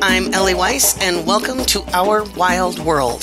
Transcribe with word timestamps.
I'm 0.00 0.32
Ellie 0.32 0.54
Weiss, 0.54 0.96
and 1.02 1.26
welcome 1.26 1.64
to 1.66 1.82
Our 1.92 2.22
Wild 2.22 2.78
World. 2.78 3.22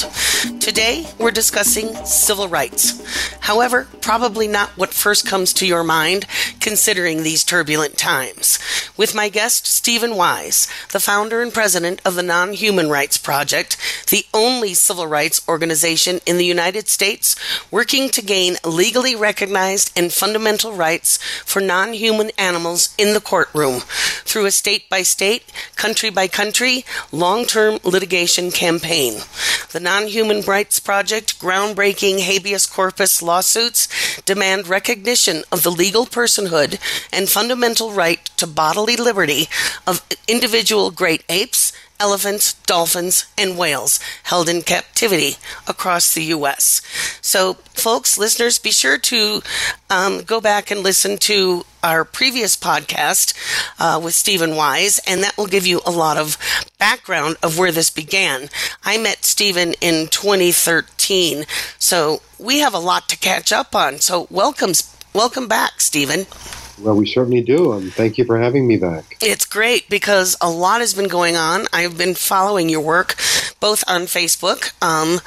Today, 0.60 1.08
we're 1.18 1.32
discussing 1.32 1.96
civil 2.06 2.50
rights. 2.50 3.02
However, 3.40 3.88
probably 4.02 4.50
not 4.50 4.70
what 4.72 4.94
first 4.94 5.26
comes 5.26 5.54
to 5.54 5.66
your 5.66 5.86
mind 5.86 6.26
considering 6.66 7.22
these 7.22 7.44
turbulent 7.44 7.96
times. 7.96 8.58
With 8.98 9.14
my 9.14 9.30
guest, 9.30 9.68
Stephen 9.68 10.16
Wise, 10.16 10.68
the 10.92 11.00
founder 11.00 11.44
and 11.44 11.54
president 11.54 12.02
of 12.04 12.16
the 12.16 12.24
Non 12.24 12.54
Human 12.54 12.90
Rights 12.90 13.20
Project, 13.20 13.78
the 14.10 14.26
only 14.34 14.74
civil 14.74 15.06
rights 15.06 15.48
organization 15.48 16.22
in 16.26 16.38
the 16.40 16.52
United 16.58 16.90
States 16.90 17.36
working 17.70 18.10
to 18.10 18.24
gain 18.24 18.56
legally 18.66 19.16
recognized 19.16 19.92
and 19.96 20.12
fundamental 20.12 20.74
rights 20.74 21.20
for 21.46 21.62
non 21.62 21.94
human 21.94 22.32
animals 22.36 22.96
in 22.98 23.14
the 23.14 23.22
courtroom 23.22 23.82
through 24.26 24.48
a 24.48 24.52
state 24.52 24.90
by 24.90 25.04
state, 25.04 25.44
country 25.76 26.10
by 26.10 26.28
country, 26.28 26.84
long 27.12 27.46
term 27.46 27.78
litigation 27.84 28.50
campaign. 28.50 29.22
The 29.72 29.80
Non 29.80 30.08
Human 30.08 30.42
Rights 30.42 30.80
Project 30.80 31.40
groundbreaking 31.40 32.22
habeas 32.22 32.66
corpus 32.66 33.22
lawsuits 33.22 33.88
demand 34.22 34.68
recognition 34.68 35.44
of 35.52 35.62
the 35.62 35.72
legal 35.72 36.08
personhood 36.08 36.55
and 37.12 37.30
fundamental 37.30 37.92
right 37.92 38.24
to 38.38 38.48
bodily 38.48 38.96
liberty 38.96 39.48
of 39.86 40.06
individual 40.28 40.92
great 40.92 41.24
apes 41.30 41.74
elephants, 42.00 42.54
dolphins, 42.66 43.26
and 43.38 43.58
whales 43.58 44.00
held 44.24 44.50
in 44.50 44.62
captivity 44.62 45.36
across 45.68 46.14
the 46.14 46.24
U.S. 46.26 46.82
So, 47.22 47.54
folks, 47.74 48.18
listeners, 48.18 48.60
be 48.60 48.72
sure 48.72 48.98
to 48.98 49.42
um, 49.90 50.24
go 50.24 50.42
back 50.42 50.72
and 50.72 50.82
listen 50.82 51.18
to 51.20 51.66
our 51.84 52.04
previous 52.04 52.58
podcast 52.58 53.34
uh, 53.80 54.00
with 54.00 54.14
Stephen 54.14 54.56
Wise, 54.56 55.00
and 55.08 55.24
that 55.24 55.38
will 55.38 55.48
give 55.48 55.66
you 55.66 55.82
a 55.86 55.92
lot 55.92 56.18
of 56.18 56.38
background 56.78 57.38
of 57.42 57.58
where 57.58 57.72
this 57.72 57.90
began. 57.90 58.50
I 58.84 58.98
met 58.98 59.24
Stephen 59.24 59.74
in 59.80 60.08
2013, 60.08 61.46
so 61.80 62.22
we 62.38 62.60
have 62.60 62.74
a 62.74 62.80
lot 62.80 63.08
to 63.10 63.18
catch 63.18 63.54
up 63.54 63.76
on. 63.76 64.00
So, 64.00 64.28
welcome, 64.30 64.74
welcome 65.16 65.48
back, 65.48 65.82
Stephen. 65.82 66.28
Well, 66.80 66.96
we 66.96 67.06
certainly 67.06 67.42
do. 67.42 67.72
and 67.72 67.94
thank 67.94 68.18
you 68.18 68.26
for 68.26 68.38
having 68.38 68.68
me 68.68 68.78
back. 68.78 69.18
It's 69.22 69.46
great 69.46 69.90
because 69.90 70.36
a 70.42 70.50
lot 70.50 70.82
has 70.82 70.94
been 70.94 71.08
going 71.08 71.38
on. 71.38 71.68
I've 71.72 71.98
been 71.98 72.14
following 72.14 72.68
your 72.68 72.82
work 72.82 73.16
both 73.60 73.84
on 73.88 74.02
Facebook, 74.02 74.74
um, 74.84 75.22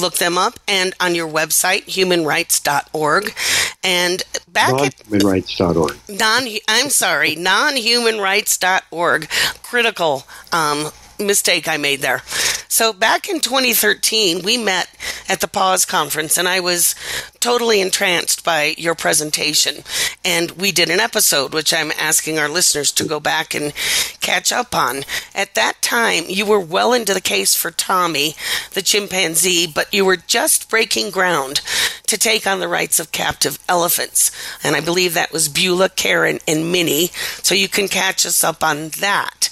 look 0.00 0.18
them 0.18 0.38
up, 0.38 0.60
and 0.68 0.94
on 1.00 1.14
your 1.14 1.28
website, 1.28 1.86
humanrights.org. 1.86 3.34
And 3.82 4.22
back 4.46 4.72
non-humanrights.org. 4.72 5.96
at 6.08 6.18
non, 6.18 6.46
I'm 6.68 6.90
sorry, 6.90 7.34
nonhumanrights.org. 7.34 9.28
Critical 9.62 10.24
um, 10.52 10.90
mistake 11.20 11.68
I 11.68 11.76
made 11.76 12.00
there. 12.00 12.22
So 12.68 12.92
back 12.92 13.28
in 13.28 13.40
2013, 13.40 14.42
we 14.42 14.56
met 14.56 14.88
at 15.28 15.40
the 15.40 15.48
Paws 15.48 15.84
Conference, 15.84 16.38
and 16.38 16.48
I 16.48 16.60
was 16.60 16.94
totally 17.40 17.80
entranced 17.80 18.44
by 18.44 18.74
your 18.78 18.94
presentation. 18.94 19.82
And 20.24 20.52
we 20.52 20.70
did 20.70 20.90
an 20.90 21.00
episode, 21.00 21.52
which 21.52 21.74
I'm 21.74 21.90
asking 21.98 22.38
our 22.38 22.48
listeners 22.48 22.92
to 22.92 23.04
go 23.04 23.18
back 23.18 23.54
and 23.54 23.74
catch 24.20 24.52
up 24.52 24.74
on. 24.74 25.02
At 25.34 25.54
that 25.54 25.82
time, 25.82 26.24
you 26.28 26.46
were 26.46 26.60
well 26.60 26.92
into 26.92 27.12
the 27.12 27.20
case 27.20 27.54
for 27.54 27.70
Tommy, 27.70 28.34
the 28.72 28.82
chimpanzee, 28.82 29.66
but 29.66 29.92
you 29.92 30.04
were 30.04 30.16
just 30.16 30.70
breaking 30.70 31.10
ground 31.10 31.62
to 32.06 32.18
take 32.18 32.46
on 32.46 32.60
the 32.60 32.68
rights 32.68 32.98
of 32.98 33.12
captive 33.12 33.58
elephants. 33.68 34.30
And 34.62 34.76
I 34.76 34.80
believe 34.80 35.14
that 35.14 35.32
was 35.32 35.48
Beulah, 35.48 35.90
Karen, 35.90 36.38
and 36.46 36.70
Minnie. 36.70 37.08
So 37.42 37.54
you 37.54 37.68
can 37.68 37.88
catch 37.88 38.26
us 38.26 38.44
up 38.44 38.62
on 38.62 38.88
that. 39.00 39.48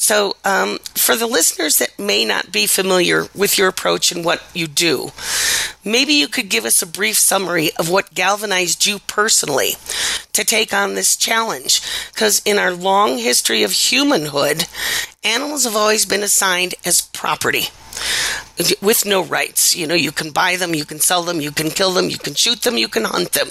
So, 0.00 0.34
um, 0.46 0.78
for 0.94 1.14
the 1.14 1.26
listeners 1.26 1.76
that 1.76 1.98
may 1.98 2.24
not 2.24 2.50
be 2.50 2.66
familiar 2.66 3.26
with 3.34 3.58
your 3.58 3.68
approach 3.68 4.10
and 4.10 4.24
what 4.24 4.42
you 4.54 4.66
do, 4.66 5.10
maybe 5.84 6.14
you 6.14 6.26
could 6.26 6.48
give 6.48 6.64
us 6.64 6.80
a 6.80 6.86
brief 6.86 7.16
summary 7.16 7.68
of 7.78 7.90
what 7.90 8.14
galvanized 8.14 8.86
you 8.86 9.00
personally 9.00 9.72
to 10.32 10.42
take 10.42 10.72
on 10.72 10.94
this 10.94 11.16
challenge. 11.16 11.82
Because 12.14 12.40
in 12.46 12.58
our 12.58 12.72
long 12.72 13.18
history 13.18 13.62
of 13.62 13.72
humanhood, 13.72 14.64
animals 15.24 15.64
have 15.64 15.76
always 15.76 16.06
been 16.06 16.22
assigned 16.22 16.74
as 16.84 17.00
property 17.00 17.68
with 18.80 19.04
no 19.06 19.22
rights. 19.22 19.76
You 19.76 19.86
know, 19.86 19.94
you 19.94 20.12
can 20.12 20.30
buy 20.30 20.56
them, 20.56 20.74
you 20.74 20.84
can 20.84 20.98
sell 20.98 21.22
them, 21.22 21.40
you 21.40 21.50
can 21.50 21.70
kill 21.70 21.92
them, 21.92 22.08
you 22.08 22.18
can 22.18 22.34
shoot 22.34 22.62
them, 22.62 22.76
you 22.76 22.88
can 22.88 23.04
hunt 23.04 23.32
them. 23.32 23.48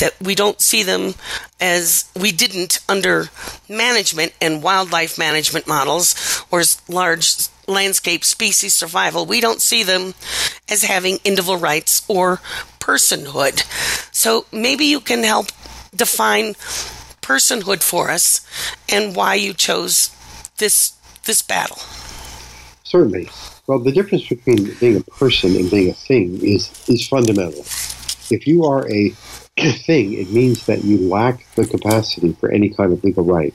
That 0.00 0.14
we 0.20 0.34
don't 0.34 0.60
see 0.60 0.82
them 0.82 1.14
as 1.60 2.10
we 2.18 2.32
didn't 2.32 2.80
under 2.88 3.28
management 3.68 4.34
and 4.40 4.62
wildlife 4.62 5.18
management 5.18 5.66
models 5.66 6.44
or 6.50 6.62
large 6.88 7.48
landscape 7.66 8.24
species 8.24 8.74
survival. 8.74 9.26
We 9.26 9.40
don't 9.40 9.60
see 9.60 9.82
them 9.82 10.14
as 10.68 10.84
having 10.84 11.18
individual 11.24 11.58
rights 11.58 12.02
or 12.08 12.36
personhood. 12.80 13.64
So 14.14 14.46
maybe 14.52 14.84
you 14.84 15.00
can 15.00 15.22
help 15.24 15.46
define 15.94 16.54
personhood 17.22 17.82
for 17.82 18.10
us 18.10 18.46
and 18.88 19.14
why 19.14 19.34
you 19.34 19.52
chose 19.52 20.14
this 20.58 20.97
this 21.28 21.42
battle. 21.42 21.76
Certainly. 22.82 23.28
Well, 23.68 23.78
the 23.78 23.92
difference 23.92 24.26
between 24.26 24.74
being 24.80 24.96
a 24.96 25.02
person 25.02 25.54
and 25.54 25.70
being 25.70 25.90
a 25.90 25.94
thing 25.94 26.40
is 26.42 26.72
is 26.88 27.06
fundamental. 27.06 27.60
If 28.30 28.46
you 28.46 28.64
are 28.64 28.90
a 28.90 29.10
thing, 29.86 30.14
it 30.14 30.30
means 30.30 30.66
that 30.66 30.84
you 30.84 30.98
lack 31.08 31.46
the 31.54 31.66
capacity 31.66 32.32
for 32.32 32.50
any 32.50 32.70
kind 32.70 32.92
of 32.92 33.04
legal 33.04 33.24
right. 33.24 33.54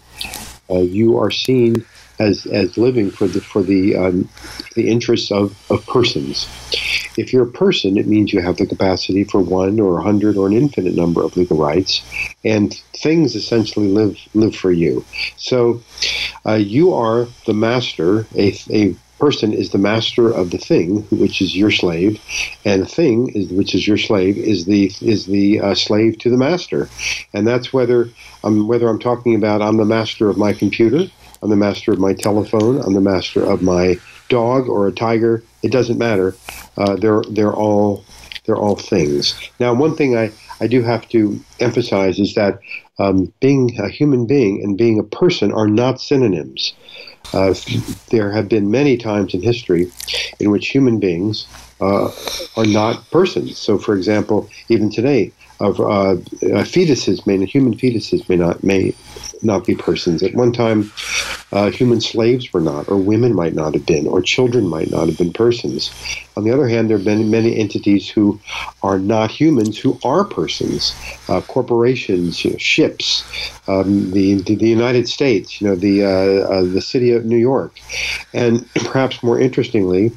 Uh, 0.70 0.80
you 0.80 1.18
are 1.18 1.32
seen 1.32 1.84
as 2.20 2.46
as 2.48 2.78
living 2.78 3.12
for 3.12 3.28
the 3.28 3.42
for 3.42 3.64
the 3.64 3.96
um, 3.96 4.30
the 4.76 4.90
interests 4.90 5.32
of, 5.32 5.56
of 5.70 5.86
persons. 5.88 6.48
If 7.16 7.32
you're 7.32 7.48
a 7.48 7.52
person, 7.52 7.98
it 7.98 8.08
means 8.08 8.34
you 8.34 8.42
have 8.42 8.58
the 8.58 8.66
capacity 8.66 9.24
for 9.24 9.40
one 9.40 9.80
or 9.80 10.00
a 10.00 10.04
hundred 10.04 10.36
or 10.36 10.48
an 10.48 10.54
infinite 10.54 10.96
number 10.96 11.24
of 11.24 11.38
legal 11.38 11.58
rights, 11.58 12.02
and 12.44 12.74
things 12.98 13.36
essentially 13.36 13.88
live 13.88 14.18
live 14.34 14.56
for 14.56 14.72
you. 14.72 15.06
So, 15.38 15.82
uh, 16.46 16.54
you 16.54 16.94
are 16.94 17.28
the 17.46 17.54
master, 17.54 18.26
a, 18.36 18.58
a 18.72 18.96
person 19.20 19.54
is 19.54 19.70
the 19.70 19.78
master 19.78 20.30
of 20.30 20.52
the 20.52 20.58
thing, 20.58 21.04
which 21.04 21.42
is 21.42 21.56
your 21.56 21.72
slave, 21.72 22.20
and 22.66 22.82
the 22.82 22.88
thing 22.88 23.30
is 23.30 23.50
which 23.50 23.74
is 23.76 23.88
your 23.88 23.98
slave 23.98 24.38
is 24.38 24.66
the 24.66 24.92
is 25.02 25.28
the 25.28 25.60
uh, 25.60 25.76
slave 25.76 26.18
to 26.20 26.30
the 26.30 26.38
master, 26.38 26.90
and 27.34 27.48
that's 27.48 27.72
whether 27.72 28.10
um, 28.44 28.68
whether 28.68 28.88
I'm 28.88 29.00
talking 29.00 29.36
about 29.36 29.62
I'm 29.62 29.78
the 29.78 29.86
master 29.86 30.30
of 30.30 30.38
my 30.38 30.52
computer, 30.52 31.06
I'm 31.44 31.50
the 31.50 31.58
master 31.58 31.92
of 31.92 32.00
my 32.00 32.14
telephone, 32.14 32.80
I'm 32.82 32.94
the 32.94 33.02
master 33.02 33.44
of 33.44 33.62
my 33.62 33.98
dog 34.30 34.70
or 34.70 34.88
a 34.88 34.94
tiger. 34.94 35.44
It 35.62 35.72
doesn't 35.74 35.98
matter. 35.98 36.36
Uh, 36.78 36.96
they're 36.96 37.22
they're 37.30 37.54
all 37.54 38.06
they're 38.46 38.58
all 38.58 38.78
things. 38.78 39.38
Now, 39.60 39.74
one 39.74 39.96
thing 39.96 40.18
I 40.18 40.32
I 40.62 40.68
do 40.68 40.82
have 40.82 41.08
to 41.10 41.40
emphasize 41.60 42.18
is 42.18 42.34
that 42.36 42.60
um, 42.98 43.34
being 43.42 43.78
a 43.78 43.90
human 43.90 44.26
being 44.26 44.64
and 44.64 44.78
being 44.78 45.00
a 45.00 45.04
person 45.04 45.52
are 45.52 45.68
not 45.68 46.00
synonyms. 46.00 46.74
Uh, 47.34 47.54
there 48.10 48.32
have 48.32 48.48
been 48.48 48.72
many 48.72 48.96
times 48.96 49.34
in 49.34 49.42
history 49.42 49.92
in 50.40 50.50
which 50.52 50.70
human 50.70 51.00
beings 51.00 51.48
uh, 51.82 52.10
are 52.56 52.66
not 52.66 53.10
persons. 53.12 53.58
So, 53.58 53.78
for 53.78 53.96
example, 53.96 54.50
even 54.70 54.90
today, 54.90 55.32
of 55.60 55.80
uh, 55.80 55.84
uh 55.84 56.16
fetuses 56.74 57.26
may 57.28 57.44
human 57.46 57.76
fetuses 57.76 58.28
may 58.30 58.36
not 58.36 58.64
may 58.64 58.94
not 59.42 59.66
be 59.66 59.76
persons. 59.76 60.24
At 60.24 60.36
one 60.36 60.52
time, 60.52 60.92
uh, 61.52 61.70
human 61.70 62.02
slaves 62.02 62.52
were 62.52 62.62
not, 62.62 62.90
or 62.90 62.98
women 62.98 63.36
might 63.36 63.54
not 63.54 63.74
have 63.74 63.86
been, 63.86 64.08
or 64.08 64.22
children 64.22 64.68
might 64.68 64.90
not 64.90 65.08
have 65.08 65.18
been 65.18 65.34
persons. 65.34 65.92
On 66.36 66.44
the 66.44 66.52
other 66.52 66.68
hand, 66.68 66.90
there 66.90 66.98
have 66.98 67.06
been 67.06 67.30
many 67.30 67.58
entities 67.58 68.10
who 68.10 68.40
are 68.82 68.98
not 68.98 69.30
humans 69.30 69.78
who 69.78 70.00
are 70.04 70.24
persons. 70.24 70.96
Uh, 71.30 71.42
corporations, 71.42 72.44
you 72.44 72.52
know, 72.52 72.58
ships, 72.58 73.24
um, 73.68 74.12
the, 74.12 74.36
the, 74.42 74.68
United 74.68 75.08
States, 75.08 75.62
you 75.62 75.68
know, 75.68 75.76
the 75.76 76.04
uh, 76.04 76.08
uh, 76.08 76.62
the 76.64 76.82
city 76.82 77.12
of 77.12 77.26
New 77.26 77.38
York, 77.38 77.80
and 78.34 78.68
perhaps 78.76 79.22
more 79.22 79.40
interestingly, 79.40 80.12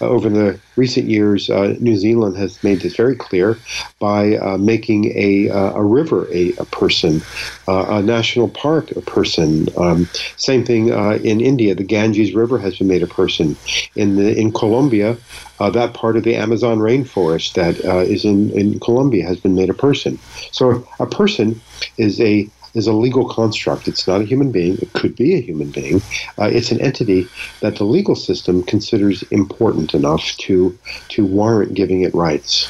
uh, 0.00 0.08
over 0.08 0.28
the 0.28 0.58
recent 0.76 1.08
years, 1.08 1.48
uh, 1.48 1.76
New 1.78 1.96
Zealand 1.96 2.36
has 2.36 2.62
made 2.64 2.80
this 2.80 2.96
very 2.96 3.14
clear 3.14 3.56
by 4.00 4.36
making 4.58 5.12
a, 5.16 5.48
a 5.48 5.82
river 5.82 6.26
a, 6.32 6.52
a 6.56 6.64
person, 6.64 7.22
a 7.68 8.02
national 8.02 8.31
park 8.48 8.90
a 8.92 9.00
person. 9.00 9.68
Um, 9.76 10.08
same 10.36 10.64
thing 10.64 10.92
uh, 10.92 11.18
in 11.22 11.40
India. 11.40 11.74
The 11.74 11.84
Ganges 11.84 12.34
River 12.34 12.58
has 12.58 12.78
been 12.78 12.88
made 12.88 13.02
a 13.02 13.06
person. 13.06 13.56
In 13.94 14.16
the 14.16 14.36
in 14.38 14.52
Colombia, 14.52 15.16
uh, 15.60 15.70
that 15.70 15.94
part 15.94 16.16
of 16.16 16.24
the 16.24 16.34
Amazon 16.34 16.78
rainforest 16.78 17.54
that 17.54 17.84
uh, 17.84 17.98
is 17.98 18.24
in 18.24 18.50
in 18.58 18.80
Colombia 18.80 19.26
has 19.26 19.38
been 19.38 19.54
made 19.54 19.70
a 19.70 19.74
person. 19.74 20.18
So 20.50 20.86
a 20.98 21.06
person 21.06 21.60
is 21.98 22.20
a 22.20 22.48
is 22.74 22.86
a 22.86 22.92
legal 22.92 23.28
construct. 23.28 23.88
It's 23.88 24.06
not 24.06 24.20
a 24.20 24.24
human 24.24 24.50
being. 24.50 24.78
It 24.78 24.92
could 24.92 25.14
be 25.16 25.34
a 25.34 25.40
human 25.40 25.70
being. 25.70 26.02
Uh, 26.38 26.50
it's 26.52 26.70
an 26.72 26.80
entity 26.80 27.28
that 27.60 27.76
the 27.76 27.84
legal 27.84 28.14
system 28.14 28.62
considers 28.62 29.22
important 29.24 29.94
enough 29.94 30.24
to 30.38 30.78
to 31.08 31.24
warrant 31.24 31.74
giving 31.74 32.02
it 32.02 32.14
rights. 32.14 32.68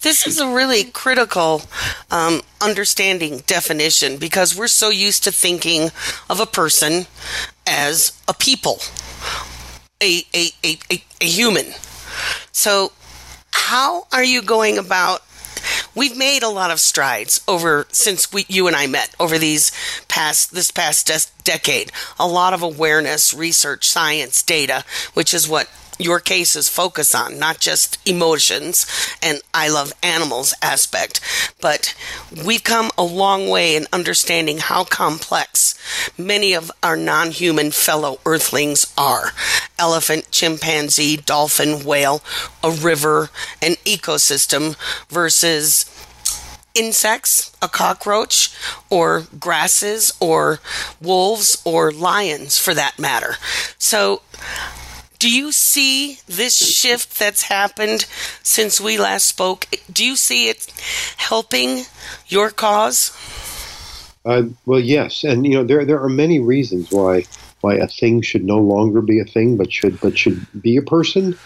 This 0.00 0.26
is 0.26 0.38
a 0.38 0.48
really 0.48 0.84
critical 0.84 1.62
um, 2.10 2.42
understanding 2.60 3.38
definition 3.46 4.16
because 4.16 4.56
we're 4.56 4.68
so 4.68 4.90
used 4.90 5.24
to 5.24 5.32
thinking 5.32 5.90
of 6.28 6.40
a 6.40 6.46
person 6.46 7.06
as 7.66 8.12
a 8.28 8.34
people, 8.34 8.78
a 10.02 10.22
a, 10.34 10.50
a, 10.64 10.78
a, 10.92 11.02
a 11.20 11.24
human. 11.24 11.66
So, 12.52 12.92
how 13.52 14.06
are 14.12 14.24
you 14.24 14.42
going 14.42 14.78
about 14.78 15.22
we've 15.98 16.16
made 16.16 16.44
a 16.44 16.48
lot 16.48 16.70
of 16.70 16.78
strides 16.78 17.40
over 17.48 17.86
since 17.90 18.32
we, 18.32 18.46
you 18.48 18.68
and 18.68 18.76
I 18.76 18.86
met 18.86 19.14
over 19.18 19.36
these 19.36 19.72
past 20.06 20.54
this 20.54 20.70
past 20.70 21.08
des- 21.08 21.42
decade. 21.42 21.90
A 22.18 22.26
lot 22.26 22.54
of 22.54 22.62
awareness, 22.62 23.34
research, 23.34 23.88
science, 23.88 24.42
data, 24.42 24.84
which 25.14 25.34
is 25.34 25.48
what 25.48 25.68
your 25.98 26.20
cases 26.20 26.68
focus 26.68 27.14
on, 27.14 27.38
not 27.38 27.58
just 27.58 27.98
emotions 28.08 28.86
and 29.22 29.40
I 29.52 29.68
love 29.68 29.92
animals 30.02 30.54
aspect, 30.62 31.20
but 31.60 31.94
we've 32.44 32.64
come 32.64 32.90
a 32.96 33.02
long 33.02 33.48
way 33.48 33.76
in 33.76 33.86
understanding 33.92 34.58
how 34.58 34.84
complex 34.84 35.78
many 36.16 36.54
of 36.54 36.70
our 36.82 36.96
non 36.96 37.30
human 37.30 37.70
fellow 37.70 38.20
earthlings 38.24 38.92
are 38.96 39.32
elephant, 39.78 40.30
chimpanzee, 40.30 41.16
dolphin, 41.16 41.84
whale, 41.84 42.22
a 42.62 42.70
river, 42.70 43.30
an 43.62 43.74
ecosystem 43.84 44.76
versus 45.08 45.84
insects, 46.74 47.52
a 47.60 47.68
cockroach, 47.68 48.54
or 48.90 49.26
grasses, 49.38 50.12
or 50.20 50.60
wolves, 51.00 51.60
or 51.64 51.90
lions 51.90 52.58
for 52.58 52.74
that 52.74 52.98
matter. 52.98 53.36
So, 53.78 54.22
do 55.18 55.30
you 55.30 55.52
see 55.52 56.20
this 56.26 56.56
shift 56.56 57.18
that's 57.18 57.42
happened 57.42 58.06
since 58.42 58.80
we 58.80 58.98
last 58.98 59.26
spoke? 59.26 59.66
Do 59.92 60.04
you 60.04 60.16
see 60.16 60.48
it 60.48 60.66
helping 61.16 61.84
your 62.28 62.50
cause? 62.50 63.12
Uh, 64.24 64.42
well, 64.66 64.80
yes, 64.80 65.24
and 65.24 65.46
you 65.46 65.54
know 65.54 65.64
there 65.64 65.84
there 65.84 66.02
are 66.02 66.08
many 66.08 66.40
reasons 66.40 66.90
why 66.90 67.24
why 67.60 67.74
a 67.74 67.88
thing 67.88 68.22
should 68.22 68.44
no 68.44 68.58
longer 68.58 69.00
be 69.00 69.20
a 69.20 69.24
thing, 69.24 69.56
but 69.56 69.72
should 69.72 70.00
but 70.00 70.18
should 70.18 70.46
be 70.60 70.76
a 70.76 70.82
person. 70.82 71.36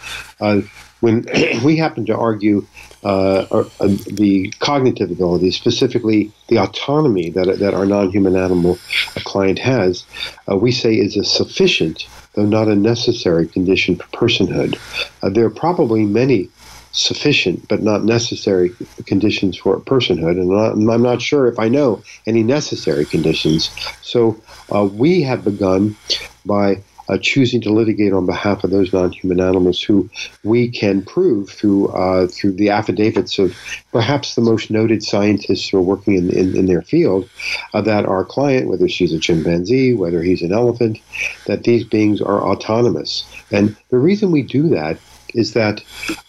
Uh, 0.41 0.63
when 1.01 1.27
we 1.65 1.77
happen 1.77 2.07
to 2.07 2.17
argue 2.17 2.67
uh, 3.05 3.47
uh, 3.51 3.65
the 4.11 4.53
cognitive 4.61 5.11
abilities, 5.11 5.57
specifically 5.57 6.33
the 6.49 6.59
autonomy 6.59 7.31
that 7.31 7.59
that 7.59 7.75
our 7.75 7.87
non-human 7.87 8.37
animal 8.37 8.79
client 9.25 9.59
has, 9.59 10.05
uh, 10.51 10.57
we 10.57 10.73
say 10.73 10.95
is 10.95 11.17
a 11.17 11.25
sufficient 11.25 12.07
though 12.35 12.47
not 12.47 12.69
a 12.69 12.77
necessary 12.77 13.49
condition 13.49 13.97
for 13.97 14.07
personhood. 14.09 14.81
Uh, 15.23 15.31
there 15.31 15.45
are 15.45 15.51
probably 15.51 16.05
many 16.07 16.51
sufficient 16.93 17.67
but 17.69 17.83
not 17.83 18.05
necessary 18.05 18.77
conditions 19.07 19.57
for 19.57 19.81
personhood, 19.81 20.39
and 20.41 20.91
I'm 20.91 21.03
not 21.03 21.23
sure 21.23 21.49
if 21.49 21.59
I 21.59 21.69
know 21.69 22.03
any 22.27 22.43
necessary 22.43 23.07
conditions. 23.07 23.75
So 24.01 24.43
uh, 24.75 24.85
we 24.85 25.23
have 25.23 25.45
begun 25.45 25.97
by 26.45 26.85
uh, 27.13 27.19
choosing 27.19 27.61
to 27.61 27.71
litigate 27.71 28.13
on 28.13 28.25
behalf 28.25 28.65
of 28.65 28.71
those 28.71 28.93
non-human 28.93 29.41
animals 29.41 29.83
who 29.83 30.09
we 30.45 30.69
can 30.71 31.03
prove 31.03 31.51
through 31.51 31.89
uh, 31.89 32.27
through 32.27 32.53
the 32.53 32.71
affidavits 32.71 33.39
of 33.39 33.55
perhaps 33.93 34.35
the 34.35 34.41
most 34.41 34.71
noted 34.71 35.03
scientists 35.03 35.69
who 35.69 35.77
are 35.77 35.83
working 35.83 36.15
in, 36.15 36.31
in, 36.31 36.57
in 36.57 36.67
their 36.67 36.83
field 36.83 37.29
uh, 37.75 37.83
that 37.83 38.07
our 38.07 38.25
client, 38.25 38.69
whether 38.69 38.89
she's 38.89 39.13
a 39.13 39.19
chimpanzee, 39.19 39.93
whether 39.93 40.23
he's 40.23 40.43
an 40.43 40.53
elephant, 40.53 40.99
that 41.47 41.65
these 41.65 41.85
beings 41.85 42.23
are 42.23 42.41
autonomous. 42.41 43.25
And 43.51 43.77
the 43.91 43.99
reason 43.99 44.31
we 44.31 44.43
do 44.43 44.69
that 44.71 44.99
is 45.35 45.53
that 45.53 45.83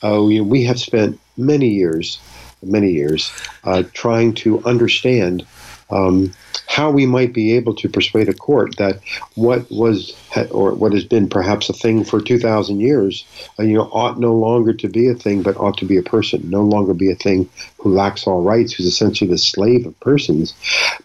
uh, 0.04 0.22
we, 0.22 0.42
we 0.42 0.64
have 0.64 0.80
spent 0.80 1.20
many 1.38 1.70
years, 1.70 2.20
many 2.62 2.92
years, 2.92 3.32
uh, 3.64 3.84
trying 3.94 4.34
to 4.34 4.64
understand 4.66 5.46
um, 5.94 6.34
how 6.68 6.90
we 6.90 7.06
might 7.06 7.34
be 7.34 7.56
able 7.56 7.76
to 7.76 7.88
persuade 7.88 8.30
a 8.30 8.34
court 8.34 8.76
that 8.78 9.00
what 9.36 9.70
was 9.70 10.16
or 10.52 10.74
what 10.74 10.94
has 10.94 11.04
been 11.04 11.30
perhaps 11.30 11.70
a 11.70 11.74
thing 11.74 12.04
for 12.04 12.20
2000 12.20 12.80
years 12.80 13.26
uh, 13.60 13.64
you 13.64 13.74
know 13.74 13.90
ought 13.92 14.20
no 14.20 14.34
longer 14.34 14.74
to 14.74 14.88
be 14.88 15.08
a 15.08 15.14
thing 15.14 15.44
but 15.44 15.58
ought 15.58 15.78
to 15.78 15.86
be 15.86 15.98
a 15.98 16.04
person 16.04 16.50
no 16.50 16.62
longer 16.62 16.94
be 16.94 17.12
a 17.12 17.16
thing 17.16 17.48
who 17.80 17.94
lacks 17.94 18.26
all 18.26 18.42
rights 18.42 18.74
who's 18.74 18.88
essentially 18.88 19.30
the 19.30 19.38
slave 19.38 19.86
of 19.86 20.00
persons 20.00 20.54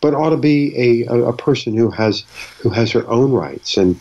but 0.01 0.15
ought 0.15 0.31
to 0.31 0.37
be 0.37 1.05
a, 1.07 1.07
a 1.07 1.33
person 1.37 1.77
who 1.77 1.91
has 1.91 2.25
who 2.61 2.71
has 2.71 2.91
her 2.93 3.07
own 3.09 3.33
rights. 3.33 3.77
And 3.77 4.01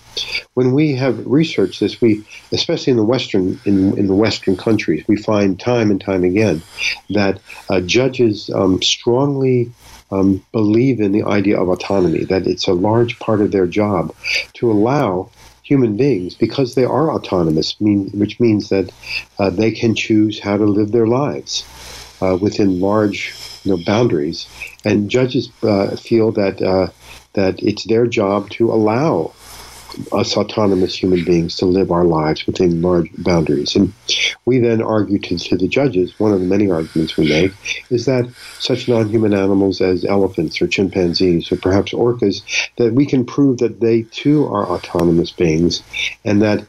when 0.54 0.74
we 0.74 0.96
have 0.96 1.26
researched 1.26 1.80
this 1.80 2.02
we 2.02 2.26
especially 2.52 2.92
in 2.92 2.98
the 2.98 3.04
western 3.04 3.60
in, 3.66 3.98
in 3.98 4.08
the 4.08 4.16
western 4.16 4.58
countries 4.58 5.04
we 5.08 5.16
find 5.16 5.60
time 5.60 5.92
and 5.92 6.02
time 6.02 6.24
again 6.24 6.62
that 7.12 7.40
uh, 7.70 7.82
judges 7.82 8.50
um, 8.50 8.82
strongly 8.82 9.72
um, 10.12 10.46
believe 10.52 11.00
in 11.00 11.12
the 11.12 11.24
idea 11.24 11.60
of 11.60 11.70
autonomy, 11.70 12.24
that 12.26 12.48
it's 12.48 12.68
a 12.68 12.74
large 12.74 13.20
part 13.20 13.42
of 13.42 13.52
their 13.52 13.68
job 13.68 14.14
to 14.54 14.72
allow 14.72 15.30
human 15.64 15.98
beings, 15.98 16.34
because 16.34 16.76
they 16.76 16.86
are 16.86 17.12
autonomous, 17.12 17.80
mean, 17.82 18.10
which 18.12 18.40
means 18.40 18.70
that 18.70 18.90
uh, 19.38 19.50
they 19.50 19.72
can 19.72 19.94
choose 19.96 20.40
how 20.40 20.56
to 20.56 20.64
live 20.64 20.92
their 20.92 21.08
lives 21.08 21.66
uh, 22.22 22.38
within 22.40 22.80
large 22.80 23.36
you 23.64 23.72
know, 23.76 23.84
boundaries. 23.86 24.48
And 24.86 25.10
judges 25.10 25.52
uh, 25.64 25.96
feel 25.98 26.32
that 26.32 26.62
uh, 26.62 26.88
that 27.34 27.62
it's 27.62 27.84
their 27.84 28.08
job 28.08 28.50
to 28.52 28.72
allow 28.72 29.34
us 30.12 30.38
autonomous 30.38 30.96
human 30.96 31.24
beings 31.24 31.56
to 31.58 31.66
live 31.66 31.92
our 31.92 32.06
lives 32.06 32.46
within 32.46 32.82
large 32.82 33.10
boundaries. 33.18 33.76
And 33.76 33.94
we 34.46 34.60
then 34.60 34.82
argue 34.82 35.20
to, 35.20 35.38
to 35.38 35.58
the 35.58 35.68
judges, 35.68 36.20
one 36.20 36.34
of 36.34 36.40
the 36.40 36.46
many 36.46 36.70
arguments 36.70 37.18
we 37.18 37.30
make, 37.30 37.52
is 37.90 38.06
that 38.06 38.30
such 38.60 38.88
non 38.88 39.10
human 39.10 39.34
animals 39.34 39.82
as 39.82 40.06
elephants 40.06 40.62
or 40.62 40.68
chimpanzees 40.68 41.52
or 41.52 41.58
perhaps 41.58 41.94
orcas, 41.94 42.42
that 42.78 42.94
we 42.94 43.06
can 43.06 43.26
prove 43.26 43.58
that 43.60 43.80
they 43.80 44.04
too 44.04 44.46
are 44.46 44.66
autonomous 44.68 45.32
beings 45.32 45.82
and 46.26 46.42
that, 46.42 46.60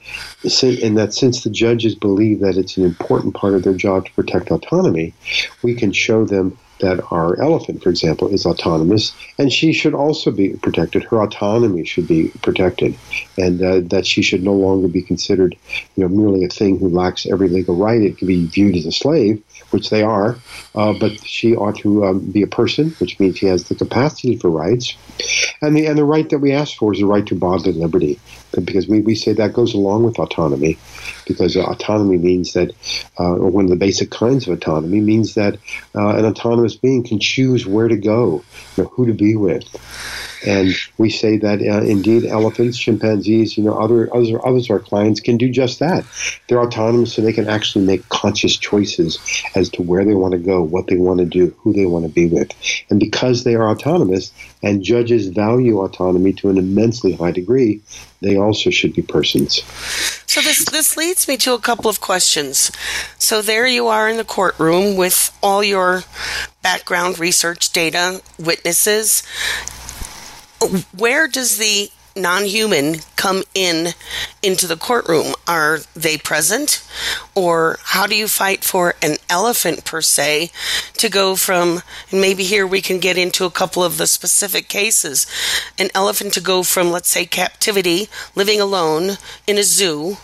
and 0.83 0.99
that 0.99 1.15
since 1.15 1.45
the 1.45 1.51
judges 1.51 1.95
believe 1.95 2.41
that 2.41 2.57
it's 2.57 2.77
an 2.77 2.85
important 2.85 3.35
part 3.35 3.55
of 3.55 3.63
their 3.63 3.75
job 3.75 4.07
to 4.07 4.13
protect 4.13 4.51
autonomy, 4.51 5.15
we 5.63 5.75
can 5.75 5.93
show 5.93 6.25
them 6.25 6.57
that 6.81 7.05
our 7.11 7.41
elephant, 7.41 7.83
for 7.83 7.91
example, 7.91 8.29
is 8.29 8.47
autonomous, 8.47 9.13
and 9.39 9.53
she 9.53 9.73
should 9.73 9.95
also 9.95 10.31
be 10.31 10.51
protected. 10.51 11.05
Her 11.05 11.23
autonomy 11.23 11.85
should 11.85 12.09
be 12.09 12.29
protected, 12.43 12.97
and 13.37 13.63
uh, 13.63 13.81
that 13.91 14.07
she 14.07 14.23
should 14.23 14.43
no 14.43 14.55
longer 14.55 14.89
be 14.89 15.03
considered, 15.03 15.57
you 15.97 16.03
know, 16.03 16.09
merely 16.09 16.45
a 16.45 16.49
thing 16.49 16.79
who 16.79 16.89
lacks 16.89 17.27
every 17.27 17.49
legal 17.49 17.77
right. 17.77 18.01
It 18.01 18.19
can 18.19 18.29
be 18.29 18.47
viewed 18.47 18.77
as 18.77 18.87
a 18.87 18.93
slave, 18.93 19.43
which 19.71 19.91
they 19.91 20.03
are, 20.03 20.39
uh, 20.75 20.93
but 20.99 21.25
she 21.25 21.55
ought 21.57 21.79
to 21.79 22.05
um, 22.05 22.21
be 22.21 22.43
a 22.43 22.47
person, 22.47 22.91
which 22.99 23.19
means 23.19 23.39
she 23.39 23.47
has 23.47 23.65
the 23.65 23.75
capacity 23.75 24.37
for 24.37 24.51
rights, 24.51 24.97
and 25.61 25.77
the 25.77 25.87
and 25.87 25.99
the 25.99 26.05
right 26.05 26.29
that 26.31 26.39
we 26.39 26.53
ask 26.53 26.77
for 26.77 26.93
is 26.93 27.01
the 27.01 27.07
right 27.07 27.27
to 27.27 27.35
bodily 27.35 27.73
liberty, 27.73 28.19
because 28.65 28.89
we, 28.89 29.01
we 29.01 29.15
say 29.15 29.33
that 29.33 29.53
goes 29.53 29.75
along 29.75 30.05
with 30.05 30.19
autonomy, 30.19 30.79
because 31.27 31.57
autonomy 31.57 32.19
means 32.19 32.53
that, 32.55 32.73
uh, 33.19 33.35
or 33.35 33.51
one 33.51 33.65
of 33.65 33.71
the 33.71 33.77
basic 33.77 34.11
kinds 34.11 34.47
of 34.47 34.57
autonomy 34.57 35.01
means 35.01 35.35
that 35.35 35.55
uh, 35.95 36.17
an 36.17 36.25
autonomous 36.25 36.77
being 36.77 37.05
can 37.05 37.21
choose 37.21 37.67
where 37.67 37.89
to 37.89 37.97
go, 37.97 38.43
you 38.77 38.85
know, 38.85 38.89
who 38.91 39.07
to 39.07 39.15
be 39.15 39.37
with. 39.37 39.65
And 40.47 40.73
we 40.99 41.11
say 41.11 41.37
that 41.39 41.61
uh, 41.61 41.83
indeed 41.83 42.25
elephants, 42.25 42.79
chimpanzees, 42.79 43.59
you 43.59 43.65
know, 43.65 43.77
other 43.77 44.09
others, 44.15 44.31
others 44.45 44.65
of 44.67 44.71
our 44.71 44.79
clients 44.79 45.21
can 45.21 45.37
do 45.37 45.51
just 45.51 45.81
that. 45.81 46.05
They're 46.47 46.61
autonomous, 46.61 47.15
so 47.15 47.23
they 47.23 47.33
can 47.33 47.49
actually 47.49 47.85
make 47.85 48.09
conscious 48.09 48.57
choices 48.57 49.19
as 49.57 49.69
to 49.71 49.83
where 49.83 50.05
they 50.05 50.15
want 50.15 50.33
to 50.33 50.39
go, 50.39 50.63
what 50.63 50.87
they 50.87 50.97
want 50.97 51.19
to 51.19 51.27
do, 51.27 51.55
who 51.59 51.73
they 51.73 51.87
want 51.87 52.05
to 52.07 52.13
be 52.13 52.27
with. 52.27 52.53
And 52.89 53.01
because 53.01 53.43
they 53.43 53.57
are 53.57 53.69
autonomous, 53.69 54.33
and 54.63 54.83
judges 54.83 55.29
value 55.29 55.81
autonomy 55.81 56.33
to 56.35 56.49
an 56.49 56.59
immensely 56.59 57.13
high 57.13 57.31
degree, 57.31 57.81
they 58.21 58.37
also 58.37 58.71
should 58.71 58.95
be 58.95 59.03
persons. 59.03 59.63
So 60.27 60.41
this 60.41 60.65
this 60.67 60.97
leads 60.97 61.29
me 61.29 61.37
to 61.39 61.55
a 61.55 61.59
couple 61.59 61.89
of 61.89 62.01
questions. 62.01 62.71
So 63.19 63.43
there 63.43 63.67
you 63.67 63.87
are 63.87 64.09
in 64.09 64.17
the 64.17 64.25
courtroom 64.25 64.97
with 64.97 65.37
all 65.43 65.63
your 65.63 66.03
background 66.63 67.19
research 67.19 67.73
data, 67.73 68.21
witnesses 68.39 69.23
where 70.97 71.29
does 71.29 71.59
the 71.59 71.91
non-human 72.19 72.97
come 73.17 73.43
in 73.55 73.95
into 74.43 74.67
the 74.67 74.77
courtroom? 74.77 75.35
Are 75.47 75.81
they 75.95 76.19
present? 76.19 76.87
Or 77.35 77.79
how 77.83 78.07
do 78.07 78.15
you 78.15 78.29
fight 78.29 78.65
for 78.65 78.95
an 79.03 79.17
elephant 79.29 79.85
per 79.85 80.01
se 80.01 80.51
to 80.95 81.09
go 81.09 81.37
from, 81.37 81.83
and 82.11 82.21
maybe 82.21 82.45
here 82.45 82.67
we 82.67 82.81
can 82.81 82.99
get 82.99 83.19
into 83.19 83.45
a 83.45 83.51
couple 83.51 83.83
of 83.83 83.97
the 83.97 84.07
specific 84.07 84.69
cases, 84.69 85.27
an 85.79 85.89
elephant 85.95 86.33
to 86.35 86.41
go 86.41 86.63
from, 86.63 86.91
let's 86.91 87.09
say, 87.09 87.25
captivity, 87.25 88.09
living 88.35 88.61
alone 88.61 89.19
in 89.47 89.59
a 89.59 89.63
zoo, 89.63 90.17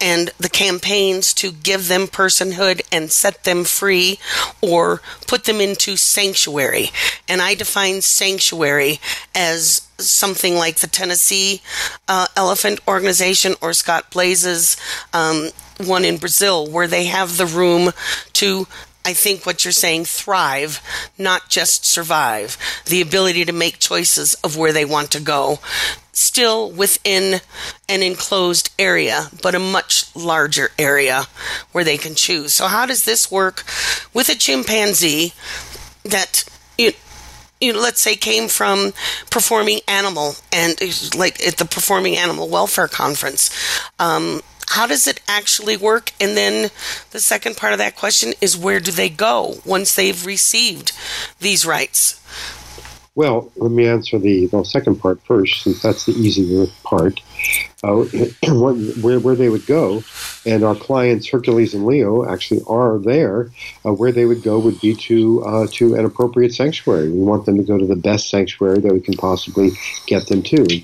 and 0.00 0.30
the 0.38 0.48
campaigns 0.48 1.34
to 1.34 1.50
give 1.50 1.88
them 1.88 2.06
personhood 2.06 2.80
and 2.92 3.10
set 3.10 3.44
them 3.44 3.64
free 3.64 4.18
or 4.60 5.00
put 5.26 5.44
them 5.44 5.60
into 5.60 5.96
sanctuary. 5.96 6.90
And 7.28 7.42
I 7.42 7.54
define 7.54 8.02
sanctuary 8.02 9.00
as 9.34 9.87
something 9.98 10.54
like 10.54 10.76
the 10.76 10.86
Tennessee 10.86 11.60
uh, 12.06 12.26
Elephant 12.36 12.80
Organization 12.86 13.54
or 13.60 13.72
Scott 13.72 14.10
Blais's 14.10 14.76
um, 15.12 15.50
one 15.78 16.04
in 16.04 16.16
Brazil, 16.16 16.68
where 16.70 16.86
they 16.86 17.04
have 17.04 17.36
the 17.36 17.46
room 17.46 17.92
to 18.34 18.66
I 19.04 19.14
think 19.14 19.46
what 19.46 19.64
you're 19.64 19.72
saying 19.72 20.04
thrive, 20.04 20.82
not 21.16 21.48
just 21.48 21.86
survive. 21.86 22.58
The 22.84 23.00
ability 23.00 23.46
to 23.46 23.52
make 23.52 23.78
choices 23.78 24.34
of 24.44 24.58
where 24.58 24.72
they 24.72 24.84
want 24.84 25.10
to 25.12 25.20
go, 25.20 25.60
still 26.12 26.70
within 26.70 27.40
an 27.88 28.02
enclosed 28.02 28.70
area, 28.78 29.28
but 29.42 29.54
a 29.54 29.58
much 29.58 30.14
larger 30.14 30.72
area 30.78 31.24
where 31.72 31.84
they 31.84 31.96
can 31.96 32.14
choose. 32.14 32.52
So, 32.52 32.66
how 32.66 32.84
does 32.84 33.06
this 33.06 33.30
work 33.30 33.64
with 34.12 34.28
a 34.28 34.34
chimpanzee 34.34 35.32
that 36.04 36.44
you 36.76 36.92
you 37.60 37.72
know, 37.72 37.80
let's 37.80 38.00
say 38.00 38.16
came 38.16 38.48
from 38.48 38.92
performing 39.30 39.80
animal 39.88 40.34
and 40.52 40.78
like 41.16 41.44
at 41.46 41.56
the 41.56 41.64
performing 41.64 42.16
animal 42.16 42.48
welfare 42.48 42.88
conference. 42.88 43.50
Um, 43.98 44.42
how 44.68 44.86
does 44.86 45.06
it 45.06 45.20
actually 45.26 45.76
work? 45.76 46.12
And 46.20 46.36
then 46.36 46.70
the 47.10 47.20
second 47.20 47.56
part 47.56 47.72
of 47.72 47.78
that 47.78 47.96
question 47.96 48.34
is 48.40 48.56
where 48.56 48.80
do 48.80 48.90
they 48.90 49.08
go 49.08 49.56
once 49.64 49.94
they've 49.94 50.26
received 50.26 50.92
these 51.40 51.64
rights? 51.64 52.20
Well, 53.14 53.50
let 53.56 53.72
me 53.72 53.88
answer 53.88 54.18
the, 54.18 54.46
the 54.46 54.62
second 54.64 54.96
part 54.96 55.20
first, 55.24 55.62
since 55.62 55.82
that's 55.82 56.04
the 56.06 56.12
easier 56.12 56.66
part. 56.84 57.20
Uh, 57.84 58.04
where, 58.48 59.20
where 59.20 59.36
they 59.36 59.48
would 59.48 59.64
go, 59.66 60.02
and 60.44 60.64
our 60.64 60.74
clients 60.74 61.28
Hercules 61.28 61.74
and 61.74 61.86
Leo 61.86 62.28
actually 62.28 62.60
are 62.66 62.98
there. 62.98 63.50
Uh, 63.86 63.92
where 63.92 64.10
they 64.10 64.24
would 64.24 64.42
go 64.42 64.58
would 64.58 64.80
be 64.80 64.94
to 64.94 65.44
uh, 65.44 65.66
to 65.72 65.94
an 65.94 66.04
appropriate 66.04 66.52
sanctuary. 66.52 67.08
We 67.08 67.22
want 67.22 67.46
them 67.46 67.56
to 67.56 67.62
go 67.62 67.78
to 67.78 67.86
the 67.86 67.96
best 67.96 68.30
sanctuary 68.30 68.80
that 68.80 68.92
we 68.92 69.00
can 69.00 69.14
possibly 69.14 69.70
get 70.06 70.26
them 70.26 70.42
to. 70.42 70.82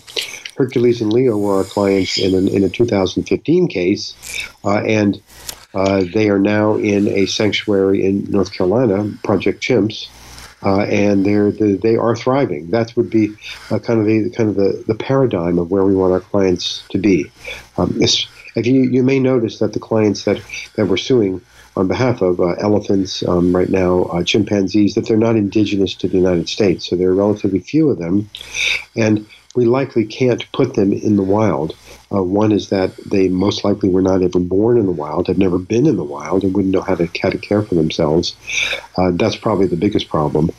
Hercules 0.57 1.01
and 1.01 1.13
Leo 1.13 1.37
were 1.37 1.57
our 1.57 1.65
clients 1.65 2.17
in, 2.17 2.35
an, 2.35 2.47
in 2.47 2.63
a 2.63 2.69
2015 2.69 3.67
case, 3.67 4.15
uh, 4.65 4.79
and 4.79 5.21
uh, 5.75 6.05
they 6.15 6.31
are 6.31 6.39
now 6.39 6.77
in 6.77 7.09
a 7.09 7.27
sanctuary 7.27 8.07
in 8.07 8.31
North 8.31 8.53
Carolina, 8.53 9.13
Project 9.25 9.61
Chimps 9.61 10.09
uh, 10.65 10.81
and 10.83 11.25
they're 11.25 11.51
they 11.51 11.97
are 11.97 12.17
thriving. 12.17 12.71
That 12.71 12.97
would 12.97 13.11
be 13.11 13.35
uh, 13.71 13.79
kind 13.79 14.01
of 14.01 14.07
the 14.07 14.31
kind 14.31 14.49
of 14.49 14.57
the, 14.57 14.85
the 14.87 14.95
paradigm 14.95 15.59
of 15.59 15.71
where 15.71 15.85
we 15.85 15.95
want 15.95 16.13
our 16.13 16.21
clients 16.21 16.83
to 16.91 16.99
be. 16.99 17.31
Um, 17.77 18.01
if 18.01 18.67
you 18.67 18.83
you 18.83 19.03
may 19.03 19.19
notice 19.19 19.59
that 19.59 19.73
the 19.73 19.81
clients 19.81 20.25
that 20.25 20.41
that 20.77 20.87
we're 20.87 20.97
suing 20.97 21.41
on 21.77 21.89
behalf 21.89 22.23
of 22.23 22.41
uh, 22.41 22.53
elephants 22.61 23.27
um, 23.27 23.55
right 23.55 23.69
now, 23.69 24.05
uh, 24.05 24.23
chimpanzees, 24.23 24.95
that 24.95 25.09
they're 25.09 25.17
not 25.17 25.35
indigenous 25.35 25.95
to 25.97 26.07
the 26.07 26.17
United 26.17 26.49
States, 26.49 26.89
so 26.89 26.95
there 26.95 27.09
are 27.09 27.15
relatively 27.15 27.59
few 27.59 27.91
of 27.91 27.99
them, 27.99 28.31
and 28.97 29.27
we 29.55 29.65
likely 29.65 30.05
can't 30.05 30.51
put 30.53 30.75
them 30.75 30.93
in 30.93 31.17
the 31.17 31.23
wild. 31.23 31.77
Uh, 32.13 32.23
one 32.23 32.53
is 32.53 32.71
that 32.71 32.97
they 32.99 33.29
most 33.29 33.65
likely 33.65 33.89
were 33.89 34.03
not 34.03 34.23
ever 34.23 34.39
born 34.39 34.79
in 34.79 34.87
the 34.87 34.93
wild, 34.93 35.27
have 35.27 35.39
never 35.39 35.59
been 35.59 35.87
in 35.87 35.97
the 35.97 36.05
wild, 36.05 36.45
and 36.45 36.55
wouldn't 36.55 36.73
know 36.73 36.81
how 36.81 36.95
to, 36.95 37.09
how 37.21 37.31
to 37.31 37.39
care 37.39 37.63
for 37.63 37.75
themselves. 37.75 38.37
Uh, 38.97 39.11
that's 39.13 39.37
probably 39.37 39.67
the 39.67 39.77
biggest 39.77 40.09
problem. 40.09 40.51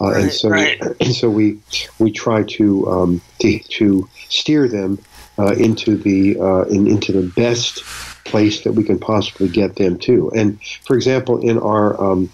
Uh, 0.00 0.10
right, 0.10 0.22
and 0.22 0.32
so, 0.32 0.48
right. 0.48 0.80
so 1.12 1.30
we 1.30 1.58
we 1.98 2.10
try 2.10 2.42
to 2.42 2.88
um, 2.88 3.20
to, 3.38 3.58
to, 3.60 4.08
steer 4.28 4.66
them 4.66 4.98
uh, 5.38 5.52
into 5.52 5.96
the 5.96 6.40
uh, 6.40 6.62
in, 6.64 6.88
into 6.88 7.12
the 7.12 7.28
best 7.36 7.84
place 8.24 8.64
that 8.64 8.72
we 8.72 8.82
can 8.82 8.98
possibly 8.98 9.48
get 9.48 9.76
them 9.76 9.98
to. 9.98 10.30
And 10.34 10.58
for 10.86 10.96
example, 10.96 11.38
in 11.38 11.58
our 11.58 12.02
um, 12.02 12.30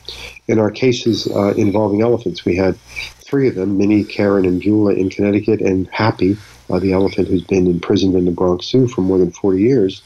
in 0.46 0.58
our 0.58 0.70
cases 0.70 1.26
uh, 1.26 1.54
involving 1.54 2.00
elephants, 2.00 2.44
we 2.44 2.56
had 2.56 2.78
three 3.28 3.48
of 3.48 3.54
them: 3.54 3.76
Minnie, 3.76 4.04
Karen, 4.04 4.46
and 4.46 4.60
Beulah 4.60 4.94
in 4.94 5.10
Connecticut, 5.10 5.60
and 5.60 5.88
Happy 5.92 6.38
uh, 6.70 6.78
the 6.78 6.92
elephant 6.92 7.28
who's 7.28 7.44
been 7.44 7.66
imprisoned 7.66 8.14
in 8.14 8.24
the 8.24 8.30
Bronx 8.30 8.66
Zoo 8.66 8.88
for 8.88 9.00
more 9.00 9.18
than 9.18 9.30
40 9.30 9.60
years. 9.60 10.02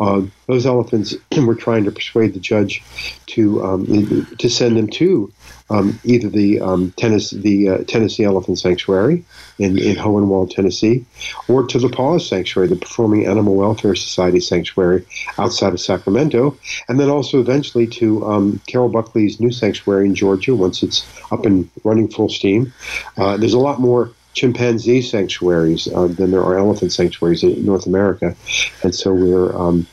Uh, 0.00 0.22
those 0.46 0.66
elephants 0.66 1.14
were 1.36 1.54
trying 1.54 1.84
to 1.84 1.90
persuade 1.90 2.34
the 2.34 2.40
judge 2.40 2.82
to 3.26 3.62
um, 3.64 4.26
to 4.38 4.48
send 4.48 4.76
them 4.76 4.88
to 4.88 5.32
um, 5.70 5.98
either 6.04 6.28
the 6.28 6.60
um, 6.60 6.92
Tennessee, 6.96 7.38
the 7.38 7.68
uh, 7.68 7.78
Tennessee 7.84 8.24
Elephant 8.24 8.58
Sanctuary 8.58 9.24
in, 9.58 9.78
in 9.78 9.96
Hohenwald, 9.96 10.54
Tennessee, 10.54 11.04
or 11.48 11.66
to 11.66 11.78
the 11.78 11.88
Paws 11.88 12.28
Sanctuary, 12.28 12.68
the 12.68 12.76
Performing 12.76 13.26
Animal 13.26 13.56
Welfare 13.56 13.94
Society 13.94 14.40
Sanctuary 14.40 15.04
outside 15.38 15.72
of 15.72 15.80
Sacramento, 15.80 16.56
and 16.88 17.00
then 17.00 17.08
also 17.08 17.40
eventually 17.40 17.86
to 17.88 18.24
um, 18.26 18.60
Carol 18.66 18.88
Buckley's 18.88 19.40
new 19.40 19.50
sanctuary 19.50 20.06
in 20.06 20.14
Georgia 20.14 20.54
once 20.54 20.82
it's 20.82 21.04
up 21.32 21.44
and 21.44 21.68
running 21.84 22.08
full 22.08 22.28
steam. 22.28 22.72
Uh, 23.16 23.36
there's 23.36 23.54
a 23.54 23.58
lot 23.58 23.80
more 23.80 24.12
chimpanzee 24.36 25.00
sanctuaries 25.00 25.88
uh, 25.88 26.06
than 26.06 26.30
there 26.30 26.42
are 26.42 26.58
elephant 26.58 26.92
sanctuaries 26.92 27.42
in 27.42 27.64
North 27.64 27.86
America, 27.86 28.36
and 28.82 28.94
so 28.94 29.12
we're 29.12 29.56
um, 29.56 29.86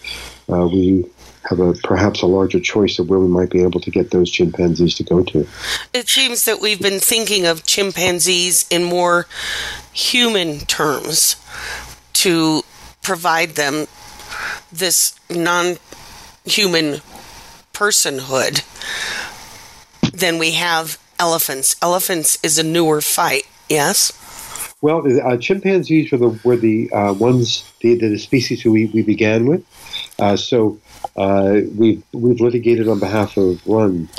uh, 0.51 0.67
we 0.67 1.05
have 1.49 1.59
a 1.59 1.73
perhaps 1.83 2.21
a 2.21 2.25
larger 2.25 2.59
choice 2.59 2.99
of 2.99 3.09
where 3.09 3.19
we 3.19 3.27
might 3.27 3.49
be 3.49 3.63
able 3.63 3.79
to 3.79 3.89
get 3.89 4.11
those 4.11 4.29
chimpanzees 4.29 4.95
to 4.95 5.03
go 5.03 5.23
to. 5.23 5.47
It 5.93 6.07
seems 6.07 6.45
that 6.45 6.61
we've 6.61 6.81
been 6.81 6.99
thinking 6.99 7.45
of 7.45 7.65
chimpanzees 7.65 8.65
in 8.69 8.83
more 8.83 9.25
human 9.93 10.59
terms 10.59 11.35
to 12.13 12.63
provide 13.01 13.51
them 13.51 13.87
this 14.71 15.19
non-human 15.29 17.01
personhood 17.73 18.63
than 20.13 20.37
we 20.37 20.51
have 20.51 20.97
elephants. 21.19 21.75
Elephants 21.81 22.37
is 22.43 22.57
a 22.57 22.63
newer 22.63 23.01
fight. 23.01 23.43
Yes. 23.69 24.11
Well, 24.83 25.01
uh, 25.25 25.37
chimpanzees 25.37 26.11
were 26.11 26.17
the 26.17 26.39
were 26.43 26.57
the 26.57 26.91
uh, 26.91 27.13
ones 27.13 27.63
the, 27.79 27.95
the 27.95 28.17
species 28.17 28.61
who 28.61 28.73
we, 28.73 28.87
we 28.87 29.01
began 29.01 29.45
with. 29.45 29.63
Uh, 30.19 30.35
so 30.35 30.77
uh, 31.15 31.61
we've 31.77 32.03
we've 32.11 32.41
litigated 32.41 32.89
on 32.89 32.99
behalf 32.99 33.37
of 33.37 33.65
one, 33.65 34.09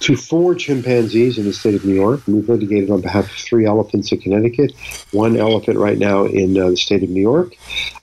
two, 0.00 0.16
four 0.16 0.56
chimpanzees 0.56 1.38
in 1.38 1.44
the 1.44 1.52
state 1.52 1.76
of 1.76 1.84
New 1.84 1.94
York. 1.94 2.22
We've 2.26 2.48
litigated 2.48 2.90
on 2.90 3.02
behalf 3.02 3.26
of 3.26 3.36
three 3.36 3.66
elephants 3.66 4.10
in 4.10 4.20
Connecticut, 4.20 4.72
one 5.12 5.36
elephant 5.36 5.78
right 5.78 5.96
now 5.96 6.24
in 6.24 6.58
uh, 6.58 6.70
the 6.70 6.76
state 6.76 7.04
of 7.04 7.10
New 7.10 7.22
York. 7.22 7.54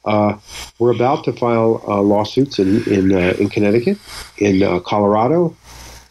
Uh, 0.05 0.38
we're 0.79 0.95
about 0.95 1.25
to 1.25 1.33
file 1.33 1.83
lawsuits 1.88 2.57
in 2.57 2.86
in 2.86 3.12
in 3.12 3.50
Connecticut, 3.50 3.98
in 4.38 4.62
Colorado, 4.83 5.57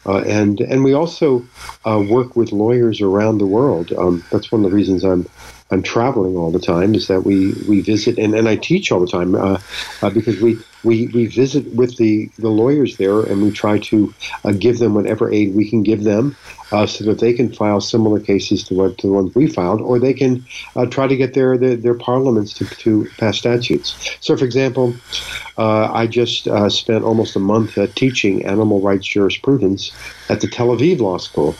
uh, 0.05 0.19
and 0.19 0.61
and 0.61 0.83
we 0.83 0.93
also 0.93 1.45
uh, 1.85 2.03
work 2.07 2.35
with 2.35 2.51
lawyers 2.51 3.01
around 3.01 3.37
the 3.37 3.45
world. 3.45 3.91
Um, 3.93 4.23
that's 4.31 4.51
one 4.51 4.63
of 4.63 4.69
the 4.69 4.75
reasons 4.75 5.03
I'm 5.03 5.27
I'm 5.71 5.83
traveling 5.83 6.35
all 6.35 6.51
the 6.51 6.59
time 6.59 6.95
is 6.95 7.07
that 7.07 7.21
we, 7.21 7.53
we 7.67 7.81
visit 7.81 8.17
and, 8.17 8.35
and 8.35 8.47
I 8.47 8.57
teach 8.57 8.91
all 8.91 8.99
the 8.99 9.07
time 9.07 9.35
uh, 9.35 9.59
uh, 10.01 10.09
because 10.09 10.39
we, 10.41 10.59
we, 10.83 11.07
we 11.07 11.25
visit 11.27 11.65
with 11.73 11.97
the, 11.97 12.29
the 12.39 12.49
lawyers 12.49 12.97
there 12.97 13.21
and 13.21 13.41
we 13.41 13.51
try 13.51 13.79
to 13.79 14.13
uh, 14.43 14.51
give 14.51 14.79
them 14.79 14.93
whatever 14.93 15.31
aid 15.31 15.55
we 15.55 15.69
can 15.69 15.83
give 15.83 16.03
them 16.03 16.35
uh, 16.71 16.85
so 16.85 17.03
that 17.03 17.19
they 17.19 17.33
can 17.33 17.51
file 17.51 17.81
similar 17.81 18.19
cases 18.19 18.63
to 18.63 18.73
what 18.73 18.97
to 18.97 19.07
the 19.07 19.13
ones 19.13 19.35
we 19.35 19.47
filed, 19.47 19.81
or 19.81 19.99
they 19.99 20.13
can 20.13 20.43
uh, 20.75 20.85
try 20.85 21.07
to 21.07 21.17
get 21.17 21.33
their, 21.33 21.57
their, 21.57 21.75
their 21.75 21.93
parliaments 21.93 22.53
to, 22.53 22.65
to 22.65 23.07
pass 23.17 23.37
statutes. 23.37 24.15
So, 24.21 24.37
for 24.37 24.45
example, 24.45 24.93
uh, 25.57 25.91
I 25.91 26.07
just 26.07 26.47
uh, 26.47 26.69
spent 26.69 27.03
almost 27.03 27.35
a 27.35 27.39
month 27.39 27.77
uh, 27.77 27.87
teaching 27.95 28.45
animal 28.45 28.79
rights 28.81 29.05
jurisprudence 29.05 29.91
at 30.29 30.39
the 30.39 30.47
Tel 30.47 30.67
Aviv 30.67 30.99
Law 30.99 31.17
School, 31.17 31.55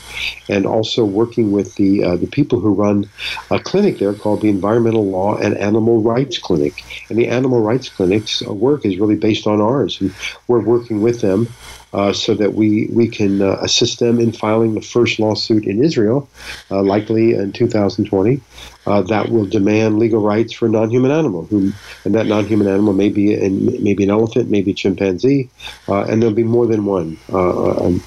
and 0.48 0.66
also 0.66 1.04
working 1.04 1.52
with 1.52 1.74
the 1.74 2.16
the 2.16 2.26
people 2.26 2.58
who 2.60 2.72
run 2.72 3.08
a 3.50 3.58
clinic 3.58 3.98
there 3.98 4.14
called 4.14 4.40
the 4.40 4.48
Environmental 4.48 5.04
Law 5.04 5.36
and 5.36 5.56
Animal 5.58 6.02
Rights 6.02 6.38
Clinic. 6.38 6.84
And 7.10 7.18
the 7.18 7.28
Animal 7.28 7.60
Rights 7.60 7.88
Clinic's 7.88 8.42
work 8.42 8.84
is 8.84 8.98
really 8.98 9.11
based 9.16 9.46
on 9.46 9.60
ours, 9.60 10.00
and 10.00 10.14
we're 10.48 10.60
working 10.60 11.00
with 11.02 11.20
them 11.20 11.48
uh, 11.92 12.12
so 12.12 12.34
that 12.34 12.54
we, 12.54 12.88
we 12.92 13.08
can 13.08 13.42
uh, 13.42 13.58
assist 13.60 13.98
them 13.98 14.18
in 14.18 14.32
filing 14.32 14.74
the 14.74 14.80
first 14.80 15.18
lawsuit 15.18 15.66
in 15.66 15.84
Israel, 15.84 16.28
uh, 16.70 16.82
likely 16.82 17.34
in 17.34 17.52
2020, 17.52 18.40
uh, 18.86 19.02
that 19.02 19.28
will 19.28 19.44
demand 19.44 19.98
legal 19.98 20.22
rights 20.22 20.52
for 20.52 20.66
a 20.66 20.68
non-human 20.70 21.10
animal. 21.10 21.44
Who, 21.46 21.72
and 22.04 22.14
that 22.14 22.26
non-human 22.26 22.66
animal 22.66 22.94
may 22.94 23.10
be, 23.10 23.34
an, 23.34 23.82
maybe 23.82 24.04
an 24.04 24.10
elephant, 24.10 24.50
maybe 24.50 24.70
a 24.70 24.74
chimpanzee, 24.74 25.50
uh, 25.88 26.04
and 26.04 26.22
there'll 26.22 26.34
be 26.34 26.44
more 26.44 26.66
than 26.66 26.84
one. 26.86 27.18
Um, 27.32 28.02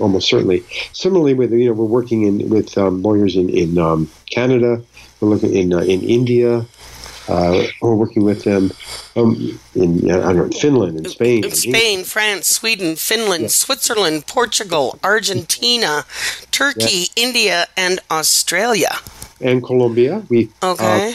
almost 0.00 0.28
certainly. 0.28 0.64
Similarly, 0.92 1.34
with 1.34 1.52
you 1.52 1.66
know, 1.66 1.72
we're 1.72 1.84
working 1.84 2.22
in 2.22 2.48
with 2.48 2.76
um, 2.76 3.02
lawyers 3.02 3.36
in 3.36 3.48
in 3.48 3.78
um, 3.78 4.10
Canada, 4.30 4.82
we're 5.20 5.28
looking 5.28 5.54
in 5.54 5.72
in 5.72 6.02
India, 6.02 6.66
Uh, 7.28 7.64
we're 7.80 7.94
working 7.94 8.24
with 8.24 8.44
them 8.44 8.70
um, 9.16 9.58
in 9.74 10.10
I 10.10 10.32
don't 10.32 10.36
know 10.36 10.58
Finland 10.58 10.98
and 10.98 11.10
Spain, 11.10 11.44
and 11.44 11.56
Spain, 11.56 12.04
France, 12.04 12.48
Sweden, 12.48 12.96
Finland, 12.96 13.42
yeah. 13.42 13.48
Switzerland, 13.48 14.26
Portugal, 14.26 14.98
Argentina, 15.02 16.04
Turkey, 16.50 17.08
yeah. 17.16 17.24
India, 17.24 17.66
and 17.76 18.00
Australia, 18.10 18.98
and 19.40 19.62
Colombia. 19.62 20.22
We 20.28 20.50
okay. 20.62 21.12
Uh, 21.12 21.14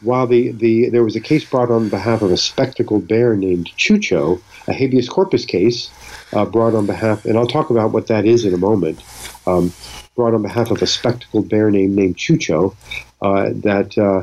while 0.00 0.26
the, 0.26 0.52
the 0.52 0.90
there 0.90 1.02
was 1.02 1.16
a 1.16 1.20
case 1.20 1.44
brought 1.44 1.70
on 1.70 1.88
behalf 1.88 2.22
of 2.22 2.30
a 2.30 2.36
spectacled 2.36 3.08
bear 3.08 3.34
named 3.34 3.70
Chucho, 3.76 4.40
a 4.68 4.72
habeas 4.72 5.08
corpus 5.08 5.44
case 5.44 5.90
uh, 6.32 6.44
brought 6.44 6.74
on 6.74 6.86
behalf, 6.86 7.24
and 7.24 7.36
I'll 7.36 7.46
talk 7.46 7.70
about 7.70 7.92
what 7.92 8.06
that 8.08 8.24
is 8.24 8.44
in 8.44 8.54
a 8.54 8.58
moment. 8.58 9.02
Um, 9.46 9.72
brought 10.14 10.34
on 10.34 10.42
behalf 10.42 10.70
of 10.70 10.82
a 10.82 10.86
spectacled 10.86 11.48
bear 11.48 11.70
named 11.70 11.96
named 11.96 12.16
Chucho. 12.16 12.74
Uh, 13.20 13.50
that 13.52 13.98
uh, 13.98 14.22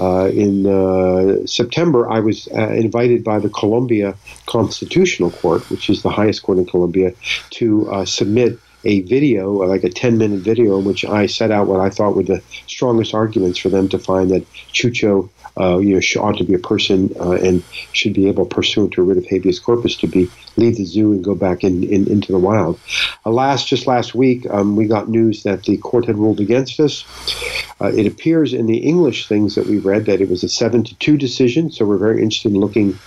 uh, 0.00 0.28
in 0.28 1.46
September 1.48 2.08
I 2.08 2.20
was 2.20 2.46
invited 2.46 3.24
by 3.24 3.40
the 3.40 3.48
Colombia 3.48 4.14
Constitutional 4.46 5.32
Court, 5.32 5.68
which 5.68 5.90
is 5.90 6.02
the 6.02 6.10
highest 6.10 6.44
court 6.44 6.58
in 6.58 6.66
Colombia, 6.66 7.12
to 7.50 8.04
submit 8.06 8.58
a 8.84 9.00
video, 9.00 9.52
like 9.52 9.82
a 9.82 9.90
10 9.90 10.16
minute 10.16 10.40
video, 10.40 10.78
in 10.78 10.84
which 10.84 11.04
I 11.04 11.26
set 11.26 11.50
out 11.50 11.66
what 11.66 11.80
I 11.80 11.90
thought 11.90 12.14
were 12.14 12.22
the 12.22 12.42
strongest 12.68 13.14
arguments 13.14 13.58
for 13.58 13.68
them 13.68 13.88
to 13.88 13.98
find 13.98 14.30
that 14.30 14.48
Chucho 14.72 15.28
uh, 15.58 15.78
you 15.78 15.94
know, 15.94 16.22
ought 16.22 16.36
to 16.36 16.44
be 16.44 16.54
a 16.54 16.58
person 16.58 17.10
uh, 17.18 17.32
and 17.32 17.62
should 17.92 18.12
be 18.12 18.28
able, 18.28 18.44
pursuant 18.44 18.92
to 18.92 19.00
a 19.00 19.04
writ 19.04 19.16
of 19.16 19.26
habeas 19.26 19.58
corpus, 19.58 19.96
to 19.96 20.06
be 20.06 20.30
leave 20.56 20.76
the 20.76 20.84
zoo 20.84 21.12
and 21.12 21.24
go 21.24 21.34
back 21.34 21.64
in, 21.64 21.82
in 21.84 22.06
into 22.10 22.32
the 22.32 22.38
wild. 22.38 22.78
Alas, 23.24 23.64
just 23.64 23.86
last 23.86 24.14
week 24.14 24.46
um, 24.50 24.76
we 24.76 24.86
got 24.86 25.08
news 25.08 25.42
that 25.44 25.64
the 25.64 25.76
court 25.78 26.04
had 26.04 26.18
ruled 26.18 26.40
against 26.40 26.78
us. 26.78 27.04
Uh, 27.80 27.92
it 27.92 28.06
appears 28.06 28.52
in 28.52 28.66
the 28.66 28.78
English 28.78 29.28
things 29.28 29.54
that 29.54 29.66
we 29.66 29.78
read 29.78 30.06
that 30.06 30.20
it 30.20 30.28
was 30.28 30.42
a 30.42 30.48
seven 30.48 30.82
to 30.84 30.94
two 30.96 31.16
decision. 31.16 31.70
So 31.70 31.84
we're 31.84 31.98
very 31.98 32.22
interested 32.22 32.52
in 32.52 32.60
looking 32.60 32.98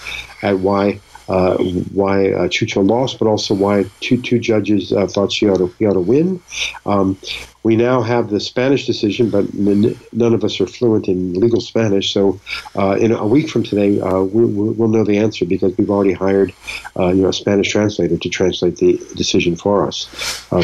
at 0.41 0.59
why 0.59 0.99
uh, 1.29 1.57
why 1.93 2.31
uh, 2.31 2.47
Chucho 2.47 2.87
lost, 2.87 3.19
but 3.19 3.27
also 3.27 3.53
why 3.53 3.85
two 3.99 4.19
two 4.19 4.39
judges 4.39 4.91
uh, 4.91 5.05
thought 5.05 5.31
she 5.31 5.47
ought 5.47 5.57
to, 5.57 5.67
he 5.77 5.85
ought 5.85 5.93
to 5.93 5.99
win. 5.99 6.41
Um, 6.87 7.17
we 7.61 7.75
now 7.75 8.01
have 8.01 8.29
the 8.29 8.39
Spanish 8.39 8.87
decision, 8.87 9.29
but 9.29 9.53
none 9.53 10.33
of 10.33 10.43
us 10.43 10.59
are 10.59 10.65
fluent 10.65 11.07
in 11.07 11.33
legal 11.33 11.61
Spanish. 11.61 12.13
So, 12.13 12.39
uh, 12.75 12.97
in 12.99 13.11
a 13.11 13.27
week 13.27 13.49
from 13.49 13.63
today, 13.63 13.99
uh, 13.99 14.23
we'll, 14.23 14.73
we'll, 14.73 14.87
know 14.87 15.03
the 15.03 15.17
answer 15.17 15.45
because 15.45 15.77
we've 15.77 15.89
already 15.89 16.13
hired, 16.13 16.53
uh, 16.97 17.09
you 17.09 17.21
know, 17.21 17.29
a 17.29 17.33
Spanish 17.33 17.69
translator 17.69 18.17
to 18.17 18.29
translate 18.29 18.77
the 18.77 18.97
decision 19.15 19.55
for 19.55 19.85
us. 19.85 20.07
Um, 20.51 20.63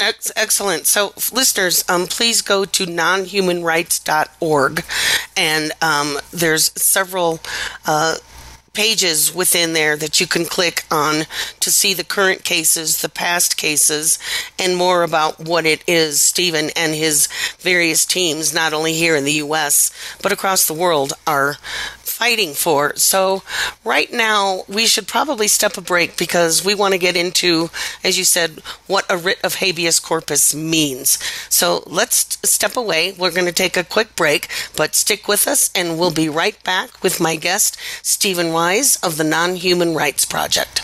Excellent. 0.00 0.86
So, 0.86 1.12
listeners, 1.32 1.84
um, 1.88 2.06
please 2.06 2.42
go 2.42 2.64
to 2.64 2.86
nonhumanrights.org, 2.86 4.84
and 5.36 5.72
um, 5.80 6.18
there's 6.32 6.70
several 6.80 7.40
uh, 7.86 8.16
pages 8.76 9.34
within 9.34 9.72
there 9.72 9.96
that 9.96 10.20
you 10.20 10.26
can 10.26 10.44
click 10.44 10.84
on 10.90 11.24
to 11.60 11.72
see 11.72 11.94
the 11.94 12.04
current 12.04 12.44
cases, 12.44 13.00
the 13.00 13.08
past 13.08 13.56
cases, 13.56 14.18
and 14.58 14.76
more 14.76 15.02
about 15.02 15.40
what 15.40 15.64
it 15.64 15.82
is 15.86 16.20
Stephen 16.20 16.68
and 16.76 16.94
his 16.94 17.26
various 17.58 18.04
teams, 18.04 18.52
not 18.52 18.74
only 18.74 18.92
here 18.92 19.16
in 19.16 19.24
the 19.24 19.32
U.S., 19.32 19.90
but 20.22 20.30
across 20.30 20.66
the 20.66 20.74
world, 20.74 21.14
are 21.26 21.56
fighting 22.16 22.54
for. 22.54 22.96
So, 22.96 23.42
right 23.84 24.10
now, 24.10 24.62
we 24.68 24.86
should 24.86 25.06
probably 25.06 25.48
step 25.48 25.76
a 25.76 25.82
break 25.82 26.16
because 26.16 26.64
we 26.64 26.74
want 26.74 26.92
to 26.92 26.98
get 26.98 27.14
into, 27.14 27.68
as 28.02 28.16
you 28.16 28.24
said, 28.24 28.60
what 28.86 29.04
a 29.10 29.18
writ 29.18 29.38
of 29.44 29.56
habeas 29.56 30.00
corpus 30.00 30.54
means. 30.54 31.18
So, 31.50 31.82
let's 31.86 32.38
step 32.42 32.74
away. 32.74 33.12
We're 33.12 33.32
going 33.32 33.46
to 33.46 33.52
take 33.52 33.76
a 33.76 33.84
quick 33.84 34.16
break, 34.16 34.48
but 34.74 34.94
stick 34.94 35.28
with 35.28 35.46
us, 35.46 35.70
and 35.74 35.98
we'll 35.98 36.10
be 36.10 36.30
right 36.30 36.62
back 36.64 37.02
with 37.02 37.20
my 37.20 37.36
guest, 37.36 37.76
Stephen 38.02 38.50
Wise 38.50 38.96
of 38.96 39.18
the 39.18 39.24
Non 39.24 39.56
Human 39.56 39.94
Rights 39.94 40.24
Project. 40.24 40.82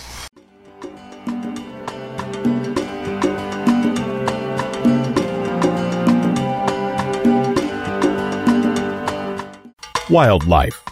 Wildlife 10.10 10.91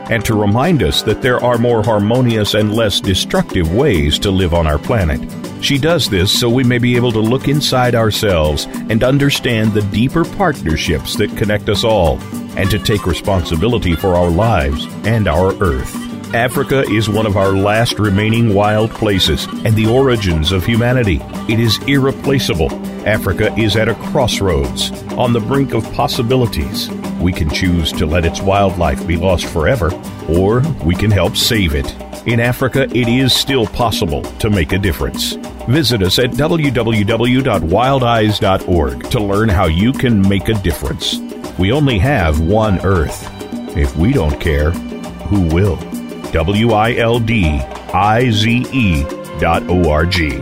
and 0.11 0.23
to 0.25 0.35
remind 0.35 0.83
us 0.83 1.01
that 1.01 1.21
there 1.21 1.43
are 1.43 1.57
more 1.57 1.81
harmonious 1.81 2.53
and 2.53 2.75
less 2.75 2.99
destructive 2.99 3.73
ways 3.73 4.19
to 4.19 4.29
live 4.29 4.53
on 4.53 4.67
our 4.67 4.77
planet. 4.77 5.19
She 5.63 5.77
does 5.77 6.09
this 6.09 6.37
so 6.37 6.49
we 6.49 6.63
may 6.63 6.79
be 6.79 6.95
able 6.95 7.11
to 7.13 7.19
look 7.19 7.47
inside 7.47 7.95
ourselves 7.95 8.65
and 8.89 9.03
understand 9.03 9.73
the 9.73 9.81
deeper 9.83 10.25
partnerships 10.25 11.15
that 11.15 11.35
connect 11.37 11.69
us 11.69 11.83
all, 11.83 12.19
and 12.57 12.69
to 12.69 12.77
take 12.77 13.05
responsibility 13.05 13.95
for 13.95 14.15
our 14.15 14.29
lives 14.29 14.85
and 15.05 15.27
our 15.27 15.53
Earth. 15.63 15.95
Africa 16.35 16.81
is 16.81 17.09
one 17.09 17.25
of 17.25 17.37
our 17.37 17.53
last 17.53 17.97
remaining 17.97 18.53
wild 18.53 18.91
places 18.91 19.45
and 19.65 19.75
the 19.75 19.87
origins 19.87 20.51
of 20.51 20.65
humanity. 20.65 21.21
It 21.47 21.59
is 21.59 21.77
irreplaceable. 21.87 22.69
Africa 23.05 23.53
is 23.57 23.75
at 23.75 23.89
a 23.89 23.95
crossroads, 23.95 24.91
on 25.13 25.33
the 25.33 25.39
brink 25.39 25.73
of 25.73 25.91
possibilities. 25.93 26.87
We 27.19 27.33
can 27.33 27.49
choose 27.49 27.91
to 27.93 28.05
let 28.05 28.25
its 28.25 28.41
wildlife 28.41 29.07
be 29.07 29.17
lost 29.17 29.45
forever, 29.45 29.89
or 30.29 30.59
we 30.85 30.93
can 30.95 31.09
help 31.11 31.35
save 31.35 31.73
it. 31.75 31.93
In 32.27 32.39
Africa, 32.39 32.83
it 32.83 33.07
is 33.07 33.33
still 33.33 33.65
possible 33.65 34.21
to 34.21 34.51
make 34.51 34.73
a 34.73 34.77
difference. 34.77 35.33
Visit 35.67 36.03
us 36.03 36.19
at 36.19 36.31
www.wildize.org 36.31 39.09
to 39.09 39.19
learn 39.19 39.49
how 39.49 39.65
you 39.65 39.93
can 39.93 40.27
make 40.27 40.49
a 40.49 40.53
difference. 40.53 41.17
We 41.57 41.71
only 41.71 41.97
have 41.99 42.39
one 42.39 42.79
Earth. 42.85 43.27
If 43.75 43.95
we 43.97 44.13
don't 44.13 44.39
care, 44.39 44.69
who 44.71 45.41
will? 45.53 45.77
W 46.31 46.71
I 46.71 46.95
L 46.95 47.19
D 47.19 47.59
I 47.93 48.29
Z 48.29 48.65
E 48.71 49.03
dot 49.39 49.63
O 49.69 49.89
R 49.89 50.05
G. 50.05 50.41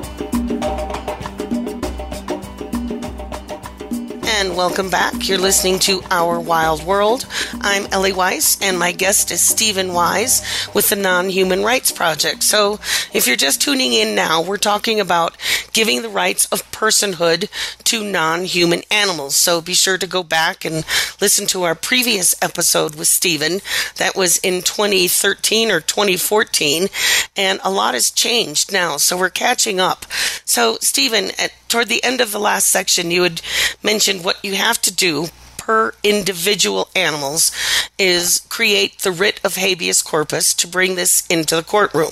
Welcome 4.61 4.91
back. 4.91 5.27
You're 5.27 5.39
listening 5.39 5.79
to 5.79 6.03
Our 6.11 6.39
Wild 6.39 6.83
World. 6.83 7.25
I'm 7.61 7.87
Ellie 7.91 8.13
Weiss, 8.13 8.61
and 8.61 8.77
my 8.77 8.91
guest 8.91 9.31
is 9.31 9.41
Stephen 9.41 9.91
Wise 9.91 10.43
with 10.75 10.89
the 10.89 10.95
Non 10.95 11.29
Human 11.29 11.63
Rights 11.63 11.91
Project. 11.91 12.43
So, 12.43 12.73
if 13.11 13.25
you're 13.25 13.35
just 13.35 13.59
tuning 13.59 13.91
in 13.91 14.13
now, 14.13 14.39
we're 14.39 14.57
talking 14.57 14.99
about 14.99 15.35
giving 15.73 16.03
the 16.03 16.09
rights 16.09 16.45
of 16.51 16.69
personhood 16.71 17.49
to 17.85 18.03
non 18.03 18.45
human 18.45 18.83
animals. 18.91 19.35
So, 19.35 19.61
be 19.61 19.73
sure 19.73 19.97
to 19.97 20.05
go 20.05 20.21
back 20.21 20.63
and 20.63 20.85
listen 21.19 21.47
to 21.47 21.63
our 21.63 21.73
previous 21.73 22.35
episode 22.39 22.93
with 22.93 23.07
Stephen. 23.07 23.61
That 23.95 24.15
was 24.15 24.37
in 24.37 24.61
2013 24.61 25.71
or 25.71 25.81
2014, 25.81 26.87
and 27.35 27.59
a 27.63 27.71
lot 27.71 27.95
has 27.95 28.11
changed 28.11 28.71
now. 28.71 28.97
So, 28.97 29.17
we're 29.17 29.31
catching 29.31 29.79
up. 29.79 30.05
So, 30.45 30.77
Stephen, 30.81 31.31
toward 31.71 31.87
the 31.87 32.03
end 32.03 32.19
of 32.19 32.31
the 32.31 32.39
last 32.39 32.67
section, 32.67 33.11
you 33.11 33.23
had 33.23 33.41
mentioned 33.81 34.25
what 34.25 34.43
you 34.43 34.55
have 34.55 34.81
to 34.81 34.93
do 34.93 35.27
per 35.57 35.93
individual 36.03 36.89
animals 36.95 37.51
is 37.97 38.45
create 38.49 38.99
the 38.99 39.11
writ 39.11 39.39
of 39.43 39.55
habeas 39.55 40.01
corpus 40.01 40.53
to 40.55 40.67
bring 40.67 40.95
this 40.95 41.25
into 41.27 41.55
the 41.55 41.63
courtroom. 41.63 42.11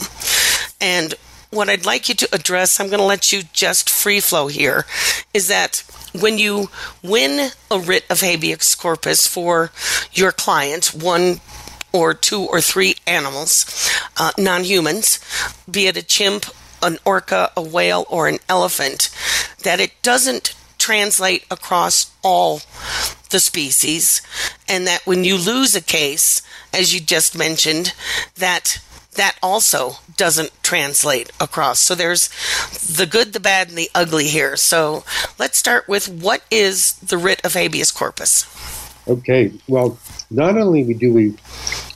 And 0.80 1.14
what 1.50 1.68
I'd 1.68 1.86
like 1.86 2.08
you 2.08 2.16
to 2.16 2.30
address, 2.34 2.80
I'm 2.80 2.88
going 2.88 3.00
to 3.00 3.06
let 3.06 3.34
you 3.34 3.42
just 3.52 3.90
free 3.90 4.22
flow 4.22 4.48
here, 4.48 4.86
is 5.34 5.48
that 5.50 5.84
when 6.18 6.38
you 6.38 6.70
win 7.04 7.52
a 7.70 7.80
writ 7.80 8.06
of 8.10 8.22
habeas 8.22 8.76
corpus 8.76 9.28
for 9.28 9.72
your 10.14 10.32
client, 10.32 10.94
one 10.94 11.42
or 11.92 12.14
two 12.14 12.42
or 12.42 12.62
three 12.62 12.96
animals, 13.08 13.66
uh, 14.18 14.32
non 14.38 14.64
humans, 14.64 15.20
be 15.70 15.88
it 15.88 15.98
a 15.98 16.04
chimp, 16.04 16.46
an 16.82 16.98
orca, 17.06 17.52
a 17.56 17.62
whale, 17.62 18.06
or 18.10 18.28
an 18.28 18.40
elephant, 18.48 19.10
that 19.64 19.80
it 19.80 20.02
doesn't 20.02 20.56
translate 20.78 21.46
across 21.52 22.12
all 22.24 22.62
the 23.30 23.40
species, 23.40 24.22
and 24.68 24.88
that 24.88 25.06
when 25.06 25.24
you 25.24 25.38
lose 25.38 25.76
a 25.76 25.82
case, 25.82 26.42
as 26.74 26.94
you 26.94 27.00
just 27.00 27.38
mentioned, 27.38 27.94
that 28.36 28.80
that 29.16 29.38
also 29.44 29.94
doesn't 30.18 30.52
translate 30.64 31.32
across. 31.40 31.80
So 31.80 31.94
there's 31.94 32.30
the 32.70 33.06
good, 33.06 33.34
the 33.34 33.40
bad, 33.40 33.70
and 33.70 33.78
the 33.78 33.90
ugly 33.94 34.28
here. 34.28 34.56
So 34.56 35.04
let's 35.38 35.58
start 35.58 35.88
with 35.88 36.08
what 36.08 36.44
is 36.50 36.94
the 36.94 37.18
writ 37.18 37.42
of 37.44 37.54
habeas 37.54 37.92
corpus? 37.92 38.46
Okay, 39.08 39.52
well, 39.68 39.98
not 40.30 40.58
only 40.58 40.94
do 40.94 41.14
we 41.14 41.36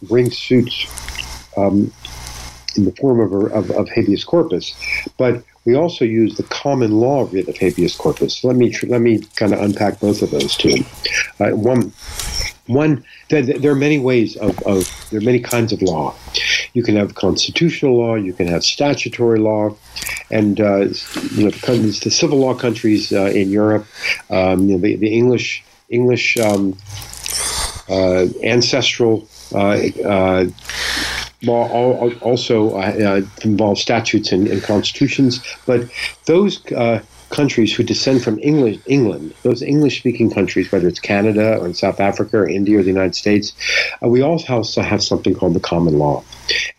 bring 0.02 0.32
suits 0.32 0.88
um, 1.56 1.94
in 2.78 2.86
the 2.86 2.92
form 2.94 3.20
of, 3.20 3.52
of, 3.52 3.72
of, 3.72 3.90
habeas 3.90 4.24
corpus, 4.24 4.74
but 5.18 5.44
we 5.66 5.76
also 5.76 6.06
use 6.06 6.36
the 6.36 6.44
common 6.44 6.92
law 6.92 7.28
writ 7.32 7.48
of 7.48 7.58
habeas 7.58 7.96
corpus. 7.96 8.44
Let 8.44 8.56
me 8.56 8.76
let 8.84 9.02
me 9.02 9.20
kind 9.36 9.54
of 9.54 9.62
unpack 9.62 10.00
both 10.00 10.22
of 10.22 10.32
those 10.32 10.56
two. 10.58 10.84
Uh, 11.40 11.52
one, 11.52 11.94
one 12.68 13.04
there, 13.30 13.42
there, 13.42 13.72
are 13.72 13.76
many 13.76 14.00
ways 14.00 14.36
of, 14.38 14.62
of 14.64 15.08
there 15.10 15.20
are 15.20 15.24
many 15.24 15.40
kinds 15.40 15.72
of 15.72 15.82
law. 15.82 16.16
You 16.74 16.84
can 16.84 16.96
have 16.96 17.16
constitutional 17.16 17.98
law, 17.98 18.16
you 18.16 18.34
can 18.34 18.48
have 18.48 18.64
statutory 18.64 19.40
law, 19.40 19.76
and 20.32 20.60
uh, 20.60 20.88
you 21.32 21.46
know 21.46 21.52
the, 21.52 22.00
the, 22.04 22.12
civil 22.12 22.40
law 22.40 22.54
countries 22.54 23.14
uh, 23.14 23.26
in 23.26 23.50
Europe, 23.50 23.86
um, 24.30 24.68
you 24.68 24.76
know, 24.76 24.82
the, 24.82 24.96
the 24.98 25.14
English 25.14 25.64
English 25.90 26.38
um, 26.38 26.78
uh, 27.90 28.26
ancestral 28.44 29.28
uh, 31.48 31.52
uh, 31.52 31.66
law 31.68 32.10
also 32.22 32.76
uh, 32.78 33.22
involves 33.44 33.82
statutes 33.82 34.32
and, 34.32 34.48
and, 34.48 34.64
constitutions, 34.64 35.44
but 35.66 35.90
those 36.26 36.60
countries 37.34 37.74
who 37.74 37.84
descend 37.84 38.24
from 38.24 38.40
English, 38.40 38.80
England, 38.86 39.34
those 39.42 39.62
English-speaking 39.64 40.30
countries, 40.30 40.72
whether 40.72 40.88
it's 40.88 41.00
Canada 41.00 41.58
or 41.58 41.74
South 41.74 42.00
Africa 42.00 42.38
or 42.38 42.48
India 42.48 42.78
or 42.80 42.84
the 42.84 42.90
United 42.90 43.16
States, 43.16 43.54
uh, 44.04 44.08
we 44.08 44.22
also 44.22 44.82
have 44.82 45.04
something 45.04 45.34
called 45.34 45.56
the 45.56 45.60
common 45.60 45.98
law, 45.98 46.24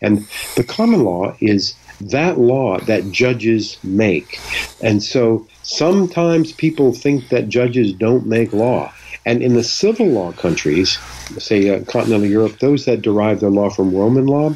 and 0.01 0.25
the 0.55 0.63
common 0.63 1.03
law 1.03 1.35
is 1.41 1.75
that 1.99 2.39
law 2.39 2.79
that 2.79 3.11
judges 3.11 3.77
make, 3.83 4.39
and 4.81 5.03
so 5.03 5.45
sometimes 5.63 6.53
people 6.53 6.93
think 6.93 7.29
that 7.29 7.49
judges 7.49 7.93
don't 7.93 8.25
make 8.25 8.53
law. 8.53 8.91
And 9.25 9.41
in 9.41 9.55
the 9.55 9.63
civil 9.63 10.07
law 10.07 10.31
countries, 10.33 10.97
say 11.39 11.69
uh, 11.69 11.83
continental 11.85 12.27
Europe, 12.27 12.59
those 12.59 12.85
that 12.85 13.01
derive 13.01 13.39
their 13.39 13.49
law 13.49 13.69
from 13.69 13.95
Roman 13.95 14.27
law, 14.27 14.53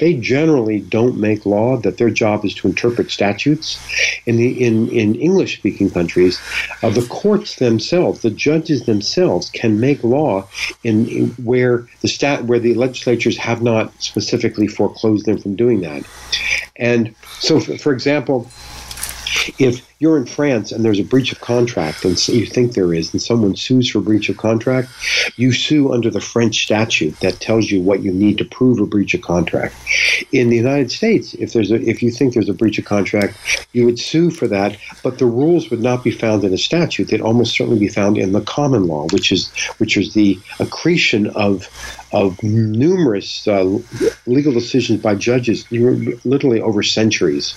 they 0.00 0.14
generally 0.14 0.80
don't 0.80 1.18
make 1.18 1.46
law. 1.46 1.76
That 1.76 1.98
their 1.98 2.10
job 2.10 2.44
is 2.44 2.54
to 2.56 2.68
interpret 2.68 3.10
statutes. 3.10 3.78
In 4.26 4.36
the 4.36 4.64
in 4.64 4.88
in 4.88 5.14
English 5.14 5.58
speaking 5.58 5.90
countries, 5.90 6.40
uh, 6.82 6.90
the 6.90 7.06
courts 7.06 7.56
themselves, 7.56 8.22
the 8.22 8.30
judges 8.30 8.86
themselves, 8.86 9.50
can 9.50 9.78
make 9.78 10.02
law 10.02 10.48
in, 10.82 11.06
in 11.06 11.28
where 11.44 11.86
the 12.00 12.08
stat 12.08 12.44
where 12.44 12.58
the 12.58 12.74
legislatures 12.74 13.36
have 13.36 13.62
not 13.62 13.92
specifically 14.02 14.66
foreclosed 14.66 15.26
them 15.26 15.38
from 15.38 15.54
doing 15.54 15.80
that. 15.82 16.02
And 16.76 17.14
so, 17.38 17.60
for, 17.60 17.78
for 17.78 17.92
example, 17.92 18.50
if 19.58 19.86
you're 19.98 20.16
in 20.16 20.26
France 20.26 20.72
and 20.72 20.84
there's 20.84 20.98
a 20.98 21.04
breach 21.04 21.32
of 21.32 21.40
contract, 21.40 22.04
and 22.04 22.28
you 22.28 22.46
think 22.46 22.74
there 22.74 22.92
is, 22.92 23.12
and 23.12 23.22
someone 23.22 23.56
sues 23.56 23.90
for 23.90 24.00
breach 24.00 24.28
of 24.28 24.36
contract, 24.36 24.88
you 25.36 25.52
sue 25.52 25.92
under 25.92 26.10
the 26.10 26.20
French 26.20 26.62
statute 26.62 27.18
that 27.20 27.40
tells 27.40 27.70
you 27.70 27.80
what 27.80 28.02
you 28.02 28.12
need 28.12 28.38
to 28.38 28.44
prove 28.44 28.80
a 28.80 28.86
breach 28.86 29.14
of 29.14 29.22
contract. 29.22 29.74
In 30.32 30.48
the 30.48 30.56
United 30.56 30.90
States, 30.90 31.34
if 31.34 31.52
there's 31.52 31.70
a, 31.70 31.76
if 31.76 32.02
you 32.02 32.10
think 32.10 32.34
there's 32.34 32.48
a 32.48 32.54
breach 32.54 32.78
of 32.78 32.84
contract, 32.84 33.36
you 33.72 33.84
would 33.86 33.98
sue 33.98 34.30
for 34.30 34.48
that, 34.48 34.76
but 35.02 35.18
the 35.18 35.26
rules 35.26 35.70
would 35.70 35.80
not 35.80 36.02
be 36.04 36.10
found 36.10 36.44
in 36.44 36.52
a 36.52 36.58
statute. 36.58 37.08
They'd 37.08 37.20
almost 37.20 37.56
certainly 37.56 37.78
be 37.78 37.88
found 37.88 38.18
in 38.18 38.32
the 38.32 38.40
common 38.42 38.86
law, 38.86 39.06
which 39.12 39.32
is 39.32 39.50
which 39.78 39.96
is 39.96 40.14
the 40.14 40.38
accretion 40.58 41.28
of 41.28 41.68
of 42.12 42.42
numerous 42.42 43.48
uh, 43.48 43.78
legal 44.26 44.52
decisions 44.52 45.00
by 45.00 45.14
judges, 45.14 45.70
literally 45.70 46.60
over 46.60 46.82
centuries. 46.82 47.54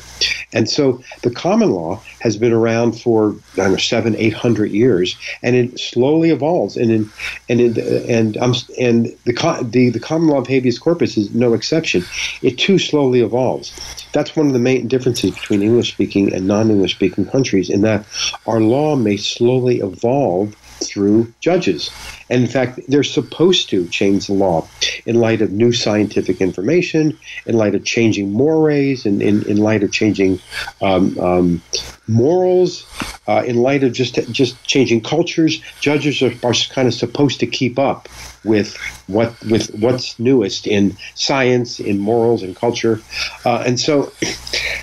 And 0.53 0.69
so 0.69 1.01
the 1.23 1.31
common 1.31 1.71
law 1.71 2.01
has 2.21 2.37
been 2.37 2.53
around 2.53 2.93
for 2.93 3.35
I 3.53 3.57
don't 3.57 3.71
know 3.71 3.77
seven, 3.77 4.15
eight 4.15 4.33
hundred 4.33 4.71
years, 4.71 5.17
and 5.43 5.55
it 5.55 5.79
slowly 5.79 6.29
evolves. 6.29 6.77
And 6.77 6.91
in, 6.91 7.09
and 7.49 7.59
in, 7.59 7.77
and 8.09 8.37
and 8.79 9.05
the, 9.25 9.59
the 9.63 9.89
the 9.89 9.99
common 9.99 10.29
law 10.29 10.39
of 10.39 10.47
habeas 10.47 10.79
corpus 10.79 11.17
is 11.17 11.33
no 11.35 11.53
exception. 11.53 12.03
It 12.41 12.57
too 12.57 12.79
slowly 12.79 13.21
evolves. 13.21 13.73
That's 14.13 14.35
one 14.35 14.47
of 14.47 14.53
the 14.53 14.59
main 14.59 14.87
differences 14.87 15.31
between 15.31 15.61
English 15.61 15.91
speaking 15.91 16.33
and 16.33 16.47
non 16.47 16.71
English 16.71 16.95
speaking 16.95 17.25
countries, 17.25 17.69
in 17.69 17.81
that 17.81 18.05
our 18.47 18.61
law 18.61 18.95
may 18.95 19.17
slowly 19.17 19.79
evolve 19.79 20.55
through 20.87 21.33
judges. 21.39 21.91
And 22.29 22.43
in 22.43 22.47
fact, 22.49 22.79
they're 22.87 23.03
supposed 23.03 23.69
to 23.69 23.87
change 23.87 24.27
the 24.27 24.33
law 24.33 24.67
in 25.05 25.15
light 25.15 25.41
of 25.41 25.51
new 25.51 25.71
scientific 25.71 26.41
information, 26.41 27.17
in 27.45 27.55
light 27.55 27.75
of 27.75 27.83
changing 27.83 28.31
mores, 28.31 29.05
and 29.05 29.21
in, 29.21 29.43
in 29.49 29.57
light 29.57 29.83
of 29.83 29.91
changing 29.91 30.39
um, 30.81 31.17
um, 31.19 31.61
morals, 32.07 32.85
uh, 33.27 33.43
in 33.45 33.57
light 33.57 33.83
of 33.83 33.93
just 33.93 34.15
just 34.31 34.63
changing 34.65 35.01
cultures. 35.01 35.61
Judges 35.79 36.21
are, 36.21 36.33
are 36.43 36.53
kind 36.73 36.87
of 36.87 36.93
supposed 36.93 37.39
to 37.39 37.47
keep 37.47 37.77
up 37.77 38.07
with 38.45 38.77
what 39.07 39.39
with 39.43 39.73
what's 39.75 40.17
newest 40.19 40.67
in 40.67 40.95
science, 41.15 41.79
in 41.79 41.99
morals, 41.99 42.43
and 42.43 42.55
culture, 42.55 43.01
uh, 43.43 43.63
and 43.65 43.79
so 43.79 44.11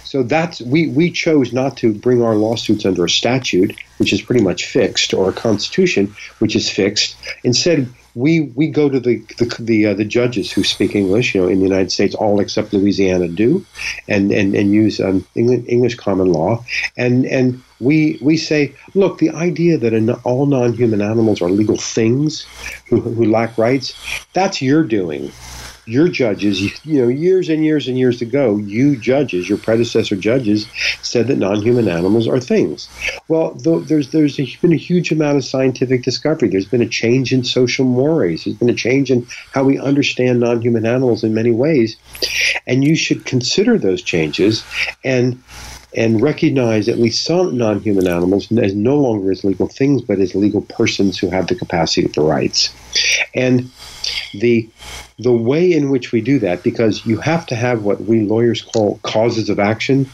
so 0.05 0.23
that's 0.23 0.61
we 0.61 0.89
we 0.89 1.11
chose 1.11 1.53
not 1.53 1.77
to 1.79 1.95
bring 1.95 2.23
our 2.23 2.35
lawsuits 2.35 2.85
under 2.85 3.05
a 3.05 3.11
statute, 3.11 3.75
which 3.99 4.13
is 4.13 4.21
pretty 4.21 4.43
much 4.43 4.67
fixed, 4.67 5.15
or 5.15 5.31
a 5.31 5.33
constitution, 5.33 6.15
which 6.39 6.55
is 6.55 6.69
fixed. 6.69 7.17
Instead, 7.45 7.89
we 8.15 8.53
we 8.55 8.69
go 8.69 8.89
to 8.89 9.01
the 9.01 9.19
the 9.39 9.57
the, 9.61 9.87
uh, 9.87 9.95
the, 9.95 10.05
judges 10.05 10.53
who 10.53 10.63
speak 10.63 10.95
English. 10.95 11.35
You 11.35 11.43
know, 11.43 11.49
in 11.49 11.59
the 11.59 11.65
United 11.65 11.91
States, 11.91 12.15
all 12.15 12.41
except 12.41 12.73
Louisiana 12.73 13.29
do, 13.29 13.65
and 14.09 14.33
and 14.33 14.55
and 14.55 14.73
use 14.73 15.01
um, 15.01 15.25
English, 15.35 15.65
English 15.69 15.95
common 15.97 16.33
law, 16.33 16.65
and 16.97 17.25
and 17.27 17.63
we 17.81 18.19
we 18.21 18.37
say, 18.37 18.75
look, 18.95 19.19
the 19.19 19.31
idea 19.31 19.79
that 19.79 19.95
an, 19.95 20.11
all 20.25 20.47
non-human 20.47 21.01
animals 21.01 21.43
are 21.43 21.51
legal 21.51 21.77
things 21.77 22.47
who, 22.89 23.01
who 23.01 23.25
lack 23.25 23.57
rights, 23.59 23.95
that's 24.33 24.63
your 24.63 24.85
doing 24.85 25.33
your 25.85 26.09
judges, 26.09 26.61
you 26.85 27.03
know, 27.03 27.09
years 27.09 27.49
and 27.49 27.65
years 27.65 27.89
and 27.89 27.99
years 27.99 28.23
ago, 28.23 28.57
you 28.57 28.97
judges, 28.97 29.49
your 29.49 29.59
predecessor 29.59 30.17
judges, 30.17 30.67
said 31.03 31.27
that 31.27 31.39
non-human 31.39 31.89
animals 31.89 32.29
are 32.29 32.41
things. 32.41 32.89
Well, 33.29 33.55
there's 33.55 34.11
there's 34.11 34.37
been 34.37 34.73
a 34.73 34.77
huge 34.77 35.11
amount 35.11 35.39
of 35.39 35.45
scientific 35.45 36.03
discovery. 36.03 36.49
There's 36.49 36.67
been 36.67 36.83
a 36.83 36.89
change 36.89 37.33
in 37.33 37.45
social 37.45 37.85
mores. 37.85 38.45
There's 38.45 38.57
been 38.57 38.71
a 38.71 38.75
change 38.75 39.11
in 39.11 39.27
how 39.53 39.65
we 39.65 39.79
understand 39.79 40.41
non-human 40.41 40.87
animals 40.87 41.25
in 41.25 41.35
many 41.35 41.51
ways, 41.51 41.97
and 42.67 42.85
you 42.85 42.95
should 42.95 43.25
consider 43.25 43.79
those 43.79 44.03
changes 44.03 44.65
and 45.05 45.43
and 45.95 46.21
recognize 46.21 46.89
at 46.89 46.99
least 46.99 47.25
some 47.25 47.57
non-human 47.57 48.09
animals 48.09 48.51
as 48.53 48.75
no 48.75 48.97
longer 48.97 49.31
as 49.31 49.45
legal 49.45 49.69
things, 49.69 50.03
but 50.03 50.19
as 50.19 50.35
legal 50.35 50.63
persons 50.63 51.19
who 51.19 51.29
have 51.29 51.47
the 51.47 51.55
capacity 51.55 52.09
for 52.09 52.23
rights. 52.23 52.75
And 53.35 53.71
the 54.35 54.69
the 55.19 55.33
way 55.33 55.71
in 55.71 55.91
which 55.91 56.11
we 56.11 56.21
do 56.21 56.39
that, 56.41 56.63
because 56.65 57.07
you 57.07 57.19
have 57.19 57.47
to 57.47 57.55
have 57.55 57.85
what 57.85 58.01
we 58.03 58.23
lawyers 58.23 58.63
call 58.63 58.99
causes 59.03 59.49
of 59.49 59.61
action. 59.61 60.09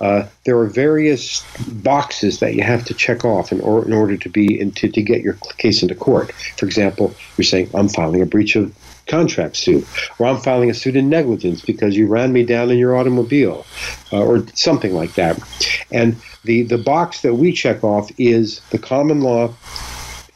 Uh, 0.00 0.26
there 0.44 0.58
are 0.58 0.66
various 0.66 1.42
boxes 1.68 2.40
that 2.40 2.54
you 2.54 2.62
have 2.62 2.84
to 2.84 2.92
check 2.92 3.24
off 3.24 3.52
in, 3.52 3.60
or, 3.60 3.84
in 3.86 3.92
order 3.92 4.16
to 4.18 4.28
be 4.28 4.60
in, 4.60 4.72
to, 4.72 4.88
to 4.90 5.00
get 5.00 5.22
your 5.22 5.34
case 5.56 5.82
into 5.82 5.94
court. 5.94 6.32
For 6.32 6.66
example, 6.66 7.14
you're 7.38 7.44
saying 7.44 7.70
I'm 7.72 7.88
filing 7.88 8.20
a 8.20 8.26
breach 8.26 8.56
of 8.56 8.74
contract 9.10 9.56
suit, 9.56 9.86
or 10.18 10.26
I'm 10.26 10.38
filing 10.38 10.70
a 10.70 10.74
suit 10.74 10.96
in 10.96 11.08
negligence 11.08 11.62
because 11.62 11.96
you 11.96 12.06
ran 12.06 12.32
me 12.32 12.44
down 12.44 12.70
in 12.70 12.78
your 12.78 12.96
automobile, 12.96 13.66
uh, 14.12 14.22
or 14.22 14.46
something 14.54 14.94
like 14.94 15.14
that. 15.14 15.38
And 15.90 16.16
the, 16.44 16.62
the 16.62 16.78
box 16.78 17.22
that 17.22 17.34
we 17.34 17.52
check 17.52 17.82
off 17.84 18.10
is 18.18 18.60
the 18.70 18.78
common 18.78 19.20
law 19.20 19.52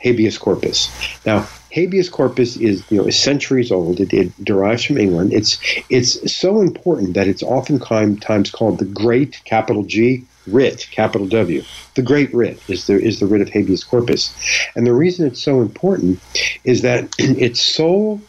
habeas 0.04 0.36
corpus. 0.36 0.90
Now, 1.24 1.48
habeas 1.72 2.08
corpus 2.08 2.56
is 2.56 2.84
you 2.90 2.98
know 2.98 3.10
centuries 3.10 3.72
old. 3.72 4.00
It, 4.00 4.12
it, 4.12 4.44
derives 4.44 4.84
from 4.84 4.98
England. 4.98 5.32
It's 5.32 5.58
it's 5.88 6.32
so 6.32 6.60
important 6.60 7.14
that 7.14 7.26
it's 7.26 7.42
oftentimes 7.42 8.50
called 8.50 8.78
the 8.78 8.84
Great 8.84 9.40
capital 9.44 9.82
G 9.82 10.24
writ 10.46 10.86
capital 10.90 11.26
W. 11.26 11.62
The 11.94 12.02
Great 12.02 12.32
Writ 12.34 12.60
is 12.68 12.86
the 12.86 13.00
is 13.00 13.18
the 13.18 13.26
writ 13.26 13.40
of 13.40 13.48
habeas 13.48 13.82
corpus, 13.82 14.32
and 14.76 14.86
the 14.86 14.92
reason 14.92 15.26
it's 15.26 15.42
so 15.42 15.60
important 15.60 16.20
is 16.64 16.82
that 16.82 17.08
its 17.18 17.60
sole 17.60 18.20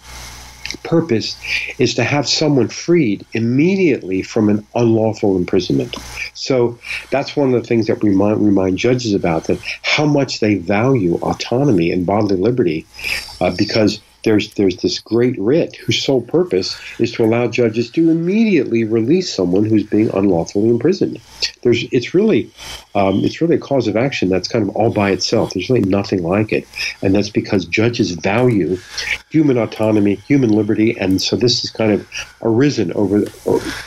purpose 0.84 1.36
is 1.78 1.94
to 1.96 2.04
have 2.04 2.28
someone 2.28 2.68
freed 2.68 3.26
immediately 3.34 4.22
from 4.22 4.50
an 4.50 4.66
unlawful 4.76 5.36
imprisonment. 5.36 5.96
So 6.34 6.78
that's 7.12 7.36
one 7.36 7.54
of 7.54 7.62
the 7.62 7.68
things 7.68 7.88
that 7.88 8.02
we 8.02 8.10
remind, 8.10 8.46
remind 8.46 8.78
judges 8.78 9.14
about 9.14 9.46
that 9.46 9.60
how 9.84 10.06
much 10.06 10.40
they 10.40 10.56
value 10.56 11.16
autonomy 11.16 11.92
and 11.92 12.06
bodily 12.06 12.38
liberty 12.38 12.86
uh, 13.42 13.52
because 13.58 14.00
there's 14.26 14.54
there's 14.56 14.78
this 14.78 15.00
great 15.00 15.40
writ 15.40 15.76
whose 15.78 16.04
sole 16.04 16.22
purpose 16.22 16.78
is 17.00 17.12
to 17.14 17.24
allow 17.24 17.48
judges 17.48 17.90
to 17.92 18.10
immediately 18.10 18.84
release 18.84 19.34
someone 19.34 19.64
who's 19.64 19.84
being 19.84 20.10
unlawfully 20.14 20.70
imprisoned. 20.70 21.22
There's 21.62 21.84
it's 21.92 22.14
really 22.14 22.52
um, 22.96 23.24
it's 23.24 23.40
really 23.40 23.56
a 23.56 23.60
cause 23.60 23.88
of 23.88 23.96
action 23.96 24.28
that's 24.28 24.50
kind 24.50 24.68
of 24.68 24.76
all 24.76 24.92
by 24.92 25.12
itself. 25.12 25.54
There's 25.54 25.70
really 25.70 25.88
nothing 25.88 26.24
like 26.24 26.52
it, 26.52 26.68
and 27.02 27.16
that's 27.16 27.30
because 27.30 27.66
judges 27.66 28.12
value 28.12 28.78
human 29.30 29.58
autonomy, 29.58 30.16
human 30.16 30.50
liberty, 30.50 30.98
and 31.00 31.22
so 31.22 31.36
this 31.36 31.62
has 31.62 31.72
kind 31.72 31.94
of 31.94 32.08
arisen 32.42 32.92
over 32.94 33.24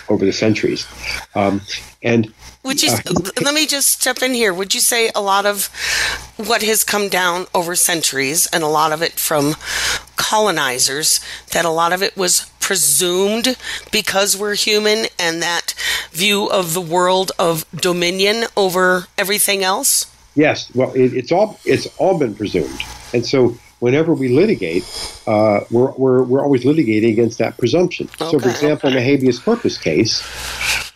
over 0.08 0.24
the 0.24 0.32
centuries. 0.32 0.86
Um, 1.34 1.60
and 2.02 2.32
would 2.62 2.82
you 2.82 2.92
uh, 2.92 3.12
let 3.42 3.54
me 3.54 3.66
just 3.66 3.88
step 4.00 4.22
in 4.22 4.34
here? 4.34 4.54
Would 4.54 4.74
you 4.74 4.80
say 4.80 5.10
a 5.14 5.20
lot 5.20 5.46
of 5.46 5.66
what 6.36 6.62
has 6.62 6.84
come 6.84 7.08
down 7.08 7.46
over 7.54 7.74
centuries, 7.74 8.46
and 8.52 8.62
a 8.62 8.68
lot 8.68 8.92
of 8.92 9.02
it 9.02 9.12
from 9.12 9.56
colonizers, 10.18 11.20
that 11.52 11.64
a 11.64 11.70
lot 11.70 11.94
of 11.94 12.02
it 12.02 12.14
was 12.16 12.50
presumed 12.60 13.56
because 13.90 14.36
we're 14.36 14.54
human, 14.54 15.06
and 15.18 15.40
that 15.40 15.72
view 16.10 16.50
of 16.50 16.74
the 16.74 16.82
world 16.82 17.32
of 17.38 17.64
dominion 17.74 18.44
over 18.54 19.06
everything 19.16 19.64
else? 19.64 20.14
Yes. 20.34 20.70
Well, 20.74 20.92
it, 20.92 21.14
it's 21.14 21.32
all 21.32 21.58
it's 21.64 21.86
all 21.96 22.18
been 22.18 22.34
presumed, 22.34 22.80
and 23.14 23.24
so 23.24 23.56
whenever 23.80 24.12
we 24.12 24.28
litigate, 24.28 24.84
uh, 25.26 25.60
we're, 25.70 25.92
we're, 25.92 26.22
we're 26.24 26.42
always 26.42 26.64
litigating 26.64 27.12
against 27.12 27.38
that 27.38 27.56
presumption. 27.56 28.08
Okay, 28.20 28.30
so, 28.30 28.38
for 28.38 28.48
example, 28.48 28.90
okay. 28.90 28.98
in 28.98 29.02
a 29.02 29.06
habeas 29.06 29.38
corpus 29.38 29.78
case, 29.78 30.22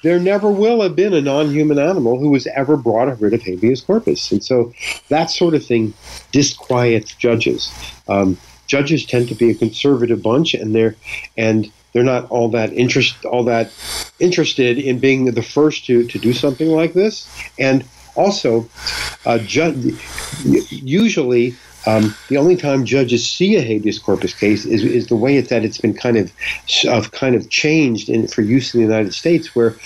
there 0.03 0.19
never 0.19 0.51
will 0.51 0.83
have 0.83 0.97
been 0.97 1.15
a 1.15 1.21
non 1.21 1.51
human 1.51 1.79
animal 1.79 2.19
who 2.19 2.31
was 2.31 2.47
ever 2.49 2.77
brought 2.77 3.09
a 3.09 3.15
writ 3.15 3.35
of 3.35 3.43
habeas 3.43 3.81
corpus. 3.81 4.33
And 4.33 4.45
so 4.45 4.73
that 5.09 5.31
sort 5.31 5.55
of 5.55 5.65
thing 5.65 5.95
disquiets 6.33 7.15
judges. 7.15 7.73
Um, 8.09 8.37
judges 8.73 9.05
tend 9.05 9.29
to 9.29 9.35
be 9.35 9.51
a 9.51 9.55
conservative 9.55 10.23
bunch, 10.23 10.55
and 10.55 10.75
they're 10.75 10.97
and 11.37 11.71
they're 11.93 12.11
not 12.15 12.23
all 12.31 12.49
that 12.49 12.73
interest 12.73 13.13
all 13.27 13.45
that 13.45 13.67
interested 14.19 14.79
in 14.79 14.99
being 14.99 15.21
the 15.27 15.43
first 15.43 15.85
to, 15.87 15.95
to 16.13 16.19
do 16.19 16.33
something 16.33 16.71
like 16.81 16.93
this. 16.95 17.15
And 17.59 17.85
also, 18.15 18.69
uh, 19.27 19.39
ju- 19.39 19.97
usually 21.01 21.55
um, 21.87 22.15
the 22.29 22.37
only 22.37 22.57
time 22.57 22.85
judges 22.85 23.29
see 23.29 23.57
a 23.57 23.63
habeas 23.63 23.99
corpus 23.99 24.35
case 24.35 24.65
is, 24.65 24.85
is 24.85 25.07
the 25.09 25.17
way 25.17 25.37
it's 25.37 25.51
that 25.51 25.65
it's 25.65 25.79
been 25.79 25.95
kind 25.95 26.17
of 26.17 26.33
of 26.89 27.11
kind 27.13 27.35
of 27.35 27.51
changed 27.51 28.09
in, 28.09 28.27
for 28.27 28.43
use 28.43 28.75
in 28.75 28.81
the 28.81 28.87
United 28.87 29.13
States, 29.13 29.55
where 29.55 29.77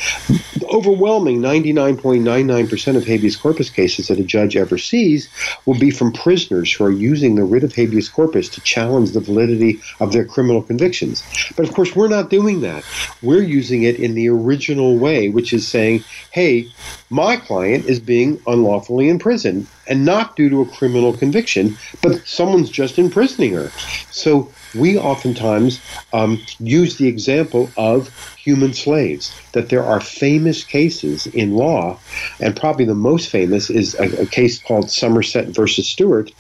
overwhelming 0.73 1.41
99.99% 1.41 2.97
of 2.97 3.05
habeas 3.05 3.37
corpus 3.37 3.71
cases 3.71 4.09
that 4.09 4.19
a 4.19 4.25
judge 4.25 4.57
ever 4.57 4.79
sees 4.79 5.29
will 5.65 5.79
be 5.79 5.91
from 5.91 6.13
prisoners 6.13 6.73
who 6.73 6.85
are 6.85 6.91
using 6.91 7.35
the 7.35 7.45
writ 7.45 7.65
of 7.65 7.75
habeas 7.75 8.09
corpus 8.09 8.49
to 8.49 8.61
challenge 8.61 9.13
the 9.13 9.21
validity 9.21 9.81
of 10.01 10.13
their 10.13 10.25
criminal 10.25 10.63
convictions. 10.63 11.23
But 11.57 11.69
of 11.69 11.75
course, 11.75 11.97
we're 11.97 12.09
not 12.09 12.31
doing 12.31 12.61
that. 12.61 12.85
We're 13.23 13.43
using 13.43 13.83
it 13.83 13.99
in 13.99 14.15
the 14.15 14.29
original 14.29 14.99
way, 14.99 15.29
which 15.29 15.53
is 15.53 15.67
saying, 15.67 16.05
hey, 16.31 16.69
my 17.11 17.37
client 17.37 17.85
is 17.87 18.01
being 18.01 18.41
unlawfully 18.47 19.09
imprisoned 19.09 19.69
and 19.87 20.05
not 20.05 20.37
due 20.37 20.51
to 20.51 20.61
a 20.63 20.71
criminal 20.71 21.17
conviction, 21.17 21.77
but 22.03 22.27
someone's 22.27 22.71
just 22.71 22.99
imprisoning 22.99 23.53
her. 23.53 23.71
So 24.11 24.53
we 24.77 24.99
oftentimes 24.99 25.81
um, 26.13 26.41
use 26.59 26.97
the 26.97 27.09
example 27.09 27.71
of 27.77 28.09
human 28.37 28.73
slaves, 28.73 29.33
that 29.53 29.71
there 29.71 29.83
are 29.83 30.01
famous 30.01 30.63
cases 30.65 31.27
in 31.27 31.55
law, 31.55 31.99
and 32.41 32.57
probably 32.57 32.85
the 32.85 32.95
most 32.95 33.29
famous 33.29 33.71
is 33.71 33.95
a, 33.97 34.23
a 34.23 34.27
case 34.27 34.63
called 34.63 34.91
Somerset 34.91 35.49
versus 35.49 35.89
Stewart, 35.89 36.31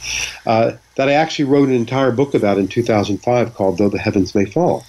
uh, 0.46 0.72
that 0.94 1.08
I 1.08 1.12
actually 1.12 1.46
wrote 1.46 1.68
an 1.68 1.74
entire 1.74 2.12
book 2.12 2.34
about 2.34 2.58
in 2.58 2.68
2005 2.68 3.54
called 3.54 3.78
Though 3.78 3.88
the 3.88 3.98
Heavens 3.98 4.34
May 4.34 4.44
Fall. 4.46 4.84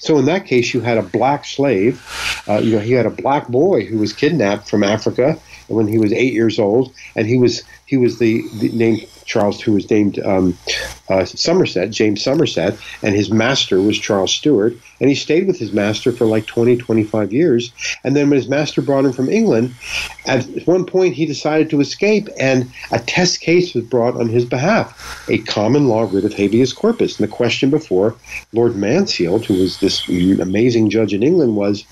So 0.00 0.18
in 0.18 0.24
that 0.24 0.46
case, 0.46 0.74
you 0.74 0.80
had 0.80 0.98
a 0.98 1.02
black 1.02 1.44
slave, 1.44 2.04
uh, 2.48 2.58
you 2.58 2.74
know, 2.74 2.80
he 2.80 2.92
had 2.92 3.06
a 3.06 3.10
black 3.10 3.48
boy 3.48 3.84
who 3.84 3.98
was 3.98 4.12
kidnapped 4.12 4.68
from 4.68 4.82
Africa 4.82 5.38
when 5.68 5.86
he 5.86 5.98
was 5.98 6.12
eight 6.12 6.32
years 6.32 6.58
old, 6.58 6.92
and 7.16 7.26
he 7.26 7.38
was 7.38 7.62
he 7.86 7.96
was 7.96 8.18
the, 8.18 8.42
the 8.58 8.70
named 8.70 9.06
Charles, 9.24 9.60
who 9.60 9.72
was 9.72 9.88
named 9.90 10.18
um, 10.20 10.56
uh, 11.12 11.24
Somerset, 11.24 11.90
James 11.90 12.22
Somerset, 12.22 12.76
and 13.02 13.14
his 13.14 13.30
master 13.30 13.80
was 13.80 13.98
Charles 13.98 14.34
Stewart. 14.34 14.74
And 15.00 15.08
he 15.08 15.16
stayed 15.16 15.46
with 15.46 15.58
his 15.58 15.72
master 15.72 16.12
for 16.12 16.26
like 16.26 16.46
20, 16.46 16.76
25 16.76 17.32
years. 17.32 17.72
And 18.04 18.14
then 18.14 18.30
when 18.30 18.38
his 18.38 18.48
master 18.48 18.80
brought 18.80 19.04
him 19.04 19.12
from 19.12 19.28
England, 19.28 19.74
at 20.26 20.44
one 20.64 20.86
point 20.86 21.14
he 21.14 21.26
decided 21.26 21.70
to 21.70 21.80
escape, 21.80 22.28
and 22.38 22.70
a 22.92 23.00
test 23.00 23.40
case 23.40 23.74
was 23.74 23.84
brought 23.84 24.14
on 24.14 24.28
his 24.28 24.44
behalf, 24.44 25.28
a 25.28 25.38
common 25.38 25.88
law 25.88 26.08
writ 26.10 26.24
of 26.24 26.34
habeas 26.34 26.72
corpus. 26.72 27.18
And 27.18 27.28
the 27.28 27.32
question 27.32 27.68
before 27.68 28.14
Lord 28.52 28.76
Mansfield, 28.76 29.44
who 29.44 29.54
was 29.54 29.80
this 29.80 30.08
amazing 30.08 30.90
judge 30.90 31.12
in 31.12 31.22
England, 31.22 31.56
was, 31.56 31.84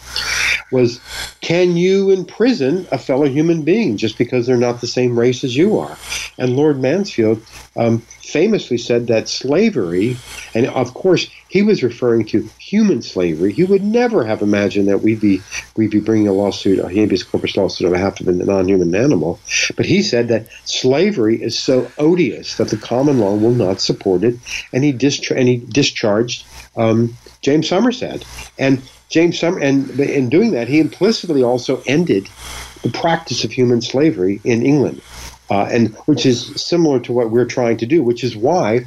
was 0.71 1.01
can 1.41 1.77
you 1.77 2.11
imprison 2.11 2.87
a 2.93 2.99
fellow 2.99 3.27
human 3.27 3.63
being 3.63 3.97
just 3.97 4.19
because 4.19 4.47
they're 4.47 4.57
not 4.57 4.81
the 4.81 4.87
same 4.87 5.19
race 5.19 5.45
as 5.45 5.57
you 5.57 5.79
are? 5.79 5.97
And 6.39 6.57
Lord 6.57 6.81
Mansfield 6.81 7.43
um, 7.77 7.99
famously 7.99 8.79
said 8.79 9.09
that 9.09 9.29
slavery, 9.29 10.17
and 10.55 10.67
of 10.67 10.95
course 10.95 11.29
he 11.49 11.63
was 11.63 11.83
referring 11.83 12.25
to 12.27 12.49
human 12.59 13.03
slavery. 13.03 13.53
He 13.53 13.65
would 13.65 13.83
never 13.83 14.25
have 14.25 14.43
imagined 14.43 14.89
that 14.89 15.03
we'd 15.03 15.21
be 15.21 15.43
we'd 15.77 15.91
be 15.91 16.01
bringing 16.01 16.29
a 16.29 16.33
lawsuit, 16.33 16.79
a 16.79 16.89
habeas 16.89 17.25
corpus 17.25 17.57
lawsuit 17.57 17.87
on 17.87 17.93
behalf 17.93 18.21
of 18.21 18.29
a 18.29 18.33
non-human 18.33 18.95
animal. 18.95 19.41
But 19.77 19.87
he 19.87 20.03
said 20.03 20.29
that 20.29 20.47
slavery 20.65 21.43
is 21.43 21.59
so 21.59 21.91
odious 21.99 22.57
that 22.57 22.69
the 22.69 22.77
common 22.77 23.19
law 23.19 23.35
will 23.35 23.51
not 23.53 23.81
support 23.81 24.23
it, 24.23 24.37
and 24.73 24.85
he, 24.85 24.91
and 24.91 25.49
he 25.49 25.57
discharged 25.57 26.45
um, 26.77 27.17
James 27.43 27.69
Somerset. 27.69 28.25
And 28.59 28.83
James 29.09 29.39
Summer, 29.39 29.59
and 29.59 29.91
in 29.99 30.29
doing 30.29 30.53
that, 30.53 30.69
he 30.69 30.79
implicitly 30.79 31.43
also 31.43 31.83
ended 31.87 32.29
the 32.83 32.91
practice 32.91 33.45
of 33.45 33.51
human 33.51 33.83
slavery 33.83 34.41
in 34.45 34.65
England 34.65 35.03
uh, 35.51 35.69
and 35.71 35.95
which 36.07 36.25
is 36.25 36.55
similar 36.63 37.01
to 37.01 37.13
what 37.13 37.31
we're 37.31 37.45
trying 37.45 37.77
to 37.77 37.87
do, 37.87 38.03
which 38.03 38.23
is 38.23 38.37
why 38.37 38.87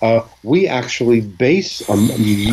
uh, 0.00 0.22
we 0.42 0.66
actually 0.66 1.20
base 1.20 1.88
um, 1.90 2.08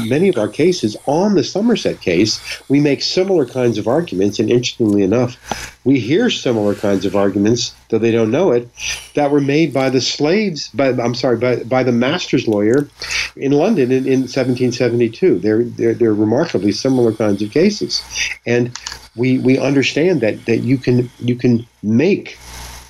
many 0.10 0.28
of 0.28 0.38
our 0.38 0.50
cases 0.50 0.98
on 1.06 1.36
the 1.36 1.44
Somerset 1.44 2.02
case. 2.02 2.41
We 2.70 2.82
make 2.82 3.02
similar 3.02 3.46
kinds 3.46 3.78
of 3.78 3.88
arguments, 3.88 4.39
and 4.39 4.50
interestingly 4.50 5.04
enough, 5.04 5.38
we 5.86 6.00
hear 6.00 6.30
similar 6.30 6.76
kinds 6.76 7.06
of 7.06 7.15
arguments, 7.15 7.74
though 7.89 8.00
they 8.00 8.12
don't 8.12 8.32
know 8.32 8.52
it, 8.52 8.68
that 9.13 9.32
were 9.32 9.41
made 9.41 9.74
by 9.74 9.89
the 9.89 10.02
slaves. 10.02 10.70
By 10.70 10.89
I'm 10.89 11.15
sorry, 11.15 11.38
by, 11.38 11.63
by 11.63 11.84
the 11.84 11.91
master's 11.94 12.48
lawyer 12.48 12.89
in 13.38 13.54
London 13.54 13.91
in, 13.91 14.06
in 14.06 14.22
1772. 14.22 15.39
They're, 15.39 15.63
they're 15.63 15.94
they're 15.94 16.13
remarkably 16.13 16.74
similar 16.74 17.13
kinds 17.13 17.41
of 17.41 17.52
cases, 17.52 18.04
and 18.46 18.78
we 19.15 19.38
we 19.39 19.58
understand 19.58 20.20
that 20.22 20.46
that 20.46 20.58
you 20.58 20.78
can 20.78 21.10
you 21.20 21.36
can 21.36 21.65
make 21.84 22.38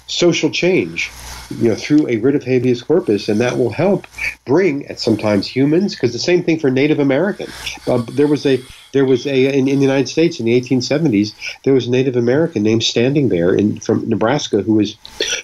social 0.07 0.49
change 0.49 1.11
you 1.49 1.69
know 1.69 1.75
through 1.75 2.07
a 2.07 2.17
writ 2.17 2.35
of 2.35 2.43
habeas 2.43 2.81
corpus 2.81 3.29
and 3.29 3.39
that 3.39 3.57
will 3.57 3.71
help 3.71 4.07
bring 4.45 4.85
at 4.87 4.99
sometimes 4.99 5.47
humans 5.47 5.93
because 5.95 6.13
the 6.13 6.19
same 6.19 6.43
thing 6.43 6.59
for 6.59 6.69
native 6.69 6.99
american. 6.99 7.47
Uh, 7.87 7.97
there 8.13 8.27
was 8.27 8.45
a 8.45 8.61
there 8.93 9.05
was 9.05 9.25
a 9.25 9.47
in, 9.47 9.67
in, 9.67 9.77
the 9.77 9.85
united 9.85 10.07
states 10.07 10.39
in 10.39 10.45
the 10.45 10.59
1870s 10.59 11.33
there 11.63 11.73
was 11.73 11.87
a 11.87 11.91
native 11.91 12.15
american 12.15 12.63
named 12.63 12.83
standing 12.83 13.29
bear 13.29 13.53
in 13.53 13.79
from 13.79 14.07
nebraska 14.07 14.61
who 14.61 14.73
was 14.73 14.95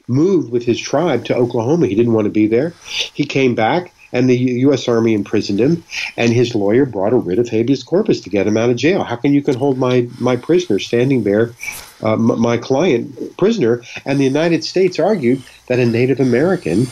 moved 0.07 0.51
with 0.51 0.63
his 0.63 0.79
tribe 0.79 1.25
to 1.25 1.35
oklahoma. 1.35 1.87
He 1.87 1.95
didn't 1.95 2.13
want 2.13 2.25
to 2.25 2.31
be 2.31 2.47
there. 2.47 2.73
He 3.13 3.25
came 3.25 3.55
back 3.55 3.93
and 4.13 4.29
the 4.29 4.37
U.S. 4.37 4.87
Army 4.87 5.13
imprisoned 5.13 5.59
him, 5.59 5.83
and 6.17 6.31
his 6.31 6.55
lawyer 6.55 6.85
brought 6.85 7.13
a 7.13 7.17
writ 7.17 7.39
of 7.39 7.49
habeas 7.49 7.83
corpus 7.83 8.21
to 8.21 8.29
get 8.29 8.47
him 8.47 8.57
out 8.57 8.69
of 8.69 8.75
jail. 8.75 9.03
How 9.03 9.15
can 9.15 9.33
you 9.33 9.41
can 9.41 9.55
hold 9.55 9.77
my 9.77 10.07
my 10.19 10.35
prisoner 10.35 10.79
standing 10.79 11.23
bear, 11.23 11.53
uh, 12.01 12.15
my 12.15 12.57
client 12.57 13.37
prisoner? 13.37 13.81
And 14.05 14.19
the 14.19 14.25
United 14.25 14.63
States 14.63 14.99
argued 14.99 15.43
that 15.67 15.79
a 15.79 15.85
Native 15.85 16.19
American 16.19 16.87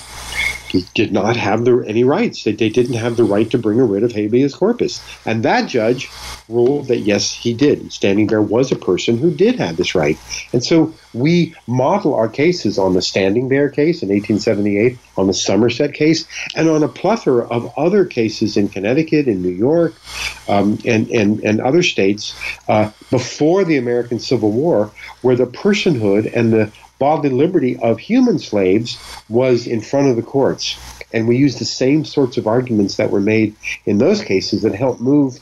did 0.93 1.12
not 1.12 1.36
have 1.36 1.65
the, 1.65 1.84
any 1.88 2.03
rights. 2.03 2.43
That 2.43 2.58
they 2.58 2.69
didn't 2.69 2.95
have 2.95 3.15
the 3.15 3.23
right 3.23 3.49
to 3.51 3.58
bring 3.58 3.79
a 3.79 3.86
writ 3.86 4.03
of 4.03 4.12
habeas 4.12 4.55
corpus. 4.55 5.03
And 5.25 5.43
that 5.43 5.67
judge 5.67 6.13
ruled 6.49 6.88
that 6.88 6.99
yes, 6.99 7.32
he 7.32 7.53
did. 7.53 7.91
Standing 7.93 8.27
Bear 8.27 8.41
was 8.41 8.71
a 8.71 8.75
person 8.75 9.17
who 9.17 9.32
did 9.32 9.60
have 9.60 9.77
this 9.77 9.95
right. 9.95 10.19
And 10.51 10.63
so 10.63 10.93
we 11.13 11.55
model 11.67 12.15
our 12.15 12.27
cases 12.27 12.77
on 12.77 12.93
the 12.93 13.01
Standing 13.01 13.47
Bear 13.47 13.69
case 13.69 14.01
in 14.01 14.10
1878, 14.10 14.99
on 15.15 15.27
the 15.27 15.34
Somerset 15.34 15.93
case, 15.93 16.25
and 16.55 16.67
on 16.67 16.84
a 16.84 16.88
plethora 16.88 17.47
of 17.47 17.71
other 17.77 18.03
cases 18.03 18.58
in 18.58 18.67
Connecticut, 18.67 19.27
in 19.27 19.41
New 19.41 19.49
York, 19.49 19.93
um, 20.47 20.79
and, 20.86 21.08
and, 21.10 21.39
and 21.41 21.62
other 21.62 21.84
states 21.84 22.36
uh, 22.67 22.89
before 23.12 23.63
the 23.63 23.77
American 23.77 24.19
Civil 24.19 24.51
War, 24.51 24.91
where 25.21 25.36
the 25.36 25.45
personhood 25.45 26.32
and 26.36 26.51
the 26.51 26.71
bodily 27.00 27.30
liberty 27.30 27.78
of 27.78 28.00
human 28.00 28.38
slaves 28.38 29.00
was 29.30 29.66
in 29.66 29.82
front 29.82 30.10
of 30.10 30.16
the 30.16 30.22
courts. 30.22 30.78
And 31.12 31.28
we 31.28 31.38
used 31.38 31.60
the 31.60 31.66
same 31.66 32.06
sorts 32.06 32.38
of 32.38 32.46
arguments 32.46 32.98
that 32.98 33.10
were 33.10 33.22
made 33.22 33.56
in 33.86 33.98
those 33.98 34.22
cases 34.22 34.62
that 34.62 34.76
helped 34.76 35.02
move 35.02 35.40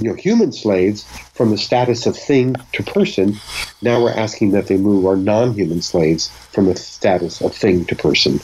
you 0.00 0.08
know, 0.08 0.14
human 0.14 0.52
slaves 0.52 1.04
from 1.34 1.50
the 1.50 1.58
status 1.58 2.06
of 2.06 2.16
thing 2.16 2.56
to 2.72 2.82
person. 2.82 3.34
Now 3.82 4.02
we're 4.02 4.12
asking 4.12 4.52
that 4.52 4.66
they 4.66 4.76
move 4.76 5.04
our 5.06 5.16
non 5.16 5.52
human 5.52 5.82
slaves 5.82 6.28
from 6.52 6.66
the 6.66 6.76
status 6.76 7.40
of 7.40 7.54
thing 7.54 7.84
to 7.86 7.96
person. 7.96 8.40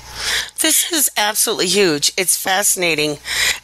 This 0.61 0.93
is 0.93 1.11
absolutely 1.17 1.67
huge. 1.67 2.13
It's 2.17 2.37
fascinating 2.37 3.19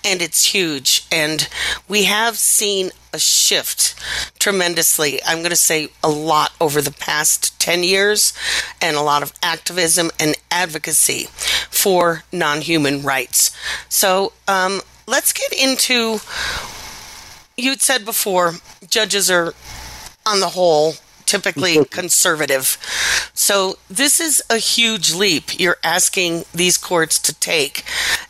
and 0.05 0.23
it's 0.23 0.47
huge. 0.47 1.07
And 1.13 1.49
we 1.89 2.05
have 2.05 2.37
seen 2.37 2.91
a 3.13 3.19
shift 3.19 3.95
tremendously. 4.39 5.21
I'm 5.25 5.39
going 5.39 5.51
to 5.51 5.57
say 5.57 5.89
a 6.03 6.09
lot 6.09 6.53
over 6.61 6.81
the 6.81 6.93
past 6.93 7.59
10 7.61 7.85
years 7.85 8.33
and 8.81 8.97
a 8.97 9.03
lot 9.03 9.23
of 9.23 9.33
activism 9.43 10.11
and 10.19 10.35
advocacy 10.51 11.29
for 11.71 12.25
non 12.33 12.63
human 12.63 13.03
rights. 13.03 13.55
So 13.89 14.33
um, 14.49 14.81
let's 15.07 15.33
get 15.33 15.53
into 15.53 16.21
you'd 17.63 17.81
said 17.81 18.05
before 18.05 18.55
judges 18.89 19.31
are 19.31 19.55
on 20.27 20.41
the 20.41 20.51
whole 20.51 20.95
typically 21.25 21.85
conservative. 21.91 22.77
So 23.35 23.79
this 23.89 24.21
is 24.21 24.43
a 24.51 24.59
huge 24.59 25.15
leap 25.15 25.59
you're 25.59 25.79
asking 25.83 26.45
these 26.53 26.77
courts 26.77 27.19
to 27.21 27.35
take 27.39 27.85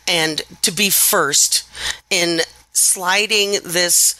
and 0.07 0.41
to 0.61 0.71
be 0.71 0.89
first 0.89 1.67
in 2.09 2.41
sliding 2.71 3.59
this 3.63 4.15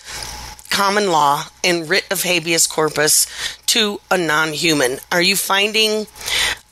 common 0.70 1.12
law 1.12 1.46
and 1.64 1.88
writ 1.88 2.06
of 2.12 2.24
habeas 2.24 2.66
corpus 2.66 3.28
to 3.68 4.02
a 4.10 4.18
non 4.18 4.54
human. 4.54 4.98
Are 5.12 5.22
you 5.22 5.36
finding, 5.36 6.08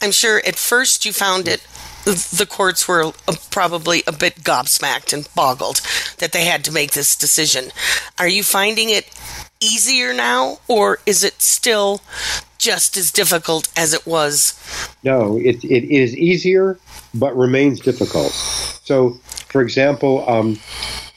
I'm 0.01 0.11
sure 0.11 0.41
at 0.45 0.55
first 0.55 1.05
you 1.05 1.13
found 1.13 1.47
it 1.47 1.65
the 2.05 2.47
courts 2.49 2.87
were 2.87 3.11
probably 3.51 4.03
a 4.07 4.11
bit 4.11 4.35
gobsmacked 4.43 5.13
and 5.13 5.27
boggled 5.35 5.81
that 6.17 6.31
they 6.31 6.45
had 6.45 6.63
to 6.65 6.71
make 6.71 6.91
this 6.91 7.15
decision. 7.15 7.71
Are 8.17 8.27
you 8.27 8.43
finding 8.43 8.89
it 8.89 9.09
easier 9.59 10.13
now, 10.13 10.57
or 10.67 10.99
is 11.05 11.23
it 11.23 11.41
still 11.41 12.01
just 12.57 12.97
as 12.97 13.11
difficult 13.11 13.69
as 13.77 13.93
it 13.93 14.05
was? 14.05 14.59
No, 15.03 15.37
it, 15.37 15.63
it 15.63 15.83
is 15.93 16.15
easier, 16.17 16.79
but 17.13 17.35
remains 17.37 17.79
difficult. 17.79 18.31
So, 18.83 19.11
for 19.49 19.61
example, 19.61 20.27
um, 20.29 20.59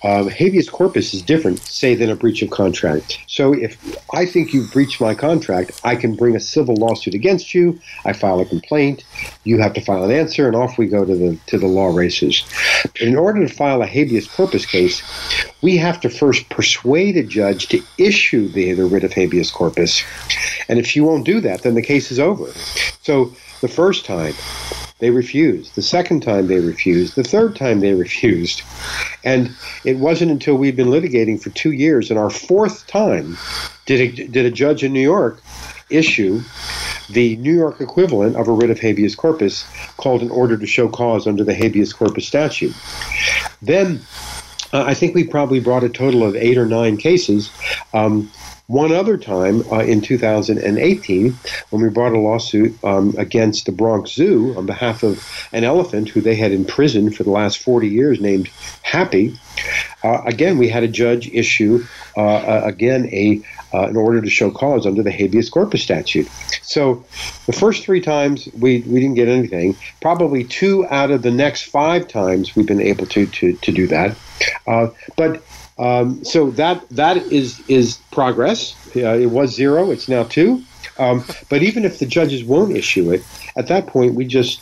um, 0.05 0.29
habeas 0.29 0.69
corpus 0.69 1.15
is 1.15 1.23
different, 1.23 1.59
say, 1.61 1.95
than 1.95 2.11
a 2.11 2.15
breach 2.15 2.43
of 2.43 2.51
contract. 2.51 3.21
So 3.27 3.55
if 3.55 3.79
I 4.13 4.27
think 4.27 4.53
you've 4.53 4.71
breached 4.71 5.01
my 5.01 5.15
contract, 5.15 5.81
I 5.83 5.97
can 5.97 6.15
bring 6.15 6.37
a 6.37 6.41
civil 6.41 6.75
lawsuit 6.77 7.15
against 7.15 7.55
you. 7.55 7.81
I 8.05 8.13
file 8.13 8.39
a 8.41 8.45
complaint. 8.45 9.03
You 9.45 9.59
have 9.61 9.73
to 9.75 9.81
file 9.81 10.05
an 10.05 10.11
answer, 10.11 10.47
and 10.47 10.55
off 10.55 10.77
we 10.77 10.87
go 10.87 11.07
to 11.07 11.17
the 11.17 11.39
to 11.47 11.59
the 11.59 11.67
law 11.67 11.87
races. 11.87 12.45
In 13.01 13.17
order 13.17 13.47
to 13.47 13.53
file 13.53 13.81
a 13.81 13.87
habeas 13.87 14.29
corpus 14.29 14.67
case, 14.67 15.03
we 15.63 15.79
have 15.79 16.01
to 16.03 16.11
first 16.11 16.51
persuade 16.51 17.17
a 17.17 17.23
judge 17.23 17.69
to 17.69 17.83
issue 17.97 18.49
the, 18.49 18.75
the 18.75 18.85
writ 18.85 19.05
of 19.05 19.13
habeas 19.15 19.51
corpus. 19.51 20.03
And 20.69 20.79
if 20.79 20.87
she 20.87 21.01
won't 21.01 21.25
do 21.25 21.41
that, 21.41 21.63
then 21.63 21.75
the 21.75 21.83
case 21.83 22.11
is 22.11 22.19
over. 22.21 22.53
So 23.01 23.33
the 23.63 23.69
first 23.69 24.05
time, 24.05 24.35
they 24.99 25.11
refused. 25.11 25.75
The 25.75 25.83
second 25.83 26.21
time 26.21 26.47
they 26.47 26.61
refused. 26.61 27.17
The 27.17 27.25
third 27.25 27.57
time 27.57 27.81
they 27.81 27.95
refused. 28.07 28.63
And 29.25 29.51
it 29.85 29.99
wasn't 29.99 30.31
until 30.31 30.57
we'd 30.57 30.77
been 30.77 30.89
litigating 30.89 31.43
for 31.43 31.51
two 31.51 31.73
years, 31.73 32.11
and 32.11 32.19
our 32.19 32.31
fourth 32.31 32.87
time, 32.87 33.37
did 33.87 34.01
a, 34.01 34.27
did 34.29 34.47
a 34.47 34.51
judge 34.51 34.83
in 34.83 34.93
New 34.93 35.01
York 35.01 35.43
issue 35.91 36.41
the 37.11 37.37
New 37.37 37.55
York 37.55 37.81
equivalent 37.81 38.37
of 38.37 38.49
a 38.49 38.53
writ 38.53 38.71
of 38.71 38.81
habeas 38.81 39.15
corpus 39.15 39.67
called 39.97 40.23
an 40.23 40.31
order 40.31 40.57
to 40.57 40.67
show 40.67 40.89
cause 40.89 41.27
under 41.27 41.45
the 41.45 41.55
habeas 41.55 41.93
corpus 41.93 42.27
statute. 42.27 42.75
Then 43.61 44.01
uh, 44.73 44.85
I 44.85 44.95
think 44.95 45.15
we 45.15 45.25
probably 45.25 45.61
brought 45.61 45.85
a 45.85 45.89
total 45.89 46.25
of 46.25 46.35
eight 46.35 46.59
or 46.59 46.67
nine 46.67 46.97
cases. 46.97 47.51
Um, 47.93 48.31
one 48.67 48.93
other 48.93 49.17
time 49.19 49.63
uh, 49.71 49.81
in 49.81 50.01
2018, 50.01 51.37
when 51.71 51.83
we 51.83 51.89
brought 51.91 52.13
a 52.13 52.19
lawsuit 52.19 52.83
um, 52.83 53.15
against 53.19 53.67
the 53.67 53.73
Bronx 53.73 54.13
Zoo 54.13 54.55
on 54.57 54.65
behalf 54.65 55.03
of 55.03 55.23
an 55.53 55.65
elephant 55.65 56.09
who 56.09 56.21
they 56.21 56.35
had 56.35 56.53
imprisoned 56.53 57.15
for 57.15 57.25
the 57.25 57.31
last 57.31 57.59
40 57.59 57.89
years 57.89 58.21
named 58.21 58.49
Happy, 58.83 59.39
uh, 60.03 60.23
again, 60.25 60.57
we 60.57 60.69
had 60.69 60.83
a 60.83 60.89
judge 60.89 61.29
issue, 61.29 61.85
uh, 62.17 62.63
again, 62.65 63.09
a 63.13 63.43
uh, 63.75 63.89
an 63.89 63.97
order 63.97 64.21
to 64.21 64.31
show 64.31 64.53
cause 64.53 64.87
under 64.87 65.03
the 65.03 65.11
habeas 65.11 65.51
corpus 65.51 65.83
statute. 65.83 66.29
So 66.63 67.05
the 67.47 67.53
first 67.53 67.83
three 67.83 68.01
times 68.01 68.49
we, 68.57 68.83
we 68.83 69.01
didn't 69.01 69.17
get 69.17 69.27
anything. 69.27 69.77
Probably 70.01 70.45
two 70.45 70.87
out 70.87 71.11
of 71.11 71.23
the 71.23 71.33
next 71.33 71.63
five 71.63 72.07
times 72.07 72.55
we've 72.55 72.67
been 72.67 72.81
able 72.81 73.07
to, 73.07 73.27
to, 73.27 73.55
to 73.55 73.73
do 73.73 73.89
that. 73.89 74.17
Uh, 74.69 74.89
but 75.17 75.43
um, 75.79 76.25
so 76.25 76.51
that 76.53 76.89
that 76.91 77.17
is 77.17 77.63
is 77.69 77.99
progress. 78.13 78.75
Uh, 78.95 79.15
it 79.15 79.31
was 79.31 79.55
zero. 79.55 79.91
It's 79.91 80.09
now 80.09 80.25
two. 80.25 80.63
Um, 80.99 81.25
but 81.49 81.63
even 81.63 81.85
if 81.85 81.99
the 81.99 82.07
judges 82.07 82.45
won't 82.45 82.77
issue 82.77 83.11
it, 83.11 83.25
at 83.57 83.67
that 83.69 83.87
point 83.87 84.15
we 84.15 84.25
just 84.25 84.61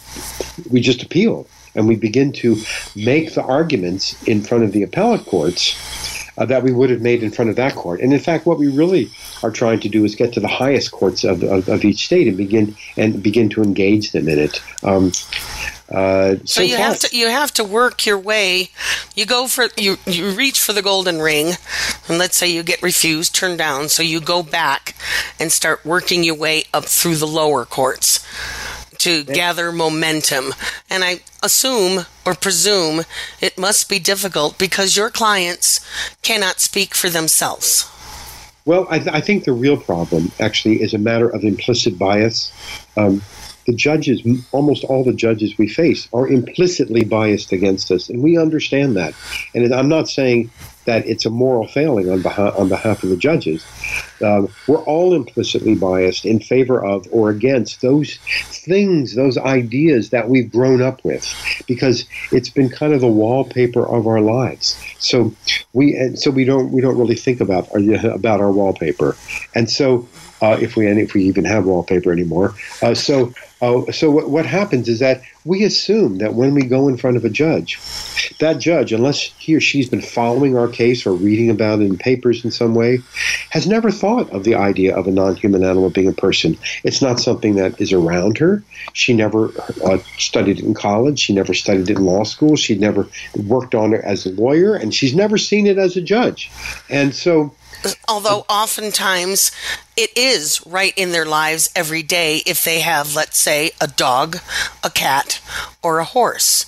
we 0.70 0.81
just 0.81 1.03
appeal 1.03 1.46
and 1.75 1.88
we 1.88 1.96
begin 1.96 2.33
to 2.33 2.57
make 2.94 3.35
the 3.35 3.42
arguments 3.42 4.20
in 4.25 4.42
front 4.42 4.64
of 4.64 4.72
the 4.72 4.83
appellate 4.83 5.27
courts 5.27 5.75
uh, 6.38 6.47
that 6.47 6.62
we 6.62 6.73
would 6.73 6.90
have 6.90 7.01
made 7.01 7.23
in 7.23 7.31
front 7.31 7.51
of 7.51 7.57
that 7.57 7.75
court. 7.75 8.01
And 8.01 8.12
in 8.12 8.21
fact, 8.21 8.47
what 8.47 8.59
we 8.59 8.68
really 8.68 9.11
are 9.42 9.51
trying 9.51 9.81
to 9.81 9.88
do 9.88 10.05
is 10.05 10.14
get 10.14 10.33
to 10.35 10.40
the 10.40 10.49
highest 10.49 10.92
courts 10.92 11.25
of, 11.25 11.42
of, 11.42 11.68
of 11.68 11.85
each 11.85 12.07
state 12.07 12.29
and 12.29 12.37
begin 12.37 12.77
and 12.97 13.23
begin 13.23 13.49
to 13.51 13.62
engage 13.62 14.12
them 14.12 14.29
in 14.29 14.38
it. 14.38 14.62
Um, 14.83 15.12
uh, 15.90 16.37
so, 16.37 16.45
so, 16.45 16.62
you 16.62 16.77
far. 16.77 16.87
have 16.87 16.99
to 17.01 17.16
you 17.16 17.27
have 17.29 17.53
to 17.53 17.64
work 17.64 18.07
your 18.07 18.18
way. 18.18 18.71
You 19.14 19.27
go 19.27 19.47
for 19.47 19.66
you 19.77 19.99
you 20.07 20.31
reach 20.31 20.59
for 20.59 20.73
the 20.73 20.81
golden 20.81 21.21
ring, 21.21 21.53
and 22.09 22.18
let's 22.18 22.37
say 22.37 22.51
you 22.51 22.62
get 22.62 22.83
refused, 22.83 23.35
turned 23.35 23.59
down. 23.59 23.90
So 23.90 24.03
you 24.03 24.21
go 24.21 24.42
back 24.42 24.95
and 25.38 25.53
start 25.53 25.85
working 25.85 26.25
your 26.25 26.37
way 26.37 26.64
up 26.73 26.87
through 26.87 27.16
the 27.16 27.27
lower 27.27 27.66
courts 27.66 28.25
to 29.03 29.23
yeah. 29.23 29.35
gather 29.35 29.73
momentum. 29.73 30.55
And 30.88 31.05
I 31.05 31.21
assume 31.43 32.07
or 32.25 32.35
presume 32.35 33.03
it 33.41 33.59
must 33.59 33.88
be 33.88 33.99
difficult 33.99 34.59
because 34.59 34.97
your 34.97 35.11
clients 35.11 35.81
cannot 36.23 36.61
speak 36.61 36.95
for 36.95 37.11
themselves. 37.11 37.88
Well, 38.65 38.87
I, 38.88 39.01
th- 39.01 39.15
I 39.15 39.21
think 39.21 39.45
the 39.45 39.53
real 39.53 39.77
problem 39.77 40.31
actually 40.38 40.83
is 40.83 40.95
a 40.95 40.99
matter 40.99 41.29
of 41.29 41.43
implicit 41.43 41.99
bias. 41.99 42.53
Um, 42.97 43.23
the 43.66 43.75
judges, 43.75 44.22
almost 44.53 44.85
all 44.85 45.05
the 45.05 45.12
judges 45.12 45.57
we 45.59 45.68
face, 45.68 46.09
are 46.12 46.29
implicitly 46.29 47.05
biased 47.05 47.53
against 47.53 47.90
us, 47.90 48.09
and 48.09 48.22
we 48.22 48.38
understand 48.38 48.96
that. 48.96 49.14
And 49.55 49.72
I'm 49.75 49.88
not 49.88 50.09
saying 50.09 50.51
that 50.85 51.07
it's 51.07 51.25
a 51.25 51.31
moral 51.31 51.68
failing 51.68 52.11
on 52.11 52.22
behalf 52.22 52.59
on 52.59 52.68
behalf 52.68 53.03
of 53.03 53.11
the 53.11 53.16
judges. 53.16 53.64
Um, 54.22 54.48
we're 54.66 54.83
all 54.85 55.14
implicitly 55.14 55.75
biased 55.75 56.25
in 56.25 56.40
favor 56.40 56.83
of 56.85 57.07
or 57.12 57.31
against 57.31 57.83
those 57.83 58.16
things, 58.51 59.14
those 59.14 59.38
ideas 59.38 60.11
that 60.11 60.29
we've 60.29 60.51
grown 60.51 60.83
up 60.83 61.05
with, 61.05 61.27
because 61.66 62.05
it's 62.33 62.48
been 62.48 62.68
kind 62.68 62.92
of 62.92 63.01
the 63.01 63.07
wallpaper 63.07 63.87
of 63.87 64.07
our 64.07 64.20
lives. 64.20 64.77
So 64.98 65.35
we 65.72 66.16
so 66.16 66.31
we 66.31 66.44
don't 66.44 66.72
we 66.72 66.81
don't 66.81 66.98
really 66.98 67.16
think 67.16 67.40
about 67.40 67.68
our, 67.72 68.11
about 68.12 68.40
our 68.40 68.51
wallpaper, 68.51 69.16
and 69.55 69.70
so 69.70 70.09
uh, 70.40 70.59
if 70.61 70.77
we 70.77 70.87
if 70.88 71.14
we 71.14 71.22
even 71.25 71.44
have 71.44 71.64
wallpaper 71.64 72.12
anymore. 72.12 72.55
Uh, 72.83 72.94
so 72.94 73.33
uh, 73.62 73.92
so 73.92 74.11
what, 74.11 74.29
what 74.29 74.44
happens 74.44 74.88
is 74.88 74.98
that 74.98 75.22
we 75.44 75.62
assume 75.62 76.18
that 76.18 76.35
when 76.35 76.53
we 76.53 76.62
go 76.62 76.88
in 76.88 76.96
front 76.96 77.16
of 77.16 77.25
a 77.25 77.31
judge, 77.31 77.79
that 78.40 78.59
judge, 78.59 78.92
unless 78.92 79.22
he 79.38 79.55
or 79.55 79.61
she's 79.61 79.88
been 79.88 80.03
following 80.03 80.57
our 80.57 80.66
case 80.66 81.07
or 81.07 81.12
reading 81.12 81.48
about 81.48 81.81
it 81.81 81.85
in 81.85 81.96
papers 81.96 82.44
in 82.44 82.51
some 82.51 82.75
way, 82.75 82.98
has 83.51 83.68
never 83.68 83.92
thought 83.92 84.29
of 84.31 84.42
the 84.42 84.57
idea 84.57 84.96
of 84.96 85.07
a 85.07 85.12
non-human 85.12 85.62
animal 85.62 85.90
being 85.90 86.09
a 86.09 86.12
person. 86.12 86.59
It's 86.83 87.01
not 87.01 87.20
something 87.20 87.55
that 87.55 87.81
is 87.81 87.92
around 87.92 88.37
her. 88.38 88.64
She 88.94 89.14
never 89.14 89.53
uh, 89.85 89.98
studied 90.18 90.59
it 90.59 90.64
in 90.64 90.75
college. 90.75 91.20
She 91.20 91.33
never 91.33 91.55
studied 91.55 91.88
it 91.88 91.96
in 91.96 92.05
law 92.05 92.25
school. 92.25 92.57
She 92.57 92.75
never 92.75 93.07
worked 93.44 93.77
on 93.77 93.94
it 93.94 94.01
as 94.05 94.27
a 94.27 94.31
lawyer, 94.31 94.75
and 94.75 94.92
she's 94.92 95.14
never 95.14 95.38
seen 95.38 95.68
it 95.68 95.79
as 95.79 95.96
a 95.96 96.03
judge. 96.03 96.51
And 96.90 97.14
so 97.14 97.55
although 98.09 98.45
oftentimes 98.49 99.51
it 99.97 100.11
is 100.16 100.64
right 100.66 100.93
in 100.97 101.12
their 101.12 101.26
lives 101.26 101.70
every 101.74 102.03
day 102.03 102.43
if 102.47 102.64
they 102.64 102.80
have, 102.80 103.14
let's 103.14 103.39
say, 103.39 103.72
a 103.80 103.87
dog, 103.89 104.39
a 104.83 104.91
cat, 104.91 105.41
or 105.83 105.99
a 105.99 106.05
horse. 106.05 106.66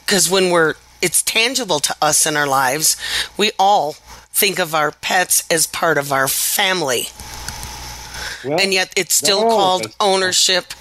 Because 0.00 0.28
when 0.30 0.50
we're, 0.50 0.74
it's 1.00 1.22
tangible 1.22 1.80
to 1.80 1.96
us 2.02 2.26
in 2.26 2.36
our 2.36 2.46
lives, 2.46 2.96
we 3.36 3.52
all 3.58 3.92
think 4.32 4.58
of 4.58 4.74
our 4.74 4.90
pets 4.90 5.44
as 5.50 5.66
part 5.66 5.98
of 5.98 6.12
our 6.12 6.28
family. 6.28 7.04
well, 8.44 8.60
and 8.60 8.72
yet 8.72 8.92
it's 8.96 9.14
still 9.14 9.42
called 9.42 9.86
ownership, 10.00 10.72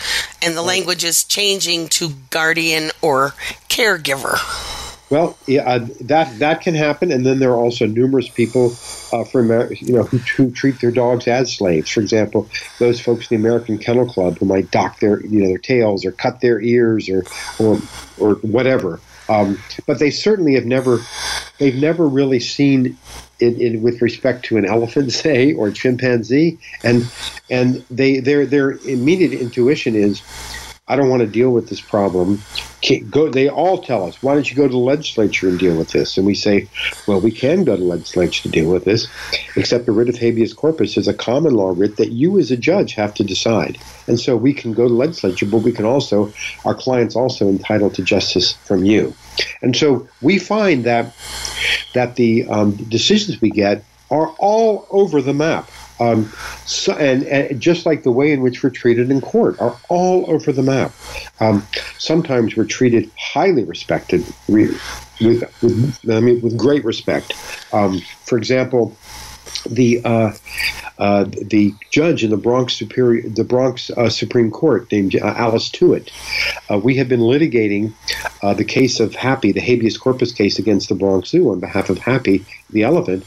and 0.41 0.55
the 0.55 0.61
language 0.61 1.03
is 1.03 1.23
changing 1.23 1.87
to 1.89 2.09
guardian 2.29 2.91
or 3.01 3.33
caregiver. 3.69 4.37
Well, 5.11 5.37
yeah, 5.45 5.79
that 5.99 6.39
that 6.39 6.61
can 6.61 6.73
happen, 6.73 7.11
and 7.11 7.25
then 7.25 7.39
there 7.39 7.51
are 7.51 7.59
also 7.59 7.85
numerous 7.85 8.29
people 8.29 8.67
uh, 9.11 9.25
from 9.25 9.49
you 9.81 9.93
know 9.93 10.03
who, 10.03 10.17
who, 10.19 10.51
treat 10.51 10.79
their 10.79 10.89
dogs 10.89 11.27
as 11.27 11.53
slaves. 11.53 11.91
For 11.91 11.99
example, 11.99 12.49
those 12.79 13.01
folks 13.01 13.29
in 13.29 13.35
the 13.35 13.45
American 13.45 13.77
Kennel 13.77 14.07
Club 14.07 14.37
who 14.39 14.45
might 14.45 14.71
dock 14.71 15.01
their 15.01 15.19
you 15.25 15.41
know 15.41 15.49
their 15.49 15.57
tails 15.57 16.05
or 16.05 16.13
cut 16.13 16.39
their 16.39 16.61
ears 16.61 17.09
or 17.09 17.25
or 17.59 17.81
or 18.19 18.35
whatever. 18.35 19.01
Um, 19.27 19.59
but 19.85 19.99
they 19.99 20.11
certainly 20.11 20.55
have 20.55 20.65
never 20.65 21.01
they've 21.57 21.75
never 21.75 22.07
really 22.07 22.39
seen 22.39 22.97
it, 23.41 23.59
it, 23.59 23.81
with 23.81 24.01
respect 24.01 24.45
to 24.45 24.57
an 24.57 24.65
elephant, 24.65 25.11
say, 25.11 25.53
or 25.53 25.71
chimpanzee, 25.71 26.57
and 26.85 27.11
and 27.49 27.83
they 27.91 28.21
their 28.21 28.45
their 28.45 28.71
immediate 28.87 29.33
intuition 29.33 29.93
is 29.93 30.21
I 30.91 30.97
don't 30.97 31.09
want 31.09 31.21
to 31.21 31.27
deal 31.27 31.51
with 31.51 31.69
this 31.69 31.79
problem. 31.79 32.43
Go, 33.09 33.29
they 33.29 33.47
all 33.47 33.81
tell 33.81 34.05
us, 34.05 34.21
why 34.21 34.33
don't 34.33 34.49
you 34.49 34.57
go 34.57 34.67
to 34.67 34.71
the 34.71 34.77
legislature 34.77 35.47
and 35.47 35.57
deal 35.57 35.75
with 35.75 35.91
this? 35.91 36.17
And 36.17 36.25
we 36.25 36.35
say, 36.35 36.67
well, 37.07 37.21
we 37.21 37.31
can 37.31 37.63
go 37.63 37.77
to 37.77 37.81
the 37.81 37.87
legislature 37.87 38.43
to 38.43 38.49
deal 38.49 38.69
with 38.69 38.83
this, 38.83 39.07
except 39.55 39.85
the 39.85 39.93
writ 39.93 40.09
of 40.09 40.17
habeas 40.17 40.53
corpus 40.53 40.97
is 40.97 41.07
a 41.07 41.13
common 41.13 41.53
law 41.53 41.73
writ 41.73 41.95
that 41.95 42.11
you 42.11 42.37
as 42.39 42.51
a 42.51 42.57
judge 42.57 42.93
have 42.95 43.13
to 43.13 43.23
decide. 43.23 43.77
And 44.07 44.19
so 44.19 44.35
we 44.35 44.53
can 44.53 44.73
go 44.73 44.89
to 44.89 44.93
legislature, 44.93 45.45
but 45.45 45.59
we 45.59 45.71
can 45.71 45.85
also, 45.85 46.33
our 46.65 46.75
clients 46.75 47.15
also 47.15 47.47
entitled 47.47 47.93
to 47.95 48.03
justice 48.03 48.51
from 48.65 48.83
you. 48.83 49.13
And 49.61 49.77
so 49.77 50.05
we 50.19 50.39
find 50.39 50.83
that 50.83 51.15
that 51.93 52.15
the 52.15 52.45
um, 52.49 52.75
decisions 52.89 53.39
we 53.39 53.49
get 53.49 53.85
are 54.09 54.29
all 54.39 54.87
over 54.91 55.21
the 55.21 55.33
map. 55.33 55.71
Um, 56.01 56.31
so, 56.65 56.93
and, 56.93 57.23
and, 57.25 57.61
just 57.61 57.85
like 57.85 58.01
the 58.01 58.11
way 58.11 58.31
in 58.31 58.41
which 58.41 58.63
we're 58.63 58.71
treated 58.71 59.11
in 59.11 59.21
court 59.21 59.61
are 59.61 59.77
all 59.87 60.29
over 60.31 60.51
the 60.51 60.63
map. 60.63 60.91
Um, 61.39 61.65
sometimes 61.99 62.55
we're 62.55 62.65
treated 62.65 63.11
highly 63.19 63.63
respected, 63.63 64.25
with, 64.47 64.81
with, 65.21 66.09
I 66.09 66.19
mean, 66.19 66.41
with 66.41 66.57
great 66.57 66.83
respect. 66.83 67.33
Um, 67.71 67.99
for 68.25 68.37
example, 68.37 68.97
the 69.69 70.01
uh, 70.03 70.33
uh, 70.97 71.25
the 71.25 71.73
judge 71.89 72.23
in 72.23 72.31
the 72.31 72.37
Bronx 72.37 72.73
Superior, 72.73 73.27
the 73.27 73.43
Bronx 73.43 73.89
uh, 73.91 74.09
Supreme 74.09 74.51
Court, 74.51 74.91
named 74.91 75.15
uh, 75.15 75.33
Alice 75.37 75.69
Tuitt. 75.69 76.11
Uh, 76.69 76.77
we 76.77 76.95
have 76.95 77.09
been 77.09 77.21
litigating 77.21 77.93
uh, 78.41 78.53
the 78.53 78.65
case 78.65 78.99
of 78.99 79.15
Happy, 79.15 79.51
the 79.51 79.61
habeas 79.61 79.97
corpus 79.97 80.31
case 80.31 80.59
against 80.59 80.89
the 80.89 80.95
Bronx 80.95 81.29
Zoo 81.29 81.51
on 81.51 81.59
behalf 81.59 81.89
of 81.89 81.97
Happy, 81.99 82.45
the 82.69 82.83
elephant. 82.83 83.25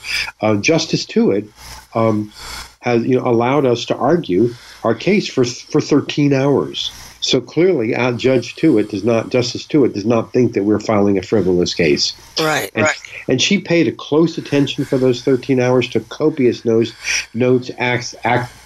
Justice 0.60 1.04
Tuitt 1.06 1.48
um, 1.94 2.32
has 2.80 3.04
you 3.04 3.16
know 3.16 3.26
allowed 3.26 3.66
us 3.66 3.84
to 3.86 3.96
argue 3.96 4.54
our 4.82 4.94
case 4.94 5.28
for 5.28 5.44
for 5.44 5.80
13 5.80 6.32
hours. 6.32 6.90
So 7.24 7.40
clearly, 7.40 7.94
our 7.94 8.12
Judge 8.12 8.54
Tuitt 8.54 8.90
does 8.90 9.02
not, 9.02 9.30
Justice 9.30 9.64
Tuitt 9.64 9.94
does 9.94 10.04
not 10.04 10.34
think 10.34 10.52
that 10.52 10.64
we're 10.64 10.78
filing 10.78 11.16
a 11.16 11.22
frivolous 11.22 11.72
case. 11.72 12.12
Right, 12.38 12.70
and, 12.74 12.84
right. 12.84 12.96
And 13.28 13.40
she 13.40 13.56
paid 13.56 13.88
a 13.88 13.92
close 13.92 14.36
attention 14.36 14.84
for 14.84 14.98
those 14.98 15.22
13 15.22 15.58
hours, 15.58 15.88
took 15.88 16.06
copious 16.10 16.66
notes, 16.66 16.92
notes, 17.32 17.70
asked, 17.78 18.14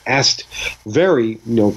asked 0.09 0.45
very, 0.87 1.39
you 1.47 1.55
know, 1.55 1.77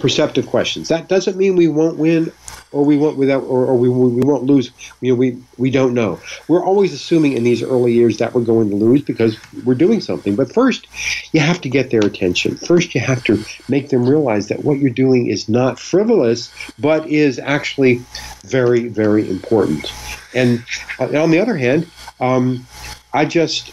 perceptive 0.00 0.48
questions. 0.48 0.88
That 0.88 1.06
doesn't 1.06 1.36
mean 1.36 1.54
we 1.54 1.68
won't 1.68 1.96
win 1.96 2.32
or 2.74 2.84
we 2.84 2.96
won't 2.96 3.16
without 3.16 3.44
or, 3.44 3.66
or 3.66 3.76
we, 3.76 3.88
we 3.88 4.20
won't 4.22 4.44
lose. 4.44 4.70
You 5.00 5.12
know, 5.12 5.16
we 5.16 5.38
we 5.56 5.70
don't 5.70 5.94
know. 5.94 6.20
We're 6.48 6.64
always 6.64 6.92
assuming 6.92 7.32
in 7.32 7.44
these 7.44 7.62
early 7.62 7.92
years 7.92 8.18
that 8.18 8.34
we're 8.34 8.42
going 8.42 8.68
to 8.70 8.76
lose 8.76 9.02
because 9.02 9.38
we're 9.64 9.74
doing 9.76 10.00
something. 10.00 10.34
But 10.34 10.52
first, 10.52 10.86
you 11.32 11.40
have 11.40 11.60
to 11.62 11.68
get 11.68 11.90
their 11.90 12.00
attention. 12.00 12.56
First, 12.56 12.94
you 12.94 13.00
have 13.00 13.22
to 13.24 13.42
make 13.68 13.90
them 13.90 14.08
realize 14.08 14.48
that 14.48 14.64
what 14.64 14.80
you're 14.80 14.90
doing 14.90 15.28
is 15.28 15.48
not 15.48 15.78
frivolous, 15.78 16.52
but 16.78 17.06
is 17.08 17.38
actually 17.38 18.02
very 18.42 18.88
very 18.88 19.30
important. 19.30 19.92
And 20.34 20.64
uh, 20.98 21.22
on 21.22 21.30
the 21.30 21.38
other 21.38 21.56
hand, 21.56 21.88
um, 22.20 22.66
I 23.12 23.24
just 23.24 23.72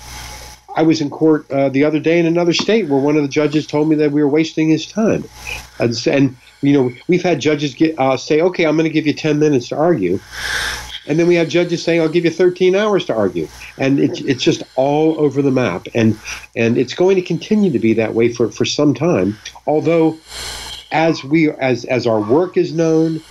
I 0.76 0.84
was 0.84 1.02
in 1.02 1.10
court 1.10 1.50
uh, 1.52 1.70
the 1.70 1.84
other 1.84 2.00
day 2.00 2.20
in 2.20 2.26
another 2.26 2.54
state 2.54 2.88
where 2.88 3.00
one 3.00 3.18
of 3.18 3.24
the 3.24 3.30
judges 3.30 3.66
told 3.68 3.90
me 3.90 3.96
that 3.96 4.12
we 4.12 4.22
were 4.22 4.30
wasting 4.30 4.70
his 4.70 4.86
time, 4.86 5.24
and, 5.80 6.08
and 6.08 6.36
you 6.62 6.74
know 6.74 6.92
we've 7.08 7.24
had 7.24 7.40
judges 7.40 7.74
get 7.74 7.98
uh, 8.00 8.18
say, 8.18 8.42
"Okay, 8.42 8.66
I'm 8.66 8.76
going 8.76 8.90
to 8.90 8.94
give 8.94 9.08
you 9.08 9.14
10 9.14 9.40
minutes 9.40 9.70
to 9.70 9.78
argue," 9.78 10.20
and 11.08 11.20
then 11.20 11.28
we 11.28 11.36
have 11.36 11.48
judges 11.48 11.84
saying, 11.84 12.02
"I'll 12.02 12.10
give 12.10 12.26
you 12.26 12.32
13 12.32 12.76
hours 12.76 13.06
to 13.06 13.16
argue," 13.16 13.48
and 13.78 14.00
it's 14.00 14.22
it's 14.22 14.44
just 14.44 14.64
all 14.76 15.20
over 15.20 15.42
the 15.42 15.52
map, 15.52 15.88
and 15.94 16.18
and 16.56 16.78
it's 16.78 16.94
going 16.94 17.16
to 17.16 17.22
continue 17.22 17.72
to 17.72 17.80
be 17.80 17.94
that 17.94 18.14
way 18.14 18.32
for 18.32 18.52
for 18.52 18.66
some 18.66 18.94
time, 18.94 19.38
although 19.68 20.18
as 20.92 21.24
we 21.24 21.50
as 21.52 21.86
as 21.86 22.06
our 22.06 22.20
work 22.20 22.58
is 22.58 22.74
known, 22.74 23.22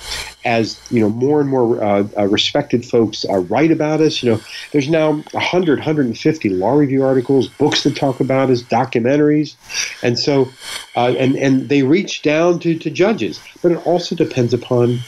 as 0.45 0.80
you 0.91 1.01
know 1.01 1.11
more 1.11 1.41
and 1.41 1.51
more 1.51 1.82
uh, 1.82 2.07
uh, 2.16 2.26
respected 2.26 2.84
folks 2.84 3.24
uh, 3.28 3.38
write 3.38 3.70
about 3.70 4.01
us. 4.01 4.22
You 4.22 4.32
know, 4.32 4.41
there's 4.72 4.88
now 4.88 5.12
100, 5.32 5.78
150 5.78 6.49
law 6.51 6.72
review 6.72 7.05
articles, 7.05 7.49
books 7.49 7.82
that 7.84 7.97
talk 7.97 8.20
about 8.20 8.51
us, 8.51 8.62
documentaries, 8.62 9.55
and 10.03 10.18
so 10.18 10.49
uh, 10.97 11.14
and 11.18 11.36
and 11.36 11.68
they 11.68 11.82
reach 11.82 12.22
down 12.22 12.59
to 12.61 12.78
to 12.78 12.91
judges, 12.91 13.41
but 13.62 13.72
it 13.72 13.86
also 13.86 14.14
depends 14.14 14.55
upon 14.55 14.99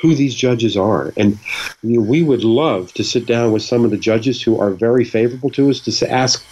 who 0.00 0.14
these 0.14 0.34
judges 0.34 0.76
are. 0.76 1.12
And 1.16 1.38
you 1.82 2.00
know, 2.00 2.02
we 2.02 2.22
would 2.22 2.44
love 2.44 2.92
to 2.94 3.04
sit 3.04 3.26
down 3.26 3.52
with 3.52 3.62
some 3.62 3.84
of 3.84 3.90
the 3.90 3.96
judges 3.96 4.42
who 4.42 4.60
are 4.60 4.70
very 4.70 5.04
favorable 5.04 5.50
to 5.50 5.70
us 5.70 5.80
to 5.80 6.10
ask, 6.10 6.44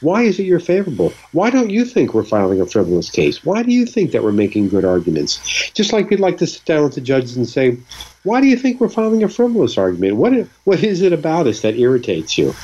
why 0.00 0.22
is 0.22 0.38
it 0.38 0.44
you're 0.44 0.60
favorable? 0.60 1.12
Why 1.32 1.50
don't 1.50 1.70
you 1.70 1.84
think 1.84 2.14
we're 2.14 2.24
filing 2.24 2.60
a 2.60 2.66
frivolous 2.66 3.10
case? 3.10 3.44
Why 3.44 3.62
do 3.62 3.72
you 3.72 3.86
think 3.86 4.12
that 4.12 4.22
we're 4.22 4.32
making 4.32 4.68
good 4.68 4.84
arguments? 4.84 5.70
Just 5.72 5.92
like 5.92 6.10
we'd 6.10 6.20
like 6.20 6.38
to 6.38 6.46
sit 6.46 6.64
down 6.64 6.84
with 6.84 6.94
the 6.94 7.00
judges 7.00 7.36
and 7.36 7.48
say, 7.48 7.76
why 8.24 8.40
do 8.40 8.46
you 8.46 8.56
think 8.56 8.80
we're 8.80 8.88
filing 8.88 9.22
a 9.22 9.28
frivolous 9.28 9.78
argument? 9.78 10.16
What 10.16 10.46
what 10.64 10.82
is 10.82 11.02
it 11.02 11.12
about 11.12 11.46
us 11.46 11.60
that 11.62 11.76
irritates 11.76 12.36
you? 12.36 12.54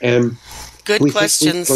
And 0.00 0.36
good 0.84 1.00
questions. 1.12 1.68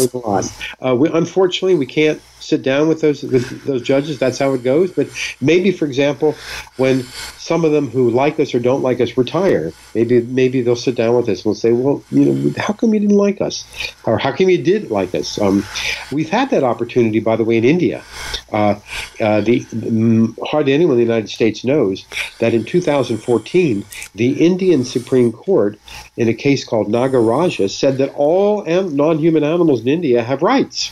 Uh, 0.83 0.95
we, 0.95 1.09
unfortunately, 1.09 1.75
we 1.75 1.85
can't 1.85 2.21
sit 2.41 2.63
down 2.63 2.87
with 2.87 3.01
those 3.01 3.23
with 3.23 3.63
those 3.63 3.81
judges. 3.81 4.19
That's 4.19 4.37
how 4.37 4.53
it 4.53 4.63
goes. 4.63 4.91
But 4.91 5.07
maybe, 5.39 5.71
for 5.71 5.85
example, 5.85 6.35
when 6.77 7.03
some 7.37 7.63
of 7.63 7.71
them 7.71 7.89
who 7.89 8.09
like 8.09 8.39
us 8.39 8.53
or 8.53 8.59
don't 8.59 8.81
like 8.81 8.99
us 8.99 9.17
retire, 9.17 9.71
maybe 9.95 10.21
maybe 10.21 10.61
they'll 10.61 10.75
sit 10.75 10.95
down 10.95 11.15
with 11.15 11.29
us 11.29 11.39
and 11.39 11.45
we'll 11.45 11.55
say, 11.55 11.71
well, 11.71 12.03
you 12.11 12.25
know, 12.25 12.53
how 12.57 12.73
come 12.73 12.93
you 12.93 12.99
didn't 12.99 13.17
like 13.17 13.41
us, 13.41 13.65
or 14.05 14.17
how 14.17 14.31
come 14.31 14.49
you 14.49 14.61
did 14.61 14.91
like 14.91 15.13
us? 15.15 15.39
Um, 15.39 15.63
we've 16.11 16.29
had 16.29 16.49
that 16.49 16.63
opportunity, 16.63 17.19
by 17.19 17.35
the 17.35 17.43
way, 17.43 17.57
in 17.57 17.63
India. 17.63 18.03
Uh, 18.51 18.79
uh, 19.21 19.41
the 19.41 19.65
um, 19.73 20.37
hardly 20.45 20.73
anyone 20.73 20.93
in 20.93 20.97
the 20.99 21.13
United 21.13 21.29
States 21.29 21.63
knows 21.63 22.05
that 22.39 22.53
in 22.53 22.65
2014, 22.65 23.85
the 24.15 24.45
Indian 24.45 24.83
Supreme 24.83 25.31
Court, 25.31 25.79
in 26.17 26.27
a 26.27 26.33
case 26.33 26.65
called 26.65 26.87
Nagaraja, 26.87 27.69
said 27.69 27.97
that 27.99 28.13
all 28.15 28.65
non-human 28.65 29.43
animals 29.43 29.81
in 29.81 29.87
India 29.87 30.23
have 30.23 30.41
rights. 30.41 30.91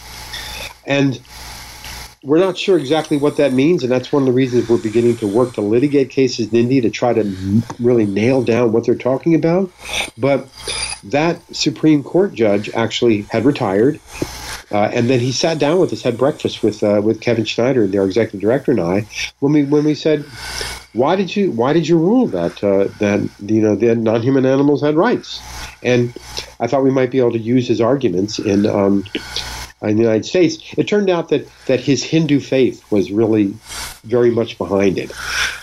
And 0.86 1.20
we're 2.22 2.40
not 2.40 2.58
sure 2.58 2.78
exactly 2.78 3.18
what 3.18 3.38
that 3.38 3.54
means, 3.54 3.84
and 3.84 3.92
that's 3.92 4.12
one 4.12 4.24
of 4.24 4.28
the 4.28 4.34
reasons 4.34 4.68
we're 4.68 4.78
beginning 4.78 5.16
to 5.18 5.28
work 5.28 5.54
to 5.54 5.62
litigate 5.62 6.10
cases 6.10 6.50
in 6.50 6.56
India 6.56 6.82
to 6.82 6.90
try 6.90 7.14
to 7.14 7.24
really 7.80 8.06
nail 8.06 8.44
down 8.44 8.74
what 8.74 8.86
they're 8.86 8.96
talking 8.96 9.36
about. 9.36 9.72
But 10.18 10.48
that 11.06 11.40
Supreme 11.56 12.04
Court 12.04 12.34
judge 12.34 12.70
actually 12.72 13.22
had 13.24 13.46
retired. 13.46 14.00
Uh, 14.72 14.84
and 14.94 15.10
then 15.10 15.20
he 15.20 15.32
sat 15.32 15.58
down 15.58 15.80
with 15.80 15.92
us, 15.94 16.04
had 16.04 16.18
breakfast 16.18 16.62
with 16.62 16.84
uh, 16.84 17.02
with 17.04 17.22
Kevin 17.22 17.46
Schneider, 17.46 17.88
their 17.88 18.06
executive 18.06 18.42
director, 18.42 18.72
and 18.72 18.82
I. 18.82 19.08
When 19.40 19.52
we 19.52 19.64
when 19.64 19.84
we 19.84 19.96
said, 19.96 20.24
"Why 20.94 21.16
did 21.16 21.36
you 21.36 21.50
Why 21.52 21.74
did 21.74 21.88
you 21.88 21.98
rule 21.98 22.28
that 22.28 22.64
uh, 22.64 22.90
that 23.00 23.28
you 23.40 23.62
know 23.62 23.76
the 23.76 23.96
non-human 23.96 24.46
animals 24.46 24.84
had 24.84 24.96
rights?" 24.96 25.42
And 25.82 26.16
I 26.60 26.68
thought 26.68 26.84
we 26.84 26.92
might 26.92 27.10
be 27.10 27.18
able 27.18 27.32
to 27.32 27.40
use 27.40 27.68
his 27.68 27.82
arguments 27.82 28.38
in 28.38 28.68
um, 28.68 29.06
in 29.82 29.96
the 29.96 30.04
United 30.04 30.26
States, 30.26 30.58
it 30.78 30.88
turned 30.88 31.10
out 31.10 31.30
that, 31.30 31.48
that 31.70 31.80
his 31.80 32.04
Hindu 32.04 32.40
faith 32.40 32.84
was 32.92 33.12
really 33.12 33.54
very 34.04 34.32
much 34.32 34.58
behind 34.58 34.98
it, 34.98 35.12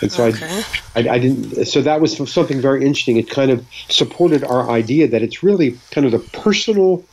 and 0.01 0.11
so 0.11 0.27
okay. 0.27 0.63
I, 0.95 1.01
I, 1.01 1.15
I, 1.15 1.19
didn't. 1.19 1.67
So 1.67 1.83
that 1.83 2.01
was 2.01 2.17
something 2.33 2.61
very 2.61 2.87
interesting. 2.87 3.17
It 3.17 3.29
kind 3.29 3.51
of 3.51 3.67
supported 3.89 4.45
our 4.45 4.71
idea 4.71 5.09
that 5.09 5.23
it's 5.23 5.43
really 5.43 5.77
kind 5.91 6.07
of 6.07 6.13
the 6.13 6.21
personal 6.21 7.05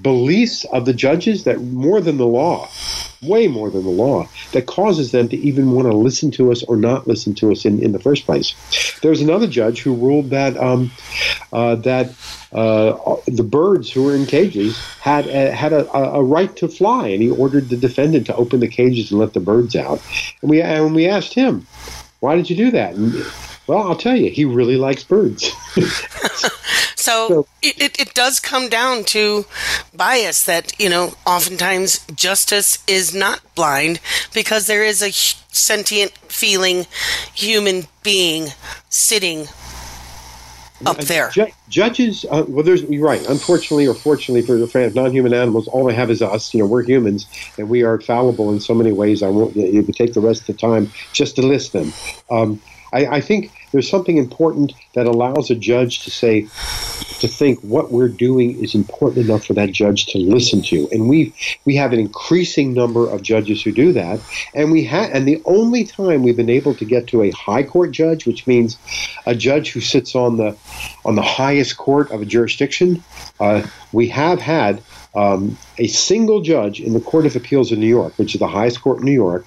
beliefs 0.00 0.64
of 0.72 0.86
the 0.86 0.94
judges 0.94 1.44
that 1.44 1.60
more 1.60 2.00
than 2.00 2.16
the 2.16 2.26
law, 2.26 2.68
way 3.22 3.48
more 3.48 3.68
than 3.68 3.82
the 3.82 3.90
law, 3.90 4.26
that 4.52 4.66
causes 4.66 5.12
them 5.12 5.28
to 5.28 5.36
even 5.36 5.72
want 5.72 5.86
to 5.86 5.94
listen 5.94 6.30
to 6.30 6.50
us 6.50 6.62
or 6.62 6.76
not 6.76 7.06
listen 7.06 7.34
to 7.34 7.52
us 7.52 7.66
in, 7.66 7.82
in 7.82 7.92
the 7.92 7.98
first 7.98 8.24
place. 8.24 8.54
There 9.02 9.10
was 9.10 9.20
another 9.20 9.46
judge 9.46 9.82
who 9.82 9.94
ruled 9.94 10.30
that 10.30 10.56
um, 10.56 10.90
uh, 11.52 11.74
that 11.76 12.14
uh, 12.52 13.16
the 13.26 13.42
birds 13.42 13.90
who 13.90 14.04
were 14.04 14.14
in 14.14 14.24
cages 14.24 14.78
had 15.00 15.26
a, 15.26 15.52
had 15.52 15.72
a, 15.72 15.90
a, 15.92 16.22
right 16.22 16.54
to 16.56 16.68
fly, 16.68 17.08
and 17.08 17.22
he 17.22 17.30
ordered 17.30 17.68
the 17.68 17.76
defendant 17.76 18.26
to 18.26 18.34
open 18.38 18.60
the 18.60 18.68
cages 18.68 19.10
and 19.10 19.20
let 19.20 19.34
the 19.34 19.40
birds 19.40 19.76
out. 19.76 20.02
And 20.40 20.50
we 20.50 20.62
and 20.62 20.94
we 20.94 21.06
asked 21.06 21.34
him, 21.34 21.66
"Why 22.20 22.36
did 22.36 22.48
you 22.48 22.56
do 22.56 22.70
that?" 22.70 22.94
And 22.94 23.14
Well, 23.68 23.86
I'll 23.86 23.96
tell 23.96 24.16
you, 24.16 24.30
he 24.30 24.46
really 24.46 24.76
likes 24.76 25.04
birds. 25.04 25.52
so, 26.96 27.28
so 27.28 27.46
it, 27.60 27.82
it, 27.82 28.00
it 28.00 28.14
does 28.14 28.40
come 28.40 28.70
down 28.70 29.04
to 29.04 29.44
bias 29.94 30.42
that, 30.46 30.72
you 30.80 30.88
know, 30.88 31.12
oftentimes 31.26 31.98
justice 32.14 32.82
is 32.86 33.14
not 33.14 33.42
blind 33.54 34.00
because 34.32 34.68
there 34.68 34.82
is 34.82 35.02
a 35.02 35.12
sentient, 35.12 36.12
feeling 36.28 36.86
human 37.34 37.88
being 38.02 38.48
sitting 38.88 39.48
up 40.86 40.98
there. 40.98 41.30
Ju- 41.30 41.52
judges, 41.68 42.24
uh, 42.30 42.44
well, 42.48 42.64
there's 42.64 42.82
you're 42.82 43.04
right. 43.04 43.24
Unfortunately, 43.28 43.86
or 43.86 43.94
fortunately 43.94 44.42
for 44.42 44.58
the 44.58 44.92
non-human 44.94 45.34
animals, 45.34 45.68
all 45.68 45.84
they 45.84 45.94
have 45.94 46.10
is 46.10 46.22
us. 46.22 46.52
You 46.54 46.60
know, 46.60 46.66
we're 46.66 46.84
humans, 46.84 47.26
and 47.58 47.68
we 47.68 47.82
are 47.82 48.00
fallible 48.00 48.52
in 48.52 48.60
so 48.60 48.74
many 48.74 48.92
ways. 48.92 49.22
I 49.22 49.28
won't. 49.28 49.56
Would 49.56 49.94
take 49.94 50.14
the 50.14 50.20
rest 50.20 50.42
of 50.42 50.46
the 50.48 50.54
time 50.54 50.90
just 51.12 51.36
to 51.36 51.42
list 51.42 51.72
them. 51.72 51.92
Um, 52.30 52.60
I, 52.92 53.06
I 53.06 53.20
think 53.20 53.52
there's 53.72 53.88
something 53.88 54.16
important 54.16 54.72
that 54.94 55.06
allows 55.06 55.50
a 55.50 55.54
judge 55.54 56.04
to 56.04 56.10
say, 56.10 56.42
to 57.20 57.28
think 57.28 57.60
what 57.60 57.90
we're 57.90 58.08
doing 58.08 58.62
is 58.62 58.74
important 58.74 59.26
enough 59.26 59.44
for 59.44 59.54
that 59.54 59.72
judge 59.72 60.06
to 60.06 60.18
listen 60.18 60.62
to. 60.62 60.88
And 60.92 61.08
we 61.08 61.34
we 61.64 61.74
have 61.76 61.92
an 61.92 61.98
increasing 61.98 62.74
number 62.74 63.08
of 63.08 63.22
judges 63.22 63.62
who 63.62 63.72
do 63.72 63.92
that. 63.92 64.20
And 64.54 64.70
we 64.70 64.84
have 64.84 65.10
and 65.12 65.26
the 65.26 65.42
only 65.44 65.84
time 65.84 66.22
we've 66.22 66.36
been 66.36 66.50
able 66.50 66.74
to 66.74 66.84
get 66.84 67.06
to 67.08 67.22
a 67.22 67.30
high 67.30 67.62
court 67.62 67.90
judge, 67.90 68.26
which 68.26 68.46
means 68.46 68.78
a 69.26 69.34
judge 69.34 69.72
who 69.72 69.80
sits 69.80 70.14
on 70.14 70.36
the 70.36 70.56
on 71.04 71.14
the 71.14 71.22
highest 71.22 71.76
court 71.76 72.10
of 72.10 72.22
a 72.22 72.26
jurisdiction, 72.26 73.02
uh, 73.40 73.66
we 73.92 74.08
have 74.08 74.40
had 74.40 74.82
um, 75.14 75.56
a 75.78 75.86
single 75.86 76.40
judge 76.40 76.80
in 76.80 76.92
the 76.92 77.00
Court 77.00 77.26
of 77.26 77.34
Appeals 77.34 77.72
in 77.72 77.80
New 77.80 77.88
York, 77.88 78.16
which 78.18 78.34
is 78.34 78.38
the 78.38 78.48
highest 78.48 78.82
court 78.82 78.98
in 78.98 79.04
New 79.04 79.12
York, 79.12 79.46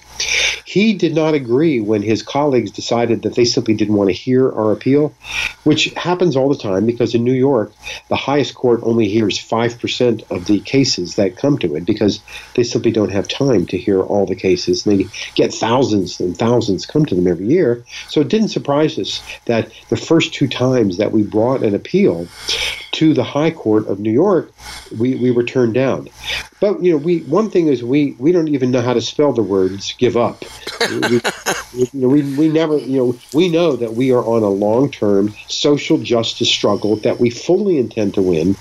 he 0.71 0.93
did 0.93 1.13
not 1.13 1.33
agree 1.33 1.81
when 1.81 2.01
his 2.01 2.23
colleagues 2.23 2.71
decided 2.71 3.23
that 3.23 3.35
they 3.35 3.43
simply 3.43 3.73
didn't 3.73 3.95
want 3.95 4.09
to 4.09 4.15
hear 4.15 4.49
our 4.53 4.71
appeal, 4.71 5.13
which 5.65 5.91
happens 5.95 6.37
all 6.37 6.47
the 6.47 6.55
time 6.55 6.85
because 6.85 7.13
in 7.13 7.25
New 7.25 7.33
York, 7.33 7.73
the 8.07 8.15
highest 8.15 8.55
court 8.55 8.79
only 8.83 9.09
hears 9.09 9.37
5% 9.37 10.23
of 10.31 10.45
the 10.45 10.61
cases 10.61 11.17
that 11.17 11.35
come 11.35 11.57
to 11.57 11.75
it 11.75 11.83
because 11.83 12.21
they 12.55 12.63
simply 12.63 12.89
don't 12.89 13.11
have 13.11 13.27
time 13.27 13.65
to 13.65 13.77
hear 13.77 14.01
all 14.01 14.25
the 14.25 14.33
cases. 14.33 14.85
They 14.85 15.09
get 15.35 15.53
thousands 15.53 16.21
and 16.21 16.37
thousands 16.37 16.85
come 16.85 17.05
to 17.07 17.15
them 17.15 17.27
every 17.27 17.47
year. 17.47 17.83
So 18.07 18.21
it 18.21 18.29
didn't 18.29 18.47
surprise 18.47 18.97
us 18.97 19.21
that 19.47 19.73
the 19.89 19.97
first 19.97 20.33
two 20.33 20.47
times 20.47 20.95
that 20.95 21.11
we 21.11 21.23
brought 21.23 21.65
an 21.65 21.75
appeal 21.75 22.29
to 22.91 23.13
the 23.13 23.23
High 23.23 23.51
Court 23.51 23.87
of 23.87 23.99
New 23.99 24.11
York, 24.11 24.51
we, 24.97 25.15
we 25.15 25.31
were 25.31 25.43
turned 25.43 25.73
down. 25.73 26.09
But 26.59 26.83
you 26.83 26.91
know, 26.91 26.97
we 26.97 27.19
one 27.21 27.49
thing 27.49 27.67
is 27.67 27.83
we 27.83 28.15
we 28.19 28.31
don't 28.31 28.49
even 28.49 28.71
know 28.71 28.81
how 28.81 28.93
to 28.93 29.01
spell 29.01 29.33
the 29.33 29.41
words 29.41 29.93
"give 29.97 30.15
up." 30.17 30.43
we, 30.89 31.21
you 31.73 31.87
know, 31.93 32.07
we, 32.07 32.21
we 32.35 32.49
never 32.49 32.77
you 32.77 32.97
know 32.97 33.19
we 33.33 33.49
know 33.49 33.75
that 33.75 33.93
we 33.93 34.11
are 34.11 34.23
on 34.23 34.43
a 34.43 34.49
long 34.49 34.91
term 34.91 35.33
social 35.47 35.97
justice 35.97 36.49
struggle 36.49 36.97
that 36.97 37.19
we 37.19 37.29
fully 37.29 37.77
intend 37.77 38.13
to 38.13 38.21
win, 38.21 38.55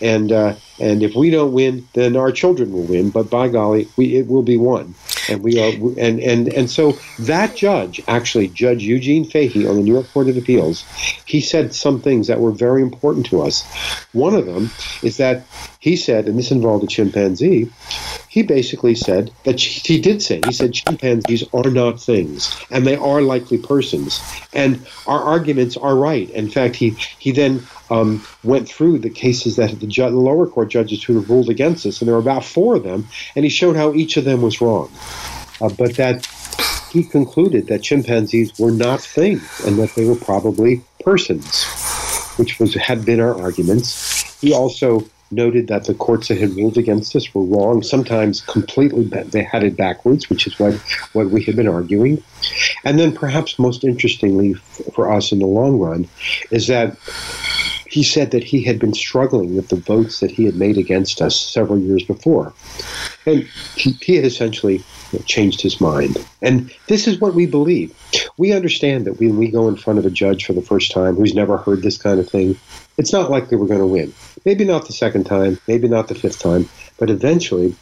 and 0.00 0.32
uh, 0.32 0.54
and 0.78 1.02
if 1.02 1.14
we 1.14 1.30
don't 1.30 1.52
win, 1.52 1.88
then 1.94 2.16
our 2.16 2.32
children 2.32 2.72
will 2.72 2.84
win. 2.84 3.10
But 3.10 3.30
by 3.30 3.48
golly, 3.48 3.88
we 3.96 4.16
it 4.16 4.26
will 4.26 4.42
be 4.42 4.56
won 4.56 4.94
and 5.28 5.42
we 5.42 5.58
are 5.58 5.72
and 5.98 6.20
and 6.20 6.48
and 6.48 6.70
so 6.70 6.98
that 7.18 7.54
judge 7.54 8.00
actually 8.08 8.48
judge 8.48 8.82
eugene 8.82 9.24
fahey 9.24 9.66
on 9.66 9.76
the 9.76 9.82
new 9.82 9.92
york 9.92 10.10
court 10.12 10.28
of 10.28 10.36
appeals 10.36 10.86
he 11.24 11.40
said 11.40 11.74
some 11.74 12.00
things 12.00 12.26
that 12.26 12.40
were 12.40 12.52
very 12.52 12.82
important 12.82 13.26
to 13.26 13.42
us. 13.42 13.68
One 14.12 14.34
of 14.34 14.46
them 14.46 14.74
is 15.02 15.18
that 15.18 15.48
he 15.78 15.96
said 15.96 16.26
and 16.26 16.38
this 16.38 16.50
involved 16.50 16.84
a 16.84 16.86
chimpanzee 16.86 17.70
he 18.28 18.42
basically 18.42 18.94
said 18.94 19.30
that 19.44 19.60
he 19.60 20.00
did 20.00 20.22
say 20.22 20.40
he 20.46 20.52
said 20.52 20.72
chimpanzees 20.72 21.44
are 21.52 21.70
not 21.70 22.00
things 22.00 22.56
and 22.70 22.86
they 22.86 22.96
are 22.96 23.22
likely 23.22 23.58
persons 23.58 24.20
and 24.52 24.86
our 25.06 25.20
arguments 25.20 25.76
are 25.76 25.96
right 25.96 26.30
in 26.30 26.48
fact 26.48 26.76
he 26.76 26.90
he 27.18 27.30
then 27.32 27.62
um, 27.90 28.22
went 28.44 28.68
through 28.68 28.98
the 28.98 29.08
cases 29.08 29.56
that 29.56 29.80
the, 29.80 29.86
ju- 29.86 30.10
the 30.10 30.16
lower 30.16 30.46
court 30.46 30.68
judges 30.68 31.02
who 31.02 31.14
have 31.14 31.30
ruled 31.30 31.48
against 31.48 31.86
us 31.86 32.00
and 32.00 32.08
there 32.08 32.14
were 32.14 32.20
about 32.20 32.44
four 32.44 32.76
of 32.76 32.82
them 32.82 33.06
and 33.34 33.44
he 33.44 33.50
showed 33.50 33.76
how 33.76 33.94
each 33.94 34.16
of 34.16 34.24
them 34.24 34.42
was 34.42 34.60
wrong 34.60 34.90
uh, 35.60 35.70
but 35.78 35.96
that 35.96 36.26
he 36.90 37.04
concluded 37.04 37.66
that 37.68 37.82
chimpanzees 37.82 38.58
were 38.58 38.70
not 38.70 39.00
things 39.00 39.60
and 39.64 39.78
that 39.78 39.94
they 39.94 40.04
were 40.04 40.16
probably 40.16 40.82
persons, 41.04 41.64
which 42.36 42.58
was 42.58 42.74
had 42.74 43.04
been 43.04 43.20
our 43.20 43.40
arguments. 43.40 44.40
He 44.40 44.52
also 44.52 45.08
noted 45.30 45.68
that 45.68 45.84
the 45.84 45.94
courts 45.94 46.28
that 46.28 46.38
had 46.38 46.50
ruled 46.50 46.78
against 46.78 47.14
us 47.14 47.34
were 47.34 47.44
wrong, 47.44 47.82
sometimes 47.82 48.40
completely 48.42 49.04
they 49.04 49.42
had 49.42 49.62
it 49.62 49.76
backwards, 49.76 50.30
which 50.30 50.46
is 50.46 50.58
what, 50.58 50.74
what 51.12 51.30
we 51.30 51.42
had 51.42 51.56
been 51.56 51.68
arguing. 51.68 52.22
And 52.84 52.98
then 52.98 53.12
perhaps 53.12 53.58
most 53.58 53.84
interestingly 53.84 54.54
for 54.94 55.12
us 55.12 55.32
in 55.32 55.38
the 55.38 55.46
long 55.46 55.78
run 55.78 56.08
is 56.50 56.66
that 56.68 56.96
he 57.88 58.02
said 58.02 58.30
that 58.32 58.44
he 58.44 58.62
had 58.62 58.78
been 58.78 58.92
struggling 58.92 59.56
with 59.56 59.68
the 59.68 59.76
votes 59.76 60.20
that 60.20 60.30
he 60.30 60.44
had 60.44 60.56
made 60.56 60.76
against 60.76 61.22
us 61.22 61.38
several 61.38 61.78
years 61.78 62.04
before. 62.04 62.52
And 63.24 63.48
he, 63.76 63.92
he 64.02 64.16
had 64.16 64.26
essentially 64.26 64.84
changed 65.24 65.62
his 65.62 65.80
mind. 65.80 66.16
And 66.42 66.72
this 66.86 67.06
is 67.06 67.18
what 67.18 67.34
we 67.34 67.46
believe. 67.46 67.96
We 68.36 68.52
understand 68.52 69.06
that 69.06 69.18
when 69.18 69.38
we 69.38 69.50
go 69.50 69.68
in 69.68 69.76
front 69.76 69.98
of 69.98 70.04
a 70.04 70.10
judge 70.10 70.44
for 70.44 70.52
the 70.52 70.62
first 70.62 70.92
time 70.92 71.16
who's 71.16 71.34
never 71.34 71.56
heard 71.56 71.82
this 71.82 71.96
kind 71.96 72.20
of 72.20 72.28
thing, 72.28 72.58
it's 72.98 73.12
not 73.12 73.30
likely 73.30 73.56
we're 73.56 73.66
going 73.68 73.80
to 73.80 73.86
win. 73.86 74.14
Maybe 74.44 74.64
not 74.64 74.86
the 74.86 74.92
second 74.92 75.24
time, 75.24 75.60
maybe 75.66 75.88
not 75.88 76.08
the 76.08 76.14
fifth 76.14 76.40
time, 76.40 76.68
but 76.98 77.10
eventually, 77.10 77.76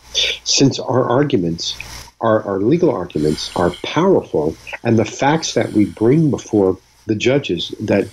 since 0.44 0.78
our 0.78 1.08
arguments 1.08 1.82
our, 2.22 2.42
our 2.44 2.60
legal 2.62 2.90
arguments 2.90 3.50
are 3.56 3.76
powerful, 3.84 4.58
and 4.82 4.98
the 4.98 5.04
facts 5.04 5.52
that 5.52 5.74
we 5.74 5.84
bring 5.84 6.30
before 6.30 6.80
the 7.06 7.14
judges 7.14 7.74
that 7.84 8.10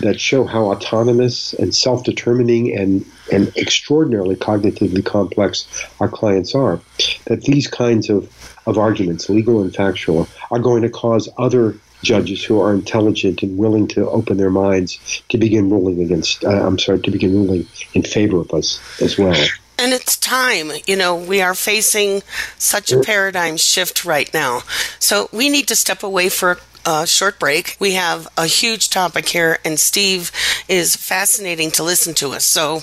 that 0.00 0.18
show 0.18 0.44
how 0.44 0.64
autonomous 0.72 1.52
and 1.54 1.74
self-determining 1.74 2.76
and 2.76 3.04
and 3.30 3.56
extraordinarily 3.56 4.34
cognitively 4.34 5.04
complex 5.04 5.68
our 6.00 6.08
clients 6.08 6.54
are 6.54 6.82
that 7.26 7.42
these 7.42 7.68
kinds 7.68 8.10
of 8.10 8.28
of 8.66 8.78
arguments 8.78 9.28
legal 9.28 9.62
and 9.62 9.74
factual 9.74 10.32
are 10.50 10.58
going 10.58 10.82
to 10.82 10.90
cause 10.90 11.28
other 11.38 11.80
judges 12.02 12.44
who 12.44 12.60
are 12.60 12.72
intelligent 12.74 13.42
and 13.42 13.56
willing 13.56 13.86
to 13.88 14.08
open 14.10 14.36
their 14.36 14.50
minds 14.50 15.22
to 15.28 15.38
begin 15.38 15.70
ruling 15.70 16.02
against 16.02 16.44
uh, 16.44 16.66
I'm 16.66 16.78
sorry 16.78 17.00
to 17.00 17.10
begin 17.10 17.32
ruling 17.32 17.66
in 17.94 18.02
favor 18.02 18.38
of 18.38 18.52
us 18.52 18.80
as 19.00 19.18
well 19.18 19.36
and 19.78 19.92
it's 19.92 20.16
time. 20.16 20.70
You 20.86 20.94
know, 20.94 21.16
we 21.16 21.40
are 21.40 21.54
facing 21.54 22.22
such 22.56 22.92
a 22.92 23.00
paradigm 23.00 23.56
shift 23.56 24.04
right 24.04 24.32
now. 24.32 24.60
So 25.00 25.28
we 25.32 25.48
need 25.48 25.66
to 25.68 25.74
step 25.74 26.04
away 26.04 26.28
for 26.28 26.58
a 26.86 27.06
short 27.06 27.38
break. 27.38 27.76
We 27.80 27.94
have 27.94 28.28
a 28.36 28.46
huge 28.46 28.90
topic 28.90 29.28
here, 29.28 29.58
and 29.64 29.78
Steve 29.78 30.30
is 30.68 30.94
fascinating 30.94 31.70
to 31.72 31.82
listen 31.82 32.14
to 32.14 32.30
us. 32.30 32.44
So 32.44 32.82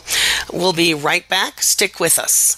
we'll 0.52 0.74
be 0.74 0.94
right 0.94 1.28
back. 1.28 1.62
Stick 1.62 2.00
with 2.00 2.20
us. 2.20 2.58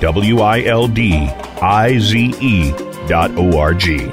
W 0.00 0.40
I 0.40 0.62
L 0.64 0.88
D 0.88 1.12
I 1.60 1.98
Z 1.98 2.34
E 2.40 2.72
dot 3.06 3.30
O 3.36 3.58
R 3.58 3.74
G. 3.74 4.10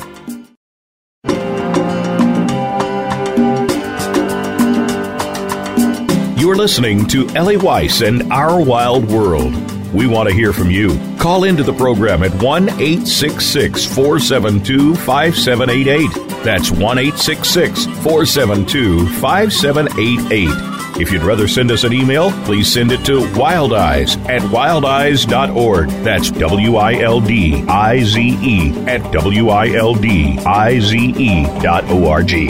You're 6.38 6.55
listening 6.55 7.07
to 7.07 7.27
Ellie 7.35 7.57
Weiss 7.57 8.01
and 8.01 8.31
Our 8.31 8.61
Wild 8.63 9.09
World. 9.09 9.53
We 9.93 10.07
want 10.07 10.27
to 10.27 10.35
hear 10.35 10.51
from 10.51 10.69
you. 10.69 10.89
Call 11.17 11.45
into 11.45 11.63
the 11.63 11.73
program 11.73 12.21
at 12.23 12.33
1 12.41 12.69
866 12.69 13.85
472 13.85 14.95
5788. 14.95 16.09
That's 16.43 16.69
1 16.69 16.97
866 16.97 17.85
472 17.85 19.07
5788. 19.19 20.76
If 20.99 21.11
you'd 21.11 21.21
rather 21.21 21.47
send 21.47 21.69
us 21.69 21.83
an 21.83 21.93
email, 21.93 22.31
please 22.43 22.71
send 22.71 22.91
it 22.91 23.05
to 23.05 23.19
wildize 23.19 24.17
at 24.27 24.41
wildize.org. 24.41 25.89
That's 26.03 26.31
W 26.31 26.75
I 26.75 26.93
L 26.95 27.21
D 27.21 27.63
I 27.67 28.01
Z 28.03 28.19
E 28.41 28.71
at 28.87 29.11
W 29.11 29.49
I 29.49 29.69
L 29.75 29.93
D 29.93 30.39
I 30.39 30.79
Z 30.79 30.97
E 30.97 31.43
dot 31.61 31.83
O 31.85 32.09
R 32.09 32.23
G. 32.23 32.47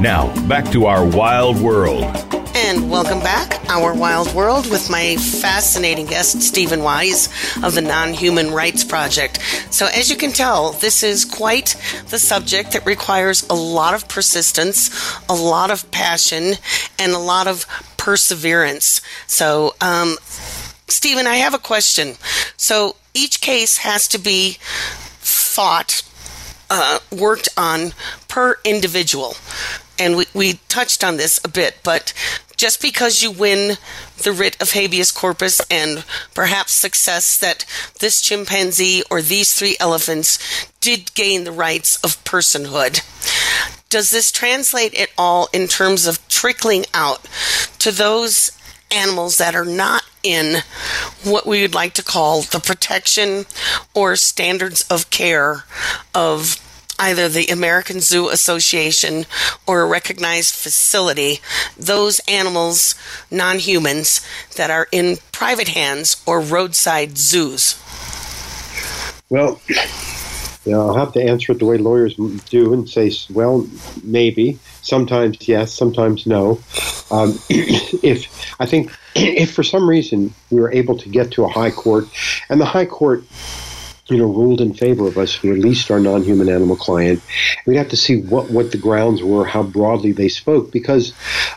Now, 0.00 0.34
back 0.48 0.70
to 0.72 0.86
our 0.86 1.06
wild 1.06 1.60
world. 1.60 2.33
And 2.74 2.90
welcome 2.90 3.20
back, 3.20 3.64
Our 3.70 3.94
Wild 3.94 4.34
World, 4.34 4.68
with 4.68 4.90
my 4.90 5.14
fascinating 5.14 6.06
guest, 6.06 6.42
Steven 6.42 6.82
Wise 6.82 7.28
of 7.62 7.76
the 7.76 7.80
Non 7.80 8.12
Human 8.12 8.50
Rights 8.50 8.82
Project. 8.82 9.40
So, 9.70 9.86
as 9.86 10.10
you 10.10 10.16
can 10.16 10.32
tell, 10.32 10.72
this 10.72 11.04
is 11.04 11.24
quite 11.24 11.76
the 12.08 12.18
subject 12.18 12.72
that 12.72 12.84
requires 12.84 13.46
a 13.48 13.54
lot 13.54 13.94
of 13.94 14.08
persistence, 14.08 14.90
a 15.28 15.34
lot 15.34 15.70
of 15.70 15.88
passion, 15.92 16.54
and 16.98 17.12
a 17.12 17.18
lot 17.18 17.46
of 17.46 17.64
perseverance. 17.96 19.00
So, 19.28 19.76
um, 19.80 20.16
Steven, 20.88 21.28
I 21.28 21.36
have 21.36 21.54
a 21.54 21.58
question. 21.58 22.14
So, 22.56 22.96
each 23.14 23.40
case 23.40 23.76
has 23.78 24.08
to 24.08 24.18
be 24.18 24.58
fought, 25.20 26.02
uh, 26.70 26.98
worked 27.12 27.50
on 27.56 27.92
per 28.26 28.56
individual 28.64 29.36
and 29.98 30.16
we, 30.16 30.26
we 30.34 30.54
touched 30.68 31.04
on 31.04 31.16
this 31.16 31.40
a 31.44 31.48
bit, 31.48 31.76
but 31.82 32.12
just 32.56 32.80
because 32.80 33.22
you 33.22 33.30
win 33.30 33.76
the 34.22 34.32
writ 34.32 34.60
of 34.60 34.72
habeas 34.72 35.12
corpus 35.12 35.60
and 35.70 36.04
perhaps 36.34 36.72
success 36.72 37.38
that 37.38 37.64
this 38.00 38.20
chimpanzee 38.20 39.02
or 39.10 39.20
these 39.20 39.54
three 39.54 39.76
elephants 39.80 40.38
did 40.80 41.14
gain 41.14 41.44
the 41.44 41.52
rights 41.52 41.96
of 42.04 42.22
personhood, 42.24 43.00
does 43.88 44.10
this 44.10 44.32
translate 44.32 44.94
at 44.94 45.10
all 45.16 45.48
in 45.52 45.68
terms 45.68 46.06
of 46.06 46.26
trickling 46.28 46.84
out 46.92 47.22
to 47.78 47.90
those 47.90 48.50
animals 48.90 49.36
that 49.36 49.54
are 49.54 49.64
not 49.64 50.04
in 50.22 50.62
what 51.22 51.46
we 51.46 51.62
would 51.62 51.74
like 51.74 51.92
to 51.94 52.02
call 52.02 52.42
the 52.42 52.60
protection 52.60 53.44
or 53.94 54.16
standards 54.16 54.82
of 54.90 55.10
care 55.10 55.64
of 56.14 56.60
either 56.98 57.28
the 57.28 57.46
American 57.46 58.00
Zoo 58.00 58.28
Association 58.28 59.26
or 59.66 59.82
a 59.82 59.86
recognized 59.86 60.54
facility, 60.54 61.40
those 61.76 62.20
animals, 62.28 62.94
non 63.30 63.58
humans, 63.58 64.20
that 64.56 64.70
are 64.70 64.88
in 64.92 65.18
private 65.32 65.68
hands 65.68 66.22
or 66.26 66.40
roadside 66.40 67.18
zoos? 67.18 67.80
Well, 69.30 69.60
you 70.64 70.72
know, 70.72 70.88
I'll 70.88 70.96
have 70.96 71.12
to 71.12 71.22
answer 71.22 71.52
it 71.52 71.58
the 71.58 71.66
way 71.66 71.76
lawyers 71.76 72.16
do 72.48 72.72
and 72.72 72.88
say, 72.88 73.12
well, 73.30 73.66
maybe. 74.02 74.58
Sometimes 74.82 75.48
yes, 75.48 75.72
sometimes 75.72 76.26
no. 76.26 76.60
Um, 77.10 77.38
if 77.50 78.60
I 78.60 78.66
think 78.66 78.90
if 79.14 79.52
for 79.52 79.62
some 79.62 79.88
reason 79.88 80.32
we 80.50 80.60
were 80.60 80.72
able 80.72 80.96
to 80.98 81.08
get 81.08 81.30
to 81.32 81.44
a 81.44 81.48
high 81.48 81.70
court, 81.70 82.06
and 82.48 82.60
the 82.60 82.64
high 82.66 82.86
court 82.86 83.24
you 84.06 84.18
know, 84.18 84.26
ruled 84.26 84.60
in 84.60 84.74
favor 84.74 85.06
of 85.06 85.16
us. 85.16 85.42
We 85.42 85.50
released 85.50 85.90
our 85.90 86.00
non-human 86.00 86.48
animal 86.48 86.76
client. 86.76 87.22
We'd 87.66 87.76
have 87.76 87.88
to 87.90 87.96
see 87.96 88.20
what, 88.20 88.50
what 88.50 88.70
the 88.70 88.78
grounds 88.78 89.22
were, 89.22 89.44
how 89.44 89.62
broadly 89.62 90.12
they 90.12 90.28
spoke, 90.28 90.70
because 90.70 91.12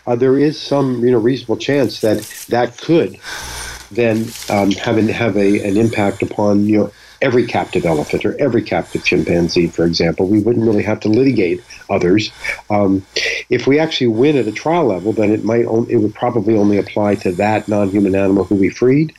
uh, 0.06 0.16
there 0.16 0.38
is 0.38 0.60
some 0.60 1.04
you 1.04 1.12
know 1.12 1.20
reasonable 1.20 1.58
chance 1.58 2.02
that 2.02 2.20
that 2.50 2.78
could 2.78 3.20
then 3.92 4.28
um, 4.50 4.72
have 4.72 4.98
an, 4.98 5.08
have 5.08 5.38
a, 5.38 5.68
an 5.68 5.78
impact 5.78 6.22
upon 6.22 6.66
you 6.66 6.78
know 6.78 6.92
every 7.22 7.48
captive 7.48 7.86
elephant 7.86 8.26
or 8.26 8.40
every 8.40 8.62
captive 8.62 9.04
chimpanzee, 9.04 9.68
for 9.68 9.86
example. 9.86 10.28
We 10.28 10.40
wouldn't 10.40 10.66
really 10.66 10.84
have 10.84 11.00
to 11.02 11.10
litigate 11.10 11.64
others. 11.90 12.32
Um, 12.70 13.06
if 13.50 13.68
we 13.68 13.80
actually 13.80 14.08
win 14.08 14.38
at 14.38 14.48
a 14.48 14.52
trial 14.52 14.86
level, 14.86 15.14
then 15.14 15.32
it 15.32 15.44
might 15.44 15.66
on, 15.66 15.90
it 15.90 15.98
would 15.98 16.14
probably 16.14 16.56
only 16.56 16.78
apply 16.78 17.16
to 17.16 17.32
that 17.34 17.68
non-human 17.68 18.16
animal 18.16 18.44
who 18.44 18.56
we 18.56 18.70
freed. 18.70 19.14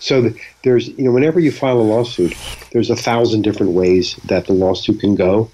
So 0.00 0.30
there's 0.62 0.88
you 0.88 1.04
know 1.04 1.12
whenever 1.12 1.40
you 1.40 1.50
file 1.50 1.78
a 1.78 1.82
lawsuit, 1.82 2.34
there's 2.72 2.90
a 2.90 2.96
thousand 2.96 3.42
different 3.42 3.72
ways 3.72 4.16
that 4.26 4.46
the 4.46 4.52
lawsuit 4.52 5.00
can 5.00 5.14
go, 5.14 5.50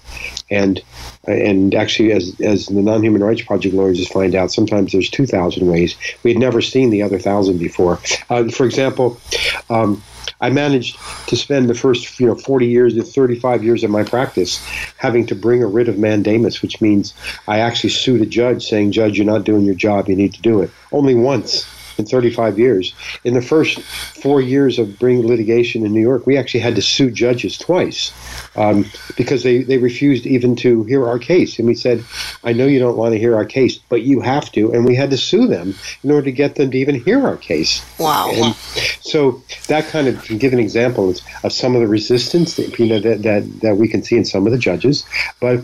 and 0.49 0.81
and 1.27 1.73
actually 1.73 2.11
as 2.11 2.39
as 2.41 2.67
the 2.67 2.81
non-human 2.81 3.23
rights 3.23 3.41
project 3.41 3.75
lawyers 3.75 3.97
just 3.97 4.13
find 4.13 4.35
out, 4.35 4.51
sometimes 4.51 4.91
there's 4.91 5.09
two 5.09 5.25
thousand 5.25 5.67
ways. 5.67 5.95
We 6.23 6.31
had 6.31 6.39
never 6.39 6.61
seen 6.61 6.89
the 6.89 7.01
other 7.01 7.19
thousand 7.19 7.59
before. 7.59 7.99
Uh, 8.29 8.49
for 8.49 8.65
example. 8.65 9.19
Um, 9.69 10.01
I 10.41 10.49
managed 10.49 10.97
to 11.27 11.35
spend 11.37 11.69
the 11.69 11.73
first, 11.73 12.19
you 12.19 12.27
know, 12.27 12.35
40 12.35 12.67
years 12.67 12.95
to 12.95 13.03
35 13.03 13.63
years 13.63 13.83
of 13.83 13.89
my 13.89 14.03
practice 14.03 14.63
having 14.97 15.25
to 15.27 15.35
bring 15.35 15.63
a 15.63 15.67
writ 15.67 15.87
of 15.87 15.97
mandamus, 15.97 16.61
which 16.61 16.81
means 16.81 17.13
I 17.47 17.59
actually 17.59 17.91
sued 17.91 18.21
a 18.21 18.25
judge 18.25 18.67
saying, 18.67 18.91
Judge, 18.91 19.17
you're 19.17 19.25
not 19.25 19.45
doing 19.45 19.63
your 19.63 19.75
job, 19.75 20.09
you 20.09 20.15
need 20.15 20.33
to 20.33 20.41
do 20.41 20.61
it. 20.61 20.71
Only 20.91 21.15
once 21.15 21.65
in 21.97 22.05
35 22.05 22.59
years. 22.59 22.93
In 23.23 23.33
the 23.33 23.41
first 23.41 23.79
four 23.81 24.41
years 24.41 24.79
of 24.79 24.99
bringing 24.99 25.25
litigation 25.25 25.85
in 25.85 25.93
New 25.93 26.01
York, 26.01 26.25
we 26.25 26.37
actually 26.37 26.59
had 26.61 26.75
to 26.75 26.81
sue 26.81 27.11
judges 27.11 27.57
twice 27.57 28.11
um, 28.55 28.85
because 29.17 29.43
they, 29.43 29.63
they 29.63 29.77
refused 29.77 30.25
even 30.25 30.55
to 30.57 30.83
hear 30.83 31.07
our 31.07 31.19
case. 31.19 31.59
And 31.59 31.67
we 31.67 31.75
said, 31.75 32.03
I 32.43 32.53
know 32.53 32.65
you 32.65 32.79
don't 32.79 32.97
want 32.97 33.13
to 33.13 33.19
hear 33.19 33.35
our 33.35 33.45
case, 33.45 33.77
but 33.89 34.01
you 34.03 34.21
have 34.21 34.51
to. 34.53 34.71
And 34.71 34.85
we 34.85 34.95
had 34.95 35.09
to 35.11 35.17
sue 35.17 35.47
them 35.47 35.75
in 36.03 36.11
order 36.11 36.25
to 36.25 36.31
get 36.31 36.55
them 36.55 36.71
to 36.71 36.77
even 36.77 36.95
hear 36.95 37.25
our 37.25 37.37
case. 37.37 37.83
Wow. 37.99 38.31
And 38.31 38.55
so 39.01 39.41
that 39.67 39.87
kind 39.87 40.07
of 40.07 40.23
can 40.23 40.37
give 40.37 40.53
an 40.53 40.59
example 40.59 41.09
of, 41.09 41.51
some 41.51 41.75
of 41.75 41.81
the 41.81 41.87
resistance 41.87 42.55
that, 42.55 42.77
you 42.79 42.87
know, 42.87 42.99
that, 42.99 43.21
that, 43.21 43.61
that 43.61 43.77
we 43.77 43.87
can 43.87 44.03
see 44.03 44.17
in 44.17 44.25
some 44.25 44.45
of 44.45 44.51
the 44.51 44.57
judges. 44.57 45.05
But, 45.39 45.63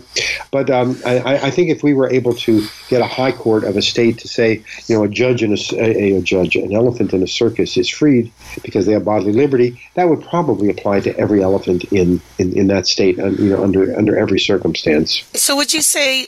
but 0.50 0.70
um, 0.70 0.96
I, 1.04 1.38
I 1.46 1.50
think 1.50 1.70
if 1.70 1.82
we 1.82 1.92
were 1.92 2.08
able 2.08 2.34
to 2.34 2.66
get 2.88 3.00
a 3.00 3.06
high 3.06 3.32
court 3.32 3.64
of 3.64 3.76
a 3.76 3.82
state 3.82 4.18
to 4.18 4.28
say, 4.28 4.64
you 4.86 4.96
know, 4.96 5.04
a 5.04 5.08
judge 5.08 5.42
in 5.42 5.52
a, 5.52 5.58
a, 5.74 6.18
a 6.18 6.21
judge, 6.22 6.56
an 6.56 6.74
elephant 6.74 7.12
in 7.12 7.22
a 7.22 7.26
circus 7.26 7.76
is 7.76 7.88
freed 7.88 8.32
because 8.62 8.86
they 8.86 8.92
have 8.92 9.04
bodily 9.04 9.32
liberty, 9.32 9.80
that 9.94 10.08
would 10.08 10.22
probably 10.22 10.70
apply 10.70 11.00
to 11.00 11.16
every 11.18 11.42
elephant 11.42 11.84
in, 11.84 12.20
in, 12.38 12.52
in 12.56 12.66
that 12.68 12.86
state, 12.86 13.16
you 13.16 13.50
know, 13.50 13.62
under 13.62 13.96
under 13.96 14.18
every 14.18 14.40
circumstance. 14.40 15.24
So, 15.34 15.56
would 15.56 15.72
you 15.74 15.82
say 15.82 16.26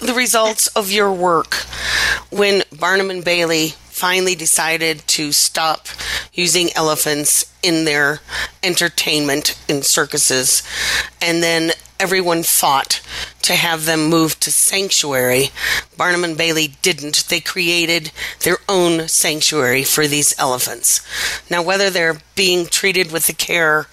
the 0.00 0.14
results 0.14 0.66
of 0.68 0.90
your 0.90 1.12
work 1.12 1.54
when 2.30 2.62
Barnum 2.78 3.10
and 3.10 3.24
Bailey 3.24 3.74
finally 3.96 4.34
decided 4.34 4.98
to 5.06 5.32
stop 5.32 5.88
using 6.34 6.68
elephants 6.76 7.50
in 7.62 7.86
their 7.86 8.20
entertainment 8.62 9.58
in 9.68 9.80
circuses, 9.80 10.62
and 11.22 11.42
then 11.42 11.70
everyone 11.98 12.42
fought 12.42 13.00
to 13.40 13.54
have 13.54 13.86
them 13.86 14.10
moved 14.10 14.42
to 14.42 14.50
sanctuary. 14.50 15.48
Barnum 15.96 16.24
and 16.24 16.36
Bailey 16.36 16.76
didn't. 16.82 17.26
They 17.28 17.40
created 17.40 18.12
their 18.40 18.58
own 18.68 19.08
sanctuary 19.08 19.82
for 19.82 20.06
these 20.06 20.38
elephants. 20.38 21.00
Now, 21.50 21.62
whether 21.62 21.88
they're 21.88 22.20
being 22.34 22.66
treated 22.66 23.10
with 23.10 23.26
the 23.26 23.32
care 23.32 23.86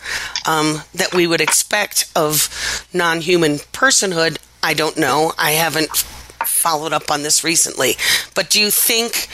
um, 0.46 0.82
that 0.94 1.14
we 1.14 1.28
would 1.28 1.40
expect 1.40 2.12
of 2.14 2.90
non 2.94 3.22
human 3.22 3.54
personhood, 3.72 4.38
I 4.62 4.74
don't 4.74 4.98
know. 4.98 5.32
I 5.38 5.52
haven't 5.52 6.06
followed 6.48 6.94
up 6.94 7.12
on 7.12 7.24
this 7.24 7.44
recently. 7.44 7.96
But 8.36 8.50
do 8.50 8.60
you 8.60 8.70
think 8.70 9.28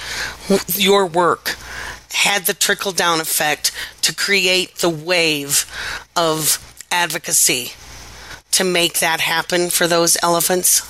your 0.76 1.06
work 1.06 1.56
had 2.12 2.46
the 2.46 2.54
trickle 2.54 2.92
down 2.92 3.20
effect 3.20 3.72
to 4.02 4.14
create 4.14 4.76
the 4.76 4.90
wave 4.90 5.66
of 6.16 6.58
advocacy 6.92 7.74
to 8.52 8.64
make 8.64 9.00
that 9.00 9.22
happen 9.22 9.70
for 9.70 9.88
those 9.88 10.18
elephants? 10.24 10.82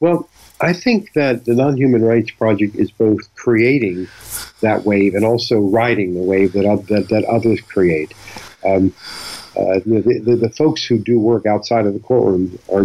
Well, 0.00 0.28
I 0.60 0.72
think 0.72 1.12
that 1.12 1.44
the 1.44 1.54
Non 1.54 1.76
Human 1.76 2.04
Rights 2.04 2.30
Project 2.32 2.76
is 2.76 2.90
both 2.90 3.32
creating 3.34 4.08
that 4.60 4.84
wave 4.84 5.14
and 5.14 5.24
also 5.24 5.60
riding 5.60 6.14
the 6.14 6.22
wave 6.22 6.52
that, 6.52 6.86
that, 6.88 7.08
that 7.08 7.24
others 7.24 7.60
create. 7.60 8.12
Um, 8.64 8.92
uh, 9.56 9.80
the, 9.86 10.22
the, 10.24 10.36
the 10.36 10.50
folks 10.50 10.84
who 10.84 10.98
do 10.98 11.18
work 11.18 11.46
outside 11.46 11.86
of 11.86 11.94
the 11.94 12.00
courtroom 12.00 12.58
are 12.72 12.84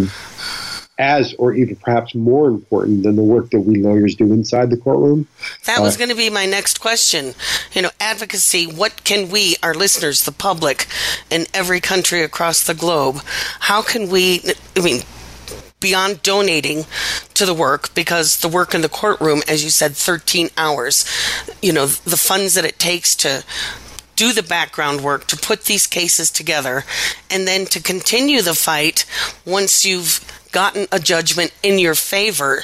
as 0.98 1.34
or 1.34 1.52
even 1.52 1.76
perhaps 1.76 2.14
more 2.14 2.48
important 2.48 3.02
than 3.02 3.16
the 3.16 3.22
work 3.22 3.50
that 3.50 3.60
we 3.60 3.76
lawyers 3.82 4.14
do 4.14 4.32
inside 4.32 4.70
the 4.70 4.76
courtroom. 4.76 5.26
That 5.66 5.80
was 5.80 5.96
uh, 5.96 5.98
going 5.98 6.10
to 6.10 6.16
be 6.16 6.30
my 6.30 6.46
next 6.46 6.80
question. 6.80 7.34
You 7.72 7.82
know, 7.82 7.90
advocacy, 8.00 8.66
what 8.66 9.02
can 9.04 9.28
we, 9.28 9.56
our 9.62 9.74
listeners, 9.74 10.24
the 10.24 10.32
public 10.32 10.86
in 11.30 11.46
every 11.52 11.80
country 11.80 12.22
across 12.22 12.62
the 12.62 12.74
globe, 12.74 13.16
how 13.60 13.82
can 13.82 14.08
we, 14.08 14.42
I 14.76 14.80
mean, 14.80 15.02
beyond 15.80 16.22
donating 16.22 16.86
to 17.34 17.44
the 17.44 17.52
work 17.52 17.94
because 17.94 18.38
the 18.38 18.48
work 18.48 18.74
in 18.74 18.80
the 18.80 18.88
courtroom, 18.88 19.42
as 19.46 19.64
you 19.64 19.70
said, 19.70 19.94
13 19.94 20.48
hours, 20.56 21.04
you 21.60 21.72
know, 21.72 21.86
the 21.86 22.16
funds 22.16 22.54
that 22.54 22.64
it 22.64 22.78
takes 22.78 23.14
to 23.16 23.44
do 24.16 24.32
the 24.32 24.42
background 24.42 25.02
work 25.02 25.26
to 25.26 25.36
put 25.36 25.64
these 25.64 25.86
cases 25.86 26.30
together 26.30 26.84
and 27.30 27.46
then 27.46 27.66
to 27.66 27.82
continue 27.82 28.40
the 28.40 28.54
fight 28.54 29.04
once 29.44 29.84
you've 29.84 30.20
gotten 30.54 30.86
a 30.92 31.00
judgment 31.00 31.52
in 31.62 31.78
your 31.80 31.96
favor 31.96 32.62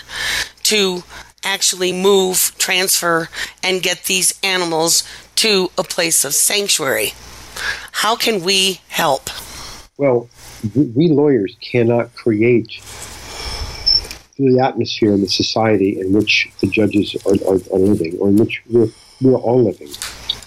to 0.63 1.03
actually 1.43 1.93
move, 1.93 2.55
transfer, 2.57 3.29
and 3.63 3.83
get 3.83 4.05
these 4.05 4.39
animals 4.43 5.03
to 5.35 5.71
a 5.77 5.83
place 5.83 6.25
of 6.25 6.33
sanctuary. 6.33 7.13
How 7.93 8.15
can 8.15 8.45
we 8.45 8.81
help? 8.89 9.29
Well, 9.99 10.31
we 10.75 11.09
lawyers 11.09 11.57
cannot 11.61 12.15
create 12.15 12.81
the 14.39 14.61
atmosphere 14.61 15.13
and 15.13 15.23
the 15.23 15.29
society 15.29 16.01
in 16.01 16.13
which 16.13 16.49
the 16.61 16.69
judges 16.69 17.17
are, 17.27 17.35
are, 17.47 17.61
are 17.75 17.79
living, 17.79 18.17
or 18.21 18.29
in 18.29 18.37
which 18.37 18.63
we're, 18.71 18.89
we're 19.21 19.37
all 19.37 19.65
living. 19.65 19.91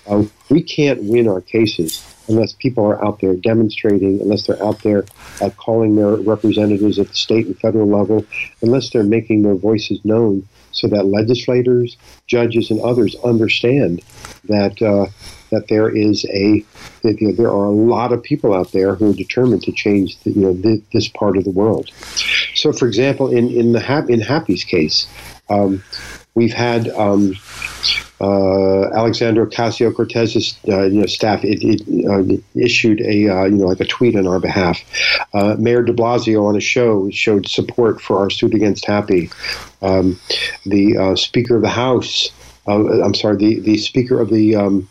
Uh, 0.08 0.24
we 0.50 0.64
can't 0.64 1.04
win 1.04 1.28
our 1.28 1.42
cases 1.42 2.04
unless 2.28 2.54
people 2.54 2.86
are 2.86 3.04
out 3.04 3.20
there 3.20 3.36
demonstrating, 3.36 4.22
unless 4.22 4.48
they're 4.48 4.64
out 4.64 4.82
there 4.84 5.06
uh, 5.42 5.50
calling 5.52 5.96
their 5.96 6.16
representatives 6.16 7.00
at 7.00 7.08
the 7.10 7.16
state 7.16 7.46
and 7.46 7.60
federal 7.60 7.88
level, 7.88 8.26
unless 8.62 8.90
they're 8.90 9.04
making 9.04 9.44
their 9.44 9.56
voices 9.56 10.00
known 10.04 10.48
so 10.72 10.88
that 10.88 11.06
legislators, 11.06 11.98
judges, 12.28 12.72
and 12.72 12.82
others 12.82 13.16
understand 13.24 14.02
that 14.46 14.82
uh, 14.82 15.06
that 15.52 15.68
there 15.68 15.90
is 15.90 16.26
a 16.26 16.66
that, 17.04 17.22
you 17.22 17.28
know, 17.28 17.34
there 17.34 17.50
are 17.50 17.66
a 17.66 17.72
lot 17.72 18.12
of 18.12 18.24
people 18.24 18.54
out 18.54 18.72
there 18.72 18.96
who 18.96 19.12
are 19.12 19.14
determined 19.14 19.62
to 19.64 19.72
change 19.72 20.20
the, 20.22 20.32
you 20.32 20.42
know 20.42 20.54
this, 20.54 20.82
this 20.92 21.08
part 21.08 21.38
of 21.38 21.44
the 21.44 21.52
world. 21.52 21.90
So, 22.56 22.74
for 22.74 22.88
example, 22.88 23.32
in 23.32 23.50
in 23.50 23.72
the 23.72 24.06
in 24.10 24.20
Happy's 24.20 24.64
case, 24.64 25.08
um, 25.50 25.84
we've 26.34 26.54
had. 26.54 26.90
Um, 26.90 27.36
uh, 28.24 28.90
Alexandra 28.96 29.46
Ocasio 29.46 29.94
Cortez's 29.94 30.58
uh, 30.70 30.84
you 30.84 31.02
know, 31.02 31.06
staff 31.06 31.44
it, 31.44 31.60
it, 31.62 31.82
uh, 32.08 32.42
issued 32.56 33.02
a 33.02 33.28
uh, 33.28 33.44
you 33.44 33.58
know 33.58 33.66
like 33.66 33.82
a 33.82 33.86
tweet 33.86 34.16
on 34.16 34.28
our 34.28 34.40
behalf. 34.40 34.80
Uh, 35.34 35.56
Mayor 35.60 35.84
De 35.84 35.92
Blasio 35.92 36.48
on 36.48 36.56
a 36.56 36.62
show 36.62 37.10
showed 37.10 37.50
support 37.50 38.00
for 38.00 38.20
our 38.20 38.30
suit 38.30 38.54
against 38.54 38.86
Happy. 38.86 39.30
Um, 39.82 40.18
the 40.66 40.98
uh, 40.98 41.16
Speaker 41.18 41.58
of 41.58 41.64
the 41.64 41.70
House, 41.70 42.30
I'm 42.66 43.14
sorry, 43.14 43.36
the, 43.36 43.60
the 43.60 43.78
Speaker 43.78 44.22
of 44.22 44.30
the 44.30 44.56
um, 44.56 44.90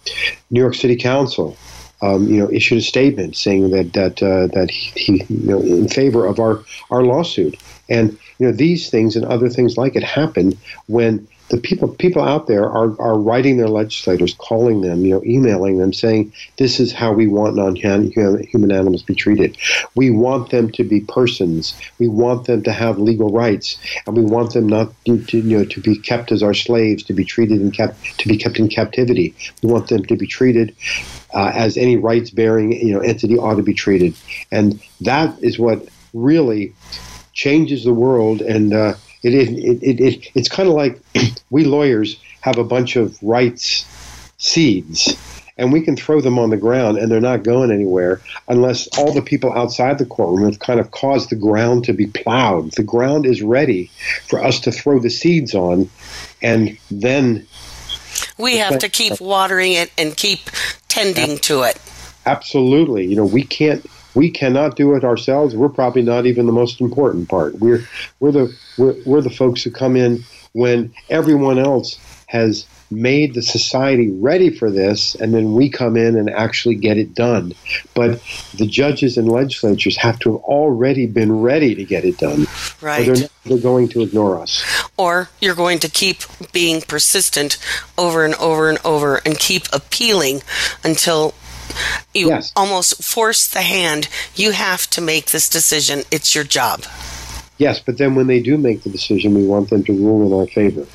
New 0.51 0.61
York 0.61 0.74
City 0.74 0.97
Council. 0.97 1.57
Um, 2.03 2.26
you 2.26 2.41
know, 2.41 2.51
issued 2.51 2.78
a 2.78 2.83
statement 2.83 3.37
saying 3.37 3.70
that 3.70 3.93
that 3.93 4.16
that 4.16 4.70
he, 4.70 4.91
he, 4.97 5.24
you 5.33 5.49
know, 5.49 5.61
in 5.61 5.89
favor 5.89 6.26
of 6.26 6.39
our 6.39 6.62
our 6.91 7.03
lawsuit, 7.03 7.57
and 7.93 8.18
you 8.38 8.47
know 8.47 8.53
these 8.53 8.90
things 8.90 9.14
and 9.14 9.24
other 9.26 9.49
things 9.49 9.76
like 9.76 9.95
it 9.95 10.03
happen 10.03 10.59
when 10.86 11.28
the 11.53 11.59
people 11.59 11.88
people 11.88 12.22
out 12.22 12.47
there 12.47 12.64
are, 12.64 12.99
are 12.99 13.18
writing 13.18 13.59
their 13.59 13.68
legislators, 13.68 14.34
calling 14.38 14.80
them, 14.80 15.05
you 15.05 15.11
know, 15.11 15.22
emailing 15.24 15.76
them, 15.78 15.93
saying 15.93 16.32
this 16.57 16.80
is 16.80 16.93
how 16.93 17.12
we 17.12 17.26
want 17.26 17.57
non-human 17.57 18.72
animals 18.72 19.03
be 19.03 19.14
treated. 19.14 19.59
We 19.95 20.11
want 20.11 20.49
them 20.49 20.72
to 20.72 20.82
be 20.82 21.01
persons. 21.01 21.78
We 21.99 22.09
want 22.09 22.47
them 22.47 22.62
to 22.62 22.72
have 22.72 22.99
legal 22.99 23.30
rights, 23.30 23.76
and 24.07 24.16
we 24.16 24.24
want 24.24 24.55
them 24.55 24.66
not 24.66 24.93
to, 25.05 25.22
to 25.24 25.38
you 25.38 25.59
know 25.59 25.64
to 25.66 25.80
be 25.80 25.99
kept 25.99 26.32
as 26.32 26.43
our 26.43 26.55
slaves, 26.55 27.03
to 27.05 27.12
be 27.12 27.24
treated 27.24 27.61
and 27.61 27.72
kept 27.72 28.18
to 28.20 28.28
be 28.28 28.38
kept 28.38 28.59
in 28.59 28.68
captivity. 28.68 29.34
We 29.62 29.70
want 29.70 29.88
them 29.88 30.05
to 30.07 30.16
be 30.16 30.26
treated 30.26 30.74
uh, 31.34 31.53
as 31.55 31.76
any 31.76 31.99
rights-bearing 31.99 32.72
you 32.72 32.95
know 32.95 33.01
entity 33.01 33.36
ought 33.36 33.57
to 33.57 33.62
be 33.62 33.74
treated, 33.74 34.14
and 34.51 34.82
that 35.03 35.36
is 35.43 35.59
what 35.59 35.86
really 36.14 36.74
changes 37.33 37.85
the 37.85 37.95
world 37.95 38.41
and. 38.41 38.72
Uh, 38.72 38.95
it, 39.24 39.35
it, 39.35 39.83
it, 39.83 40.01
it 40.01 40.30
it's 40.35 40.49
kind 40.49 40.68
of 40.68 40.74
like 40.74 41.01
we 41.51 41.64
lawyers 41.64 42.20
have 42.41 42.59
a 42.59 42.64
bunch 42.64 42.97
of 42.97 43.16
rights 43.22 43.87
seeds 44.37 45.16
and 45.57 45.72
we 45.72 45.80
can 45.80 45.97
throw 45.97 46.20
them 46.20 46.39
on 46.39 46.51
the 46.51 46.57
ground 46.57 46.99
and 46.99 47.11
they're 47.11 47.20
not 47.20 47.45
going 47.45 47.70
anywhere 47.70 48.20
unless 48.49 48.89
all 48.99 49.12
the 49.12 49.22
people 49.22 49.53
outside 49.53 49.99
the 49.99 50.07
courtroom 50.07 50.45
have 50.45 50.59
kind 50.59 50.80
of 50.80 50.91
caused 50.91 51.30
the 51.30 51.37
ground 51.37 51.85
to 51.85 51.93
be 51.93 52.07
plowed. 52.07 52.72
The 52.72 52.83
ground 52.83 53.26
is 53.26 53.43
ready 53.43 53.91
for 54.26 54.43
us 54.43 54.61
to 54.61 54.72
throw 54.72 54.99
the 54.99 55.11
seeds 55.11 55.55
on 55.55 55.89
and 56.41 56.76
then 56.91 57.47
we 58.39 58.57
have 58.57 58.78
to 58.80 58.89
keep 58.89 59.20
watering 59.20 59.72
it 59.72 59.93
and 59.97 60.16
keep 60.16 60.41
tending 60.89 61.39
to 61.39 61.62
it. 61.62 61.80
Absolutely. 62.26 63.07
You 63.07 63.16
know, 63.16 63.26
we 63.26 63.45
can't 63.45 63.85
we 64.14 64.30
cannot 64.30 64.76
do 64.76 64.94
it 64.94 65.04
ourselves. 65.04 65.54
We're 65.54 65.68
probably 65.68 66.02
not 66.02 66.26
even 66.26 66.46
the 66.46 66.52
most 66.52 66.80
important 66.80 67.28
part. 67.28 67.54
We're 67.58 67.86
we're 68.20 68.32
the 68.32 68.56
we're, 68.78 68.96
we're 69.04 69.20
the 69.20 69.30
folks 69.30 69.62
who 69.62 69.70
come 69.70 69.96
in 69.96 70.24
when 70.52 70.92
everyone 71.08 71.58
else 71.58 71.98
has 72.26 72.66
made 72.92 73.34
the 73.34 73.42
society 73.42 74.10
ready 74.10 74.50
for 74.50 74.70
this, 74.70 75.14
and 75.16 75.34
then 75.34 75.54
we 75.54 75.68
come 75.68 75.96
in 75.96 76.16
and 76.16 76.30
actually 76.30 76.74
get 76.74 76.98
it 76.98 77.14
done. 77.14 77.52
But 77.94 78.22
the 78.56 78.66
judges 78.66 79.16
and 79.16 79.30
legislatures 79.30 79.96
have 79.96 80.18
to 80.20 80.32
have 80.32 80.42
already 80.42 81.06
been 81.06 81.40
ready 81.40 81.74
to 81.74 81.84
get 81.84 82.04
it 82.04 82.18
done. 82.18 82.46
Right. 82.80 83.06
They're, 83.06 83.28
they're, 83.44 83.58
going 83.58 83.88
to 83.90 84.02
ignore 84.02 84.38
us. 84.38 84.64
Or 84.96 85.30
you're 85.40 85.54
going 85.54 85.78
to 85.80 85.88
keep 85.88 86.18
being 86.52 86.80
persistent 86.82 87.58
over 87.96 88.24
and 88.24 88.34
over 88.34 88.68
and 88.68 88.78
over 88.84 89.20
and 89.24 89.38
keep 89.38 89.64
appealing 89.72 90.42
until 90.84 91.34
you 92.14 92.29
yes. 92.29 92.53
almost 92.57 93.03
force 93.03 93.47
the 93.47 93.62
hand. 93.62 94.09
You 94.35 94.53
have 94.53 94.89
to 94.91 95.01
make 95.01 95.31
this 95.31 95.49
decision. 95.49 96.03
It's 96.11 96.35
your 96.35 96.45
job. 96.45 96.85
Yes, 97.59 97.81
but 97.81 97.99
then 97.99 98.14
when 98.14 98.27
they 98.27 98.41
do 98.41 98.59
make 98.59 98.83
the 98.83 98.91
decision, 98.91 99.35
we 99.35 99.47
want 99.47 99.70
them 99.70 99.85
to 99.85 99.93
rule 99.93 100.27
in 100.27 100.33
our 100.33 100.47
favor. 100.47 100.87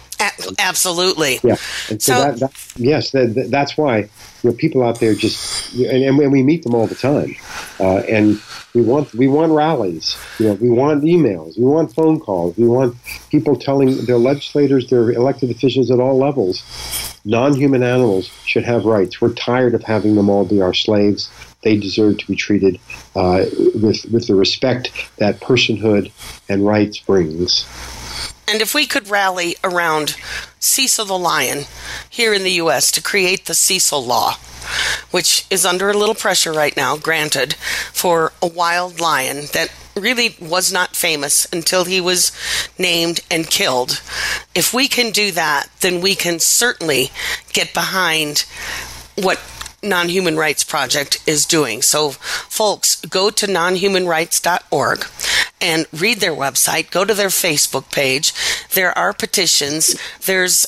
Absolutely. 0.59 1.39
Yeah. 1.43 1.57
And 1.89 2.01
so, 2.01 2.13
so 2.13 2.13
that, 2.13 2.39
that, 2.39 2.74
yes, 2.78 3.11
that, 3.11 3.47
that's 3.49 3.78
why 3.78 3.97
you 3.99 4.09
know 4.49 4.53
people 4.53 4.84
out 4.84 4.99
there 4.99 5.13
just 5.13 5.74
and, 5.76 6.20
and 6.20 6.32
we 6.32 6.43
meet 6.43 6.63
them 6.63 6.74
all 6.74 6.88
the 6.88 6.95
time, 6.95 7.36
uh, 7.80 7.97
and 8.09 8.41
we 8.74 8.82
want 8.82 9.13
we 9.13 9.28
want 9.28 9.51
rallies. 9.51 10.18
You 10.39 10.47
know, 10.47 10.53
we 10.53 10.70
want 10.70 11.03
emails. 11.03 11.57
We 11.57 11.65
want 11.65 11.93
phone 11.93 12.20
calls. 12.20 12.57
We 12.57 12.68
want 12.68 12.95
people 13.30 13.55
telling 13.55 14.05
their 14.05 14.18
legislators, 14.18 14.89
their 14.89 15.11
elected 15.11 15.51
officials 15.51 15.91
at 15.91 15.99
all 15.99 16.18
levels, 16.18 16.63
non-human 17.26 17.84
animals 17.84 18.32
should 18.45 18.63
have 18.63 18.86
rights. 18.86 19.20
We're 19.20 19.34
tired 19.34 19.74
of 19.74 19.84
having 19.84 20.15
them 20.15 20.30
all 20.30 20.45
be 20.45 20.61
our 20.61 20.74
slaves. 20.74 21.30
They 21.63 21.78
deserve 21.78 22.20
to 22.20 22.28
be 22.28 22.36
treated 22.36 22.80
uh, 23.15 23.45
with 23.76 24.05
with 24.11 24.28
the 24.28 24.36
respect 24.36 24.91
that 25.18 25.39
personhood 25.41 26.11
and 26.47 26.65
rights 26.65 26.99
brings. 26.99 27.65
And 28.48 28.62
if 28.62 28.74
we 28.74 28.86
could 28.86 29.10
rally 29.10 29.56
around 29.64 30.16
Cecil 30.60 31.06
the 31.06 31.18
Lion 31.18 31.66
here 32.10 32.34
in 32.34 32.43
the 32.43 32.54
U.S. 32.54 32.91
to 32.93 33.02
create 33.02 33.45
the 33.45 33.54
Cecil 33.54 34.06
Law, 34.06 34.36
which 35.12 35.45
is 35.50 35.66
under 35.66 35.89
a 35.89 35.98
little 35.98 36.16
pressure 36.16 36.54
right 36.54 36.76
now, 36.78 36.95
granted, 36.95 37.56
for 37.91 38.32
a 38.41 38.48
wild 38.48 39.02
lion 39.02 39.48
that 39.54 39.74
really 39.95 40.36
was 40.39 40.72
not 40.72 40.95
famous 40.95 41.45
until 41.52 41.84
he 41.84 42.00
was 42.00 42.32
named 42.78 43.20
and 43.30 43.50
killed. 43.50 44.02
If 44.56 44.74
we 44.74 44.88
can 44.88 45.12
do 45.12 45.32
that, 45.32 45.68
then 45.82 46.00
we 46.02 46.16
can 46.16 46.39
certainly 46.39 47.12
get 47.52 47.74
behind 47.74 48.45
what 49.16 49.39
Non 49.84 50.10
Human 50.10 50.38
Rights 50.38 50.64
Project 50.64 51.22
is 51.28 51.46
doing. 51.46 51.82
So, 51.82 52.12
folks, 52.12 52.96
go 53.02 53.30
to 53.30 53.46
nonhumanrights.org 53.46 55.06
and 55.62 55.86
read 55.94 56.20
their 56.20 56.34
website, 56.34 56.92
go 56.92 57.06
to 57.06 57.14
their 57.14 57.30
Facebook 57.30 57.92
page. 57.92 58.34
There 58.74 58.98
are 58.98 59.14
petitions. 59.14 59.96
There's 60.26 60.68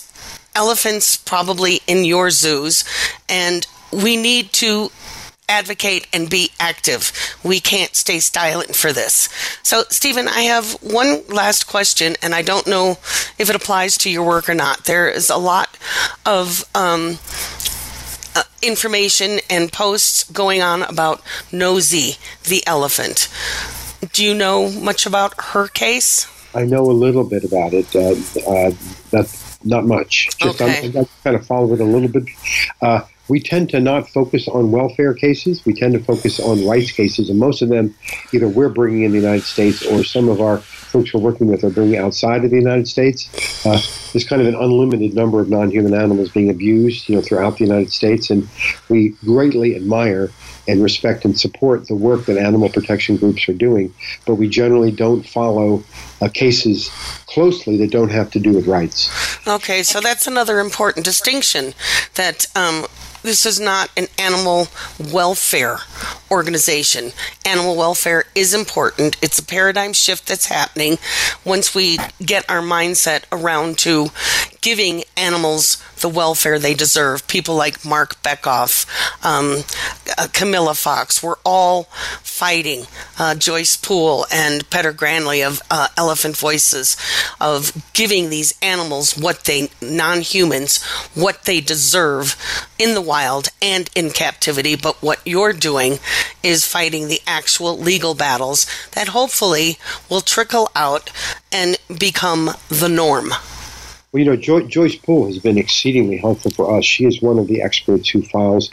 elephants 0.56 1.16
probably 1.16 1.82
in 1.88 2.06
your 2.06 2.30
zoos, 2.30 2.84
and 3.28 3.66
we 3.92 4.16
need 4.16 4.52
to 4.54 4.92
advocate 5.48 6.08
and 6.14 6.30
be 6.30 6.52
active. 6.60 7.12
We 7.44 7.60
can't 7.60 7.96
stay 7.96 8.20
silent 8.20 8.76
for 8.76 8.94
this. 8.94 9.28
So, 9.64 9.84
Steven, 9.90 10.28
I 10.28 10.42
have 10.42 10.74
one 10.84 11.24
last 11.28 11.66
question, 11.68 12.16
and 12.22 12.36
I 12.36 12.44
don't 12.44 12.68
know 12.68 12.92
if 13.38 13.50
it 13.50 13.56
applies 13.56 13.98
to 14.00 14.12
your 14.12 14.26
work 14.26 14.48
or 14.48 14.54
not. 14.54 14.86
There 14.86 15.10
is 15.10 15.30
a 15.30 15.38
lot 15.38 15.76
of 16.26 16.64
um, 16.76 17.18
uh, 18.40 18.44
information 18.62 19.40
and 19.50 19.72
posts 19.72 20.24
going 20.32 20.62
on 20.62 20.84
about 20.84 21.22
Nosey, 21.52 22.16
the 22.44 22.66
elephant. 22.66 23.28
Do 24.14 24.24
you 24.24 24.34
know 24.34 24.70
much 24.70 25.06
about 25.06 25.34
her 25.52 25.68
case? 25.68 26.28
I 26.56 26.66
know 26.66 26.86
a 26.86 26.94
little 26.94 27.24
bit 27.24 27.44
about 27.44 27.74
it. 27.74 27.94
Uh, 27.96 28.16
uh, 28.50 28.72
that's 29.12 29.64
not 29.64 29.86
much. 29.86 30.30
Just 30.38 30.62
okay. 30.62 30.88
I'm, 30.88 30.98
I 30.98 31.08
kind 31.24 31.36
of 31.36 31.46
follow 31.46 31.74
it 31.74 31.82
a 31.82 31.86
little 31.86 32.08
bit. 32.08 32.24
Uh, 32.82 33.02
we 33.28 33.40
tend 33.40 33.70
to 33.70 33.80
not 33.80 34.10
focus 34.10 34.48
on 34.48 34.72
welfare 34.72 35.14
cases. 35.14 35.64
We 35.66 35.74
tend 35.74 35.94
to 35.94 36.00
focus 36.00 36.40
on 36.40 36.66
rights 36.66 36.92
cases, 36.92 37.30
and 37.30 37.40
most 37.40 37.62
of 37.62 37.70
them, 37.70 37.94
either 38.34 38.48
we're 38.48 38.70
bringing 38.70 39.04
in 39.04 39.12
the 39.12 39.18
United 39.18 39.44
States 39.44 39.86
or 39.86 40.04
some 40.04 40.30
of 40.30 40.42
our 40.42 40.64
folks 40.90 41.14
we're 41.14 41.22
working 41.22 41.48
with 41.48 41.64
are 41.64 41.70
bringing 41.70 41.98
outside 41.98 42.44
of 42.44 42.50
the 42.50 42.58
United 42.58 42.88
States. 42.88 43.30
Uh, 43.66 43.80
there's 44.12 44.28
kind 44.28 44.42
of 44.42 44.48
an 44.48 44.56
unlimited 44.56 45.14
number 45.14 45.40
of 45.40 45.50
non-human 45.50 45.94
animals 45.94 46.30
being 46.30 46.50
abused, 46.50 47.08
you 47.08 47.16
know, 47.16 47.22
throughout 47.22 47.58
the 47.58 47.64
United 47.64 47.92
States, 47.92 48.30
and 48.30 48.48
we 48.90 49.10
greatly 49.24 49.76
admire 49.76 50.32
and 50.68 50.84
respect 50.84 51.26
and 51.26 51.40
support 51.40 51.88
the 51.88 51.96
work 51.96 52.26
that 52.26 52.38
animal 52.38 52.70
protection 52.70 53.18
groups 53.18 53.48
are 53.50 53.54
doing, 53.54 53.94
but 54.26 54.36
we 54.36 54.48
generally 54.48 54.92
don't 54.92 55.24
follow 55.24 55.84
uh, 56.22 56.30
cases 56.30 56.90
closely 57.28 57.78
that 57.78 57.92
don't 57.92 58.12
have 58.12 58.30
to 58.32 58.40
do 58.40 58.54
with 58.54 58.68
rights. 58.68 59.10
Okay, 59.48 59.84
so 59.84 60.00
that's 60.00 60.28
another 60.28 60.60
important 60.60 61.06
distinction 61.06 61.74
that 62.16 62.46
um, 62.56 62.86
this 63.24 63.46
is 63.46 63.60
not 63.60 63.90
an 63.98 64.08
animal 64.18 64.68
welfare 65.12 65.78
organization. 66.32 67.12
Animal 67.46 67.76
welfare 67.76 68.26
is 68.36 68.54
important. 68.54 69.18
It's 69.22 69.40
a 69.40 69.44
paradigm 69.44 69.94
shift 69.94 70.28
that's 70.28 70.46
happening 70.46 70.98
once 71.44 71.76
we 71.76 72.00
get 72.24 72.50
our 72.50 72.62
mindset 72.62 73.24
around 73.32 73.78
to 73.80 74.08
giving 74.62 75.04
animals 75.18 75.84
the 76.02 76.10
welfare 76.10 76.60
they 76.60 76.74
deserve. 76.74 77.28
People 77.28 77.56
like 77.56 77.86
Marc 77.86 78.22
Bekoff, 78.22 78.86
um, 79.26 79.64
uh, 80.18 80.28
Camilla 80.34 80.76
Fox, 80.76 81.22
we're 81.24 81.36
all 81.46 81.90
fighting. 82.40 82.86
Uh, 83.20 83.36
Joyce 83.36 83.76
Poole 83.76 84.26
and 84.32 84.68
Petter 84.70 84.94
Granli 84.94 85.46
of 85.46 85.62
uh, 85.70 85.90
Elephant 85.98 86.38
Voices 86.38 86.96
of 87.42 87.74
giving 87.92 88.30
these 88.30 88.58
animals 88.62 89.18
what 89.18 89.44
they, 89.44 89.70
non 89.82 90.22
humans, 90.22 90.82
what 91.16 91.44
they 91.44 91.60
deserve 91.60 92.38
in 92.78 92.94
the 92.94 93.02
wild 93.02 93.50
and 93.62 93.90
in 93.94 94.10
captivity. 94.12 94.78
But 94.78 95.04
what 95.04 95.20
you're 95.26 95.52
doing 95.52 96.00
is 96.42 96.64
fighting 96.64 97.10
the 97.10 97.20
actual 97.28 97.78
legal 97.78 98.16
battles 98.16 98.66
that 98.92 99.10
hopefully 99.10 99.78
will 100.10 100.22
trickle 100.22 100.72
out 100.78 101.12
and 101.52 101.76
become 102.00 102.52
the 102.70 102.88
norm. 102.88 103.34
Well, 104.12 104.24
you 104.24 104.26
know, 104.26 104.36
jo- 104.36 104.66
Joyce 104.66 104.96
Poole 104.96 105.28
has 105.28 105.38
been 105.38 105.60
exceedingly 105.60 106.18
helpful 106.18 106.50
for 106.50 106.76
us. 106.76 106.84
She 106.84 107.06
is 107.06 107.22
one 107.22 107.38
of 107.38 107.46
the 107.46 107.62
experts 107.62 108.10
who 108.10 108.24
files 108.24 108.72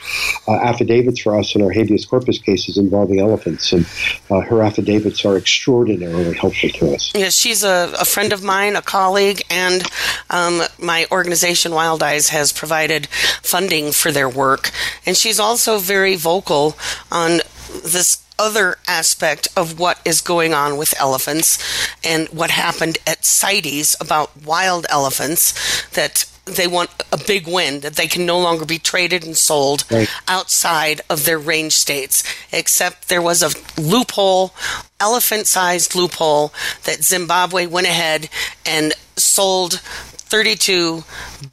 uh, 0.48 0.52
affidavits 0.52 1.20
for 1.20 1.38
us 1.38 1.54
in 1.54 1.60
our 1.60 1.70
habeas 1.70 2.06
corpus 2.06 2.38
cases 2.38 2.78
involving 2.78 3.20
elephants, 3.20 3.70
and 3.72 3.86
uh, 4.30 4.40
her 4.40 4.62
affidavits 4.62 5.26
are 5.26 5.36
extraordinarily 5.36 6.34
helpful 6.34 6.70
to 6.70 6.94
us. 6.94 7.12
Yeah, 7.14 7.28
she's 7.28 7.64
a, 7.64 7.92
a 8.00 8.06
friend 8.06 8.32
of 8.32 8.42
mine, 8.42 8.76
a 8.76 8.82
colleague, 8.82 9.42
and 9.50 9.82
um, 10.30 10.62
my 10.80 11.06
organization, 11.12 11.72
Wild 11.72 12.02
Ize, 12.02 12.30
has 12.30 12.50
provided 12.50 13.06
funding 13.42 13.92
for 13.92 14.10
their 14.10 14.30
work. 14.30 14.70
And 15.04 15.18
she's 15.18 15.38
also 15.38 15.78
very 15.78 16.16
vocal 16.16 16.78
on 17.12 17.40
this 17.82 18.22
other 18.38 18.76
aspect 18.86 19.48
of 19.56 19.78
what 19.78 20.00
is 20.04 20.20
going 20.20 20.52
on 20.52 20.76
with 20.76 20.98
elephants 21.00 21.58
and 22.04 22.28
what 22.28 22.50
happened 22.50 22.98
at 23.06 23.24
CITES 23.24 23.96
about 24.00 24.30
wild 24.44 24.86
elephants 24.90 25.88
that 25.90 26.26
they 26.44 26.66
want 26.68 26.90
a 27.10 27.18
big 27.26 27.48
win 27.48 27.80
that 27.80 27.96
they 27.96 28.06
can 28.06 28.24
no 28.24 28.38
longer 28.38 28.64
be 28.64 28.78
traded 28.78 29.24
and 29.24 29.36
sold 29.36 29.84
right. 29.90 30.08
outside 30.28 31.00
of 31.10 31.24
their 31.24 31.38
range 31.38 31.72
states 31.72 32.22
except 32.52 33.08
there 33.08 33.22
was 33.22 33.42
a 33.42 33.80
loophole 33.80 34.54
elephant 35.00 35.46
sized 35.46 35.94
loophole 35.96 36.52
that 36.84 37.02
Zimbabwe 37.02 37.66
went 37.66 37.86
ahead 37.86 38.28
and 38.64 38.92
sold 39.16 39.80
32 40.28 41.02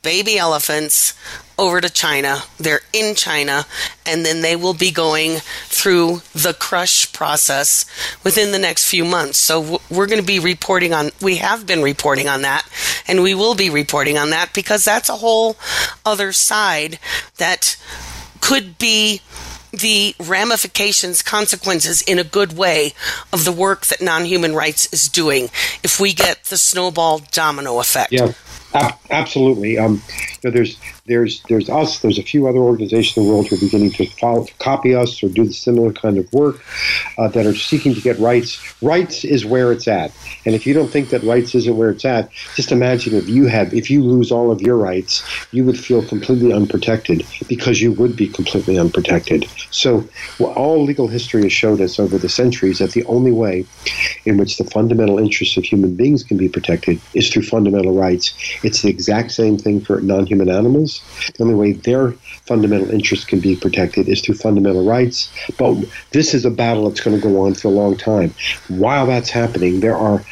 baby 0.04 0.38
elephants 0.38 1.14
over 1.58 1.82
to 1.82 1.90
China. 1.90 2.44
They're 2.58 2.82
in 2.92 3.16
China, 3.16 3.66
and 4.06 4.26
then 4.26 4.42
they 4.42 4.56
will 4.56 4.74
be 4.74 4.92
going 4.92 5.38
through 5.68 6.22
the 6.34 6.54
crush 6.54 7.12
process 7.14 7.86
within 8.24 8.52
the 8.52 8.60
next 8.60 8.90
few 8.90 9.06
months. 9.06 9.38
So 9.38 9.80
we're 9.90 10.08
going 10.08 10.22
to 10.22 10.28
be 10.28 10.40
reporting 10.40 10.94
on, 10.94 11.12
we 11.22 11.38
have 11.38 11.66
been 11.66 11.82
reporting 11.82 12.28
on 12.28 12.42
that, 12.42 12.68
and 13.08 13.24
we 13.24 13.36
will 13.36 13.56
be 13.56 13.70
reporting 13.70 14.18
on 14.18 14.32
that 14.32 14.54
because 14.54 14.84
that's 14.84 15.10
a 15.10 15.18
whole 15.18 15.58
other 16.06 16.32
side 16.32 17.00
that 17.38 17.78
could 18.42 18.78
be 18.78 19.22
the 19.72 20.16
ramifications, 20.20 21.22
consequences 21.22 22.02
in 22.04 22.20
a 22.20 22.24
good 22.24 22.56
way 22.56 22.94
of 23.32 23.44
the 23.44 23.52
work 23.52 23.88
that 23.88 24.02
non 24.02 24.26
human 24.26 24.54
rights 24.54 24.92
is 24.94 25.10
doing 25.10 25.46
if 25.84 26.00
we 26.00 26.14
get 26.14 26.44
the 26.46 26.58
snowball 26.58 27.22
domino 27.32 27.80
effect. 27.80 28.12
Yeah. 28.12 28.34
Ab- 28.74 28.96
absolutely. 29.10 29.78
Um, 29.78 30.02
know, 30.44 30.52
there's 30.52 30.80
there's 31.06 31.42
there's 31.44 31.70
us. 31.70 32.00
There's 32.00 32.18
a 32.18 32.24
few 32.24 32.48
other 32.48 32.60
organizations 32.60 33.18
in 33.18 33.24
the 33.24 33.30
world 33.30 33.48
who 33.48 33.56
are 33.56 33.60
beginning 33.60 33.92
to 33.92 34.06
follow, 34.06 34.48
copy 34.60 34.96
us 34.96 35.24
or 35.24 35.30
do 35.30 35.46
the 35.46 35.54
similar 35.54 35.94
kind 35.94 36.18
of 36.18 36.32
work 36.34 36.64
uh, 37.18 37.28
that 37.30 37.46
are 37.46 37.56
seeking 37.56 37.94
to 37.96 38.02
get 38.02 38.20
rights. 38.20 38.82
Rights 38.82 39.24
is 39.24 39.46
where 39.46 39.72
it's 39.72 39.88
at. 39.88 40.12
And 40.46 40.56
if 40.56 40.66
you 40.66 40.74
don't 40.74 40.90
think 40.90 41.10
that 41.10 41.24
rights 41.24 41.56
isn't 41.56 41.78
where 41.78 41.90
it's 41.90 42.06
at, 42.06 42.32
just 42.56 42.72
imagine 42.72 43.16
if 43.16 43.28
you 43.28 43.46
had 43.48 43.74
if 43.74 43.90
you 43.90 44.04
lose 44.04 44.32
all 44.32 44.52
of 44.52 44.62
your 44.62 44.78
rights, 44.78 45.24
you 45.52 45.64
would 45.66 45.80
feel 45.80 46.06
completely 46.06 46.54
unprotected 46.54 47.26
because 47.48 47.82
you 47.82 47.92
would 47.94 48.16
be 48.16 48.28
completely 48.28 48.78
unprotected. 48.78 49.48
So 49.72 50.08
well, 50.40 50.54
all 50.54 50.84
legal 50.84 51.08
history 51.08 51.44
has 51.44 51.54
showed 51.54 51.82
us 51.82 52.00
over 52.00 52.18
the 52.18 52.30
centuries 52.30 52.80
that 52.80 52.92
the 52.92 53.06
only 53.06 53.32
way 53.32 53.66
in 54.26 54.38
which 54.38 54.58
the 54.58 54.64
fundamental 54.64 55.20
interests 55.20 55.58
of 55.58 55.64
human 55.64 55.96
beings 55.96 56.24
can 56.24 56.38
be 56.38 56.50
protected 56.50 57.00
is 57.14 57.30
through 57.30 57.44
fundamental 57.44 57.94
rights 57.94 58.34
it's 58.64 58.82
the 58.82 58.90
exact 58.90 59.32
same 59.32 59.58
thing 59.58 59.82
for 59.82 60.02
non 60.02 60.26
human 60.34 60.50
animals. 60.50 61.02
The 61.36 61.44
only 61.44 61.56
way 61.56 61.74
their 61.74 62.12
fundamental 62.48 62.90
interests 62.92 63.26
can 63.26 63.40
be 63.40 63.56
protected 63.56 64.08
is 64.08 64.22
through 64.22 64.36
fundamental 64.36 64.86
rights. 64.86 65.32
But 65.58 65.86
this 66.12 66.34
is 66.34 66.46
a 66.46 66.52
battle 66.52 66.90
that's 66.90 67.02
going 67.02 67.20
to 67.20 67.28
go 67.28 67.46
on 67.46 67.54
for 67.54 67.68
a 67.68 67.72
long 67.72 67.96
time. 67.98 68.34
While 68.68 69.06
that's 69.08 69.30
happening, 69.30 69.80
there 69.80 69.96
are 69.96 70.24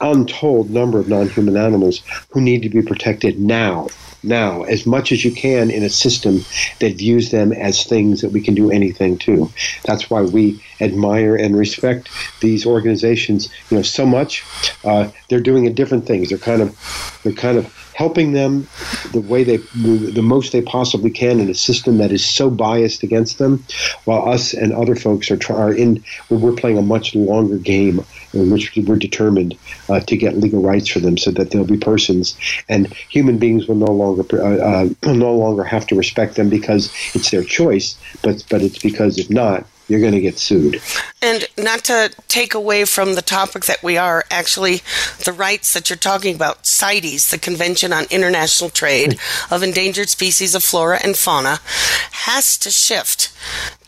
untold 0.00 0.70
number 0.70 0.98
of 0.98 1.08
non-human 1.08 1.56
animals 1.56 2.02
who 2.30 2.40
need 2.40 2.62
to 2.62 2.68
be 2.68 2.82
protected 2.82 3.38
now 3.38 3.88
now 4.24 4.62
as 4.64 4.86
much 4.86 5.12
as 5.12 5.24
you 5.24 5.30
can 5.30 5.70
in 5.70 5.82
a 5.82 5.90
system 5.90 6.44
that 6.80 6.96
views 6.96 7.30
them 7.30 7.52
as 7.52 7.84
things 7.84 8.22
that 8.22 8.30
we 8.30 8.40
can 8.40 8.54
do 8.54 8.70
anything 8.70 9.16
to 9.18 9.50
that's 9.84 10.10
why 10.10 10.22
we 10.22 10.60
admire 10.80 11.36
and 11.36 11.56
respect 11.56 12.08
these 12.40 12.66
organizations 12.66 13.48
you 13.70 13.76
know 13.76 13.82
so 13.82 14.04
much 14.04 14.42
uh, 14.84 15.08
they're 15.28 15.40
doing 15.40 15.66
a 15.66 15.70
different 15.70 16.06
things 16.06 16.30
they're 16.30 16.38
kind 16.38 16.62
of 16.62 17.20
they're 17.22 17.32
kind 17.32 17.58
of 17.58 17.83
helping 17.94 18.32
them 18.32 18.66
the 19.12 19.20
way 19.20 19.44
they 19.44 19.56
the 19.56 20.22
most 20.22 20.52
they 20.52 20.62
possibly 20.62 21.10
can 21.10 21.40
in 21.40 21.48
a 21.48 21.54
system 21.54 21.98
that 21.98 22.12
is 22.12 22.24
so 22.24 22.50
biased 22.50 23.02
against 23.02 23.38
them, 23.38 23.64
while 24.04 24.28
us 24.28 24.52
and 24.52 24.72
other 24.72 24.96
folks 24.96 25.30
are, 25.30 25.36
try, 25.36 25.56
are 25.56 25.72
in 25.72 26.02
we're 26.28 26.52
playing 26.52 26.78
a 26.78 26.82
much 26.82 27.14
longer 27.14 27.56
game 27.56 28.04
in 28.32 28.50
which 28.50 28.74
we're 28.76 28.96
determined 28.96 29.56
uh, 29.88 30.00
to 30.00 30.16
get 30.16 30.36
legal 30.36 30.60
rights 30.60 30.88
for 30.88 30.98
them, 30.98 31.16
so 31.16 31.30
that 31.30 31.50
they'll 31.50 31.64
be 31.64 31.76
persons. 31.76 32.36
And 32.68 32.92
human 32.92 33.38
beings 33.38 33.68
will 33.68 33.76
no 33.76 33.92
longer 33.92 34.24
uh, 34.32 34.88
uh, 35.04 35.12
no 35.12 35.34
longer 35.34 35.64
have 35.64 35.86
to 35.88 35.94
respect 35.94 36.34
them 36.34 36.50
because 36.50 36.92
it's 37.14 37.30
their 37.30 37.44
choice, 37.44 37.96
but 38.22 38.44
but 38.50 38.62
it's 38.62 38.78
because 38.78 39.18
if 39.18 39.30
not, 39.30 39.66
you're 39.88 40.00
going 40.00 40.12
to 40.12 40.20
get 40.20 40.38
sued. 40.38 40.80
And 41.20 41.46
not 41.58 41.84
to 41.84 42.14
take 42.28 42.54
away 42.54 42.84
from 42.84 43.14
the 43.14 43.22
topic 43.22 43.64
that 43.66 43.82
we 43.82 43.96
are, 43.96 44.24
actually, 44.30 44.82
the 45.24 45.32
rights 45.32 45.74
that 45.74 45.90
you're 45.90 45.96
talking 45.96 46.34
about, 46.34 46.66
CITES, 46.66 47.30
the 47.30 47.38
Convention 47.38 47.92
on 47.92 48.04
International 48.10 48.70
Trade 48.70 49.18
of 49.50 49.62
Endangered 49.62 50.08
Species 50.08 50.54
of 50.54 50.64
Flora 50.64 51.00
and 51.02 51.16
Fauna, 51.16 51.60
has 52.12 52.56
to 52.58 52.70
shift 52.70 53.30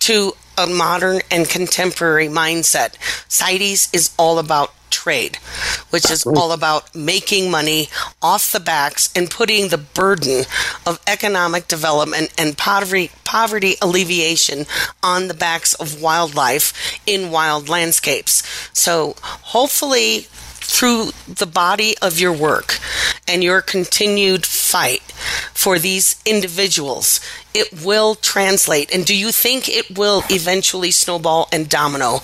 to 0.00 0.34
a 0.58 0.66
modern 0.66 1.20
and 1.30 1.48
contemporary 1.48 2.28
mindset. 2.28 2.94
CITES 3.28 3.88
is 3.92 4.14
all 4.18 4.38
about 4.38 4.72
trade, 4.90 5.36
which 5.90 6.10
is 6.10 6.24
all 6.24 6.52
about 6.52 6.94
making 6.94 7.50
money 7.50 7.88
off 8.22 8.52
the 8.52 8.60
backs 8.60 9.12
and 9.14 9.30
putting 9.30 9.68
the 9.68 9.78
burden 9.78 10.44
of 10.86 11.00
economic 11.06 11.68
development 11.68 12.32
and 12.38 12.56
poverty, 12.56 13.10
poverty 13.24 13.74
alleviation 13.82 14.64
on 15.02 15.28
the 15.28 15.34
backs 15.34 15.74
of 15.74 16.00
wildlife 16.00 16.98
in 17.06 17.30
wild 17.30 17.68
landscapes. 17.68 18.42
So 18.72 19.16
hopefully 19.20 20.26
through 20.66 21.10
the 21.28 21.46
body 21.46 21.94
of 22.02 22.18
your 22.18 22.32
work 22.32 22.78
and 23.28 23.42
your 23.42 23.62
continued 23.62 24.44
fight 24.70 25.02
for 25.54 25.78
these 25.78 26.20
individuals, 26.24 27.20
it 27.54 27.84
will 27.84 28.14
translate. 28.14 28.92
And 28.94 29.04
do 29.04 29.16
you 29.16 29.32
think 29.32 29.68
it 29.68 29.98
will 29.98 30.22
eventually 30.30 30.90
snowball 30.90 31.48
and 31.52 31.68
domino 31.68 32.20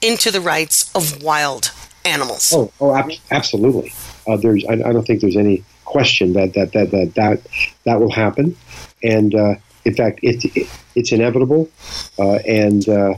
into 0.00 0.30
the 0.30 0.40
rights 0.40 0.90
of 0.94 1.22
wild 1.22 1.72
animals? 2.04 2.52
Oh, 2.54 2.72
oh, 2.80 2.94
ab- 2.94 3.10
absolutely. 3.30 3.92
Uh, 4.26 4.36
there's, 4.36 4.64
I, 4.66 4.74
I, 4.74 4.92
don't 4.92 5.06
think 5.06 5.20
there's 5.20 5.36
any 5.36 5.64
question 5.84 6.32
that 6.34 6.54
that 6.54 6.72
that 6.72 6.90
that 6.90 7.14
that, 7.14 7.40
that 7.84 8.00
will 8.00 8.10
happen, 8.10 8.56
and 9.02 9.34
uh, 9.34 9.54
in 9.84 9.94
fact, 9.94 10.20
it's 10.22 10.44
it, 10.44 10.68
it's 10.96 11.12
inevitable, 11.12 11.70
uh, 12.18 12.36
and 12.46 12.88
uh, 12.88 13.14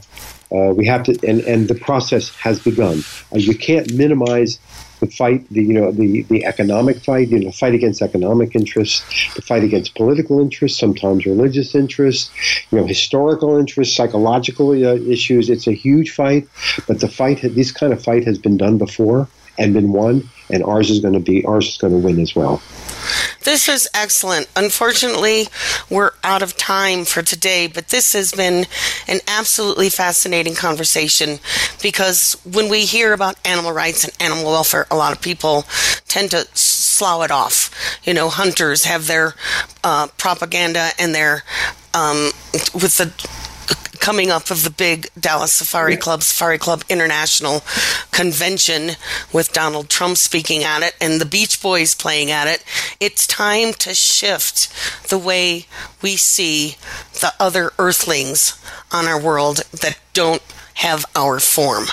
uh, 0.52 0.72
we 0.74 0.86
have 0.86 1.02
to, 1.04 1.18
and, 1.26 1.40
and 1.42 1.68
the 1.68 1.74
process 1.74 2.34
has 2.36 2.58
begun. 2.60 3.02
Uh, 3.32 3.38
you 3.38 3.56
can't 3.56 3.92
minimize 3.94 4.58
the 5.00 5.06
fight, 5.06 5.48
the 5.50 5.62
you 5.62 5.72
know 5.72 5.90
the 5.92 6.22
the 6.22 6.44
economic 6.44 6.98
fight, 7.04 7.28
you 7.28 7.38
know, 7.38 7.46
the 7.46 7.56
fight 7.56 7.74
against 7.74 8.02
economic 8.02 8.54
interests, 8.54 9.04
the 9.34 9.42
fight 9.42 9.64
against 9.64 9.94
political 9.94 10.40
interests, 10.40 10.78
sometimes 10.78 11.26
religious 11.26 11.74
interests, 11.74 12.30
you 12.70 12.78
know, 12.78 12.86
historical 12.86 13.56
interests, 13.56 13.96
psychological 13.96 14.70
uh, 14.70 14.94
issues. 14.94 15.50
It's 15.50 15.66
a 15.66 15.72
huge 15.72 16.10
fight, 16.10 16.48
but 16.86 17.00
the 17.00 17.08
fight, 17.08 17.40
this 17.42 17.72
kind 17.72 17.92
of 17.92 18.02
fight, 18.02 18.24
has 18.24 18.38
been 18.38 18.56
done 18.56 18.78
before 18.78 19.28
and 19.58 19.74
been 19.74 19.92
won, 19.92 20.28
and 20.50 20.62
ours 20.64 20.90
is 20.90 21.00
going 21.00 21.14
to 21.14 21.20
be 21.20 21.44
ours 21.44 21.68
is 21.68 21.78
going 21.78 21.92
to 21.92 21.98
win 21.98 22.20
as 22.20 22.34
well. 22.34 22.62
This 23.44 23.68
is 23.68 23.88
excellent. 23.94 24.48
Unfortunately, 24.56 25.46
we're 25.88 26.12
out 26.24 26.42
of 26.42 26.56
time 26.56 27.04
for 27.04 27.22
today, 27.22 27.66
but 27.66 27.88
this 27.88 28.12
has 28.12 28.32
been 28.32 28.66
an 29.06 29.20
absolutely 29.26 29.88
fascinating 29.90 30.54
conversation 30.54 31.38
because 31.82 32.36
when 32.44 32.68
we 32.68 32.84
hear 32.84 33.12
about 33.12 33.36
animal 33.46 33.72
rights 33.72 34.04
and 34.04 34.12
animal 34.20 34.50
welfare, 34.50 34.86
a 34.90 34.96
lot 34.96 35.12
of 35.12 35.20
people 35.20 35.64
tend 36.08 36.30
to 36.32 36.46
slough 36.54 37.24
it 37.24 37.30
off. 37.30 37.70
You 38.04 38.14
know, 38.14 38.28
hunters 38.28 38.84
have 38.84 39.06
their 39.06 39.34
uh, 39.84 40.08
propaganda 40.18 40.90
and 40.98 41.14
their 41.14 41.44
um, 41.94 42.30
with 42.74 42.98
the 42.98 43.12
coming 44.00 44.30
up 44.30 44.50
of 44.50 44.64
the 44.64 44.70
big 44.70 45.08
Dallas 45.18 45.52
Safari 45.52 45.96
Club, 45.96 46.22
Safari 46.22 46.58
Club 46.58 46.82
International 46.88 47.62
convention 48.10 48.92
with 49.32 49.52
Donald 49.52 49.88
Trump 49.88 50.16
speaking 50.16 50.64
at 50.64 50.82
it 50.82 50.94
and 51.00 51.20
the 51.20 51.26
Beach 51.26 51.60
Boys 51.60 51.94
playing 51.94 52.30
at 52.30 52.46
it. 52.46 52.64
It's 53.00 53.26
time 53.26 53.72
to 53.74 53.94
shift 53.94 54.72
the 55.08 55.18
way 55.18 55.66
we 56.00 56.16
see 56.16 56.76
the 57.20 57.34
other 57.38 57.72
earthlings 57.78 58.58
on 58.92 59.06
our 59.06 59.20
world 59.20 59.58
that 59.72 59.98
don't 60.14 60.42
have 60.74 61.04
our 61.14 61.40
form. 61.40 61.86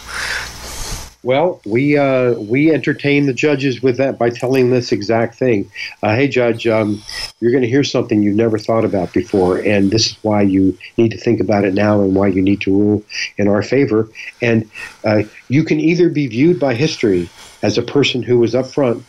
Well, 1.25 1.59
we 1.65 1.97
uh, 1.97 2.33
we 2.33 2.71
entertain 2.71 3.25
the 3.25 3.33
judges 3.33 3.81
with 3.81 3.97
that 3.97 4.19
by 4.19 4.29
telling 4.29 4.69
this 4.69 4.91
exact 4.91 5.33
thing. 5.33 5.71
Uh, 6.03 6.15
hey, 6.15 6.27
judge, 6.27 6.67
um, 6.67 7.01
you're 7.39 7.49
going 7.49 7.63
to 7.63 7.67
hear 7.67 7.83
something 7.83 8.21
you've 8.21 8.35
never 8.35 8.59
thought 8.59 8.85
about 8.85 9.11
before, 9.11 9.57
and 9.57 9.89
this 9.89 10.11
is 10.11 10.17
why 10.21 10.43
you 10.43 10.77
need 10.99 11.09
to 11.09 11.17
think 11.17 11.39
about 11.39 11.65
it 11.65 11.73
now, 11.73 11.99
and 11.99 12.15
why 12.15 12.27
you 12.27 12.43
need 12.43 12.61
to 12.61 12.71
rule 12.71 13.03
in 13.39 13.47
our 13.47 13.63
favor. 13.63 14.07
And 14.39 14.69
uh, 15.03 15.23
you 15.49 15.63
can 15.63 15.79
either 15.79 16.09
be 16.09 16.27
viewed 16.27 16.59
by 16.59 16.75
history 16.75 17.27
as 17.63 17.79
a 17.79 17.81
person 17.81 18.21
who 18.21 18.37
was 18.37 18.53
up 18.53 18.67
front 18.67 19.03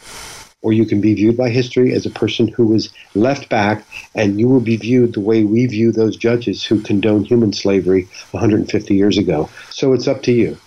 or 0.67 0.73
you 0.73 0.85
can 0.85 1.01
be 1.01 1.15
viewed 1.15 1.37
by 1.37 1.49
history 1.49 1.93
as 1.93 2.07
a 2.07 2.11
person 2.11 2.49
who 2.49 2.67
was 2.67 2.93
left 3.15 3.49
back, 3.49 3.87
and 4.17 4.41
you 4.41 4.49
will 4.49 4.59
be 4.59 4.77
viewed 4.77 5.15
the 5.15 5.21
way 5.21 5.45
we 5.45 5.65
view 5.65 5.93
those 5.93 6.17
judges 6.17 6.65
who 6.65 6.81
condoned 6.81 7.25
human 7.29 7.53
slavery 7.53 8.09
150 8.33 8.93
years 8.93 9.17
ago. 9.17 9.49
So 9.71 9.93
it's 9.93 10.09
up 10.09 10.25
to 10.25 10.33
you. 10.33 10.59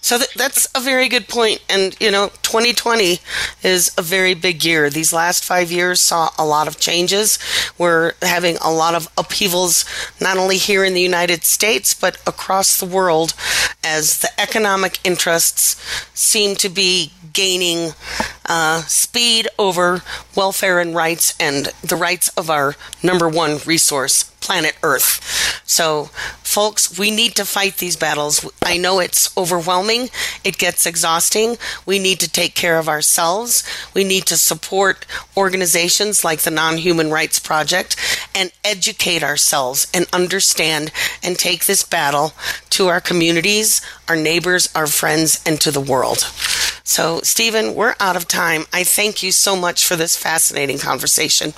So 0.00 0.16
th- 0.16 0.32
that's 0.32 0.66
a 0.74 0.80
very 0.80 1.06
good 1.06 1.28
point. 1.28 1.60
And, 1.68 1.94
you 2.00 2.10
know, 2.10 2.28
2020 2.40 3.18
is 3.62 3.92
a 3.98 4.02
very 4.02 4.32
big 4.32 4.64
year. 4.64 4.88
These 4.88 5.12
last 5.12 5.44
five 5.44 5.70
years 5.70 6.00
saw 6.00 6.30
a 6.38 6.46
lot 6.46 6.66
of 6.66 6.80
changes. 6.80 7.38
We're 7.76 8.14
having 8.22 8.56
a 8.56 8.72
lot 8.72 8.94
of 8.94 9.06
upheavals, 9.18 9.84
not 10.18 10.38
only 10.38 10.56
here 10.56 10.82
in 10.82 10.94
the 10.94 11.02
United 11.02 11.44
States, 11.44 11.92
but 11.92 12.16
across 12.26 12.80
the 12.80 12.86
world 12.86 13.34
as 13.84 14.20
the 14.20 14.40
economic 14.40 14.98
interests 15.04 15.76
seem 16.14 16.56
to 16.56 16.70
be 16.70 17.12
gaining 17.32 17.92
uh, 18.46 18.82
speed 18.82 19.48
over 19.58 20.02
welfare 20.34 20.80
and 20.80 20.94
rights 20.94 21.34
and 21.38 21.66
the 21.82 21.96
rights 21.96 22.28
of 22.30 22.50
our 22.50 22.74
number 23.02 23.28
one 23.28 23.58
resource, 23.66 24.24
planet 24.40 24.76
Earth. 24.82 25.62
So, 25.64 26.10
folks, 26.42 26.98
we 26.98 27.10
need 27.10 27.34
to 27.36 27.44
fight 27.44 27.78
these 27.78 27.96
battles. 27.96 28.48
I 28.62 28.76
know 28.76 28.98
it's 28.98 29.34
overwhelming, 29.38 30.10
it 30.44 30.58
gets 30.58 30.84
exhausting. 30.84 31.56
We 31.86 31.98
need 31.98 32.20
to 32.20 32.30
take 32.30 32.54
care 32.54 32.78
of 32.78 32.88
ourselves. 32.88 33.64
We 33.94 34.04
need 34.04 34.26
to 34.26 34.36
support 34.36 35.06
organizations 35.36 36.24
like 36.24 36.40
the 36.40 36.50
Non 36.50 36.76
Human 36.76 37.10
Rights 37.10 37.38
Project 37.38 37.96
and 38.34 38.52
educate 38.64 39.22
ourselves 39.22 39.86
and 39.94 40.06
understand 40.12 40.92
and 41.22 41.38
take 41.38 41.64
this 41.64 41.84
battle 41.84 42.32
to 42.70 42.88
our 42.88 43.00
communities, 43.00 43.80
our 44.08 44.16
neighbors, 44.16 44.68
our 44.74 44.86
friends, 44.86 45.42
and 45.46 45.60
to 45.60 45.70
the 45.70 45.80
world. 45.80 46.26
So, 46.84 47.20
Steven, 47.22 47.74
we're 47.74 47.94
out 48.00 48.16
of 48.16 48.28
time. 48.28 48.64
I 48.72 48.84
thank 48.84 49.22
you 49.22 49.32
so 49.32 49.56
much 49.56 49.86
for 49.86 49.96
this 49.96 50.16
fascinating 50.16 50.78
conversation. 50.78 51.54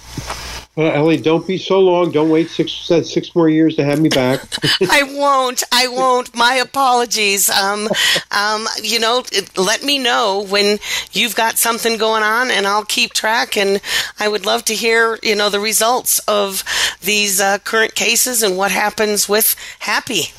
Well, 0.76 0.92
Ellie, 0.92 1.18
don't 1.18 1.46
be 1.46 1.56
so 1.56 1.78
long. 1.78 2.10
Don't 2.10 2.30
wait 2.30 2.50
six 2.50 2.72
six 2.72 3.32
more 3.36 3.48
years 3.48 3.76
to 3.76 3.84
have 3.84 4.00
me 4.00 4.08
back. 4.08 4.40
I 4.90 5.04
won't. 5.04 5.62
I 5.70 5.86
won't. 5.86 6.34
My 6.34 6.54
apologies. 6.54 7.48
Um, 7.48 7.88
um, 8.32 8.66
you 8.82 8.98
know, 8.98 9.22
let 9.56 9.84
me 9.84 10.00
know 10.00 10.44
when 10.48 10.80
you've 11.12 11.36
got 11.36 11.58
something 11.58 11.96
going 11.96 12.24
on, 12.24 12.50
and 12.50 12.66
I'll 12.66 12.84
keep 12.84 13.12
track. 13.12 13.56
And 13.56 13.80
I 14.18 14.26
would 14.26 14.46
love 14.46 14.64
to 14.64 14.74
hear, 14.74 15.16
you 15.22 15.36
know, 15.36 15.48
the 15.48 15.60
results 15.60 16.18
of 16.26 16.64
these 17.00 17.40
uh, 17.40 17.58
current 17.58 17.94
cases 17.94 18.42
and 18.42 18.56
what 18.56 18.72
happens 18.72 19.28
with 19.28 19.54
Happy. 19.78 20.32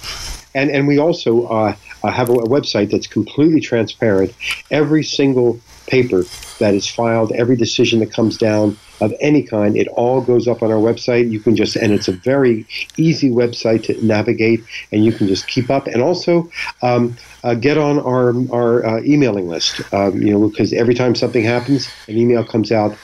And 0.53 0.69
and 0.69 0.85
we 0.85 0.97
also 0.97 1.45
uh, 1.47 1.75
have 2.11 2.29
a 2.29 2.33
website 2.33 2.91
that's 2.91 3.07
completely 3.07 3.59
transparent. 3.59 4.33
Every 4.71 5.03
single 5.03 5.59
paper 5.87 6.23
that 6.59 6.73
is 6.73 6.87
filed, 6.89 7.31
every 7.33 7.55
decision 7.55 7.99
that 7.99 8.11
comes 8.11 8.37
down 8.37 8.77
of 9.01 9.13
any 9.19 9.43
kind, 9.43 9.75
it 9.75 9.87
all 9.89 10.21
goes 10.21 10.47
up 10.47 10.63
on 10.63 10.71
our 10.71 10.77
website. 10.77 11.29
You 11.29 11.39
can 11.39 11.55
just, 11.55 11.75
and 11.75 11.91
it's 11.91 12.07
a 12.07 12.13
very 12.13 12.65
easy 12.97 13.29
website 13.29 13.83
to 13.85 14.05
navigate, 14.05 14.63
and 14.91 15.03
you 15.03 15.11
can 15.11 15.27
just 15.27 15.47
keep 15.47 15.69
up. 15.69 15.87
And 15.87 16.01
also, 16.01 16.49
um, 16.81 17.15
uh, 17.43 17.53
get 17.53 17.77
on 17.77 17.99
our 17.99 18.33
our 18.51 18.85
uh, 18.85 19.01
emailing 19.03 19.47
list. 19.47 19.81
Um, 19.93 20.21
you 20.21 20.31
know, 20.31 20.49
because 20.49 20.73
every 20.73 20.95
time 20.95 21.13
something 21.13 21.43
happens, 21.43 21.89
an 22.07 22.17
email 22.17 22.43
comes 22.43 22.71
out 22.71 22.97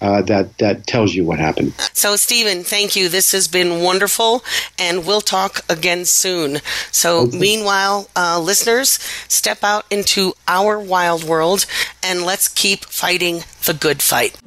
uh, 0.00 0.22
that 0.22 0.56
that 0.58 0.86
tells 0.86 1.14
you 1.14 1.24
what 1.24 1.38
happened. 1.38 1.72
So, 1.92 2.16
Steven, 2.16 2.64
thank 2.64 2.96
you. 2.96 3.08
This 3.08 3.32
has 3.32 3.48
been 3.48 3.82
wonderful, 3.82 4.44
and 4.78 5.06
we'll 5.06 5.20
talk 5.20 5.60
again 5.68 6.04
soon. 6.04 6.58
So, 6.90 7.26
okay. 7.26 7.38
meanwhile, 7.38 8.08
uh, 8.16 8.40
listeners, 8.40 8.98
step 9.28 9.62
out 9.62 9.84
into 9.90 10.34
our 10.48 10.78
wild 10.78 11.24
world 11.24 11.66
and 12.02 12.22
let's 12.22 12.48
keep 12.48 12.84
fighting 12.84 13.44
the 13.64 13.74
good 13.74 14.02
fight. 14.02 14.38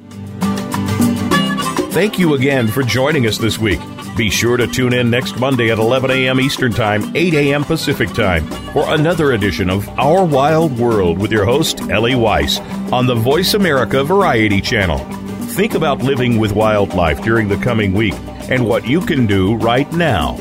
Thank 1.92 2.18
you 2.18 2.34
again 2.34 2.68
for 2.68 2.82
joining 2.82 3.26
us 3.26 3.36
this 3.36 3.58
week. 3.58 3.80
Be 4.16 4.30
sure 4.30 4.56
to 4.56 4.66
tune 4.66 4.92
in 4.92 5.10
next 5.10 5.38
Monday 5.38 5.70
at 5.70 5.78
11 5.78 6.10
a.m. 6.10 6.40
Eastern 6.40 6.72
Time, 6.72 7.16
8 7.16 7.34
a.m. 7.34 7.64
Pacific 7.64 8.10
Time 8.10 8.46
for 8.72 8.84
another 8.94 9.32
edition 9.32 9.70
of 9.70 9.88
Our 9.98 10.24
Wild 10.24 10.78
World 10.78 11.18
with 11.18 11.32
your 11.32 11.44
host, 11.44 11.80
Ellie 11.88 12.14
Weiss, 12.14 12.60
on 12.92 13.06
the 13.06 13.14
Voice 13.14 13.54
America 13.54 14.04
Variety 14.04 14.60
Channel. 14.60 14.98
Think 15.60 15.74
about 15.74 15.98
living 15.98 16.38
with 16.38 16.52
wildlife 16.52 17.20
during 17.20 17.46
the 17.46 17.56
coming 17.58 17.92
week 17.92 18.14
and 18.48 18.64
what 18.64 18.88
you 18.88 19.02
can 19.02 19.26
do 19.26 19.56
right 19.56 19.92
now. 19.92 20.38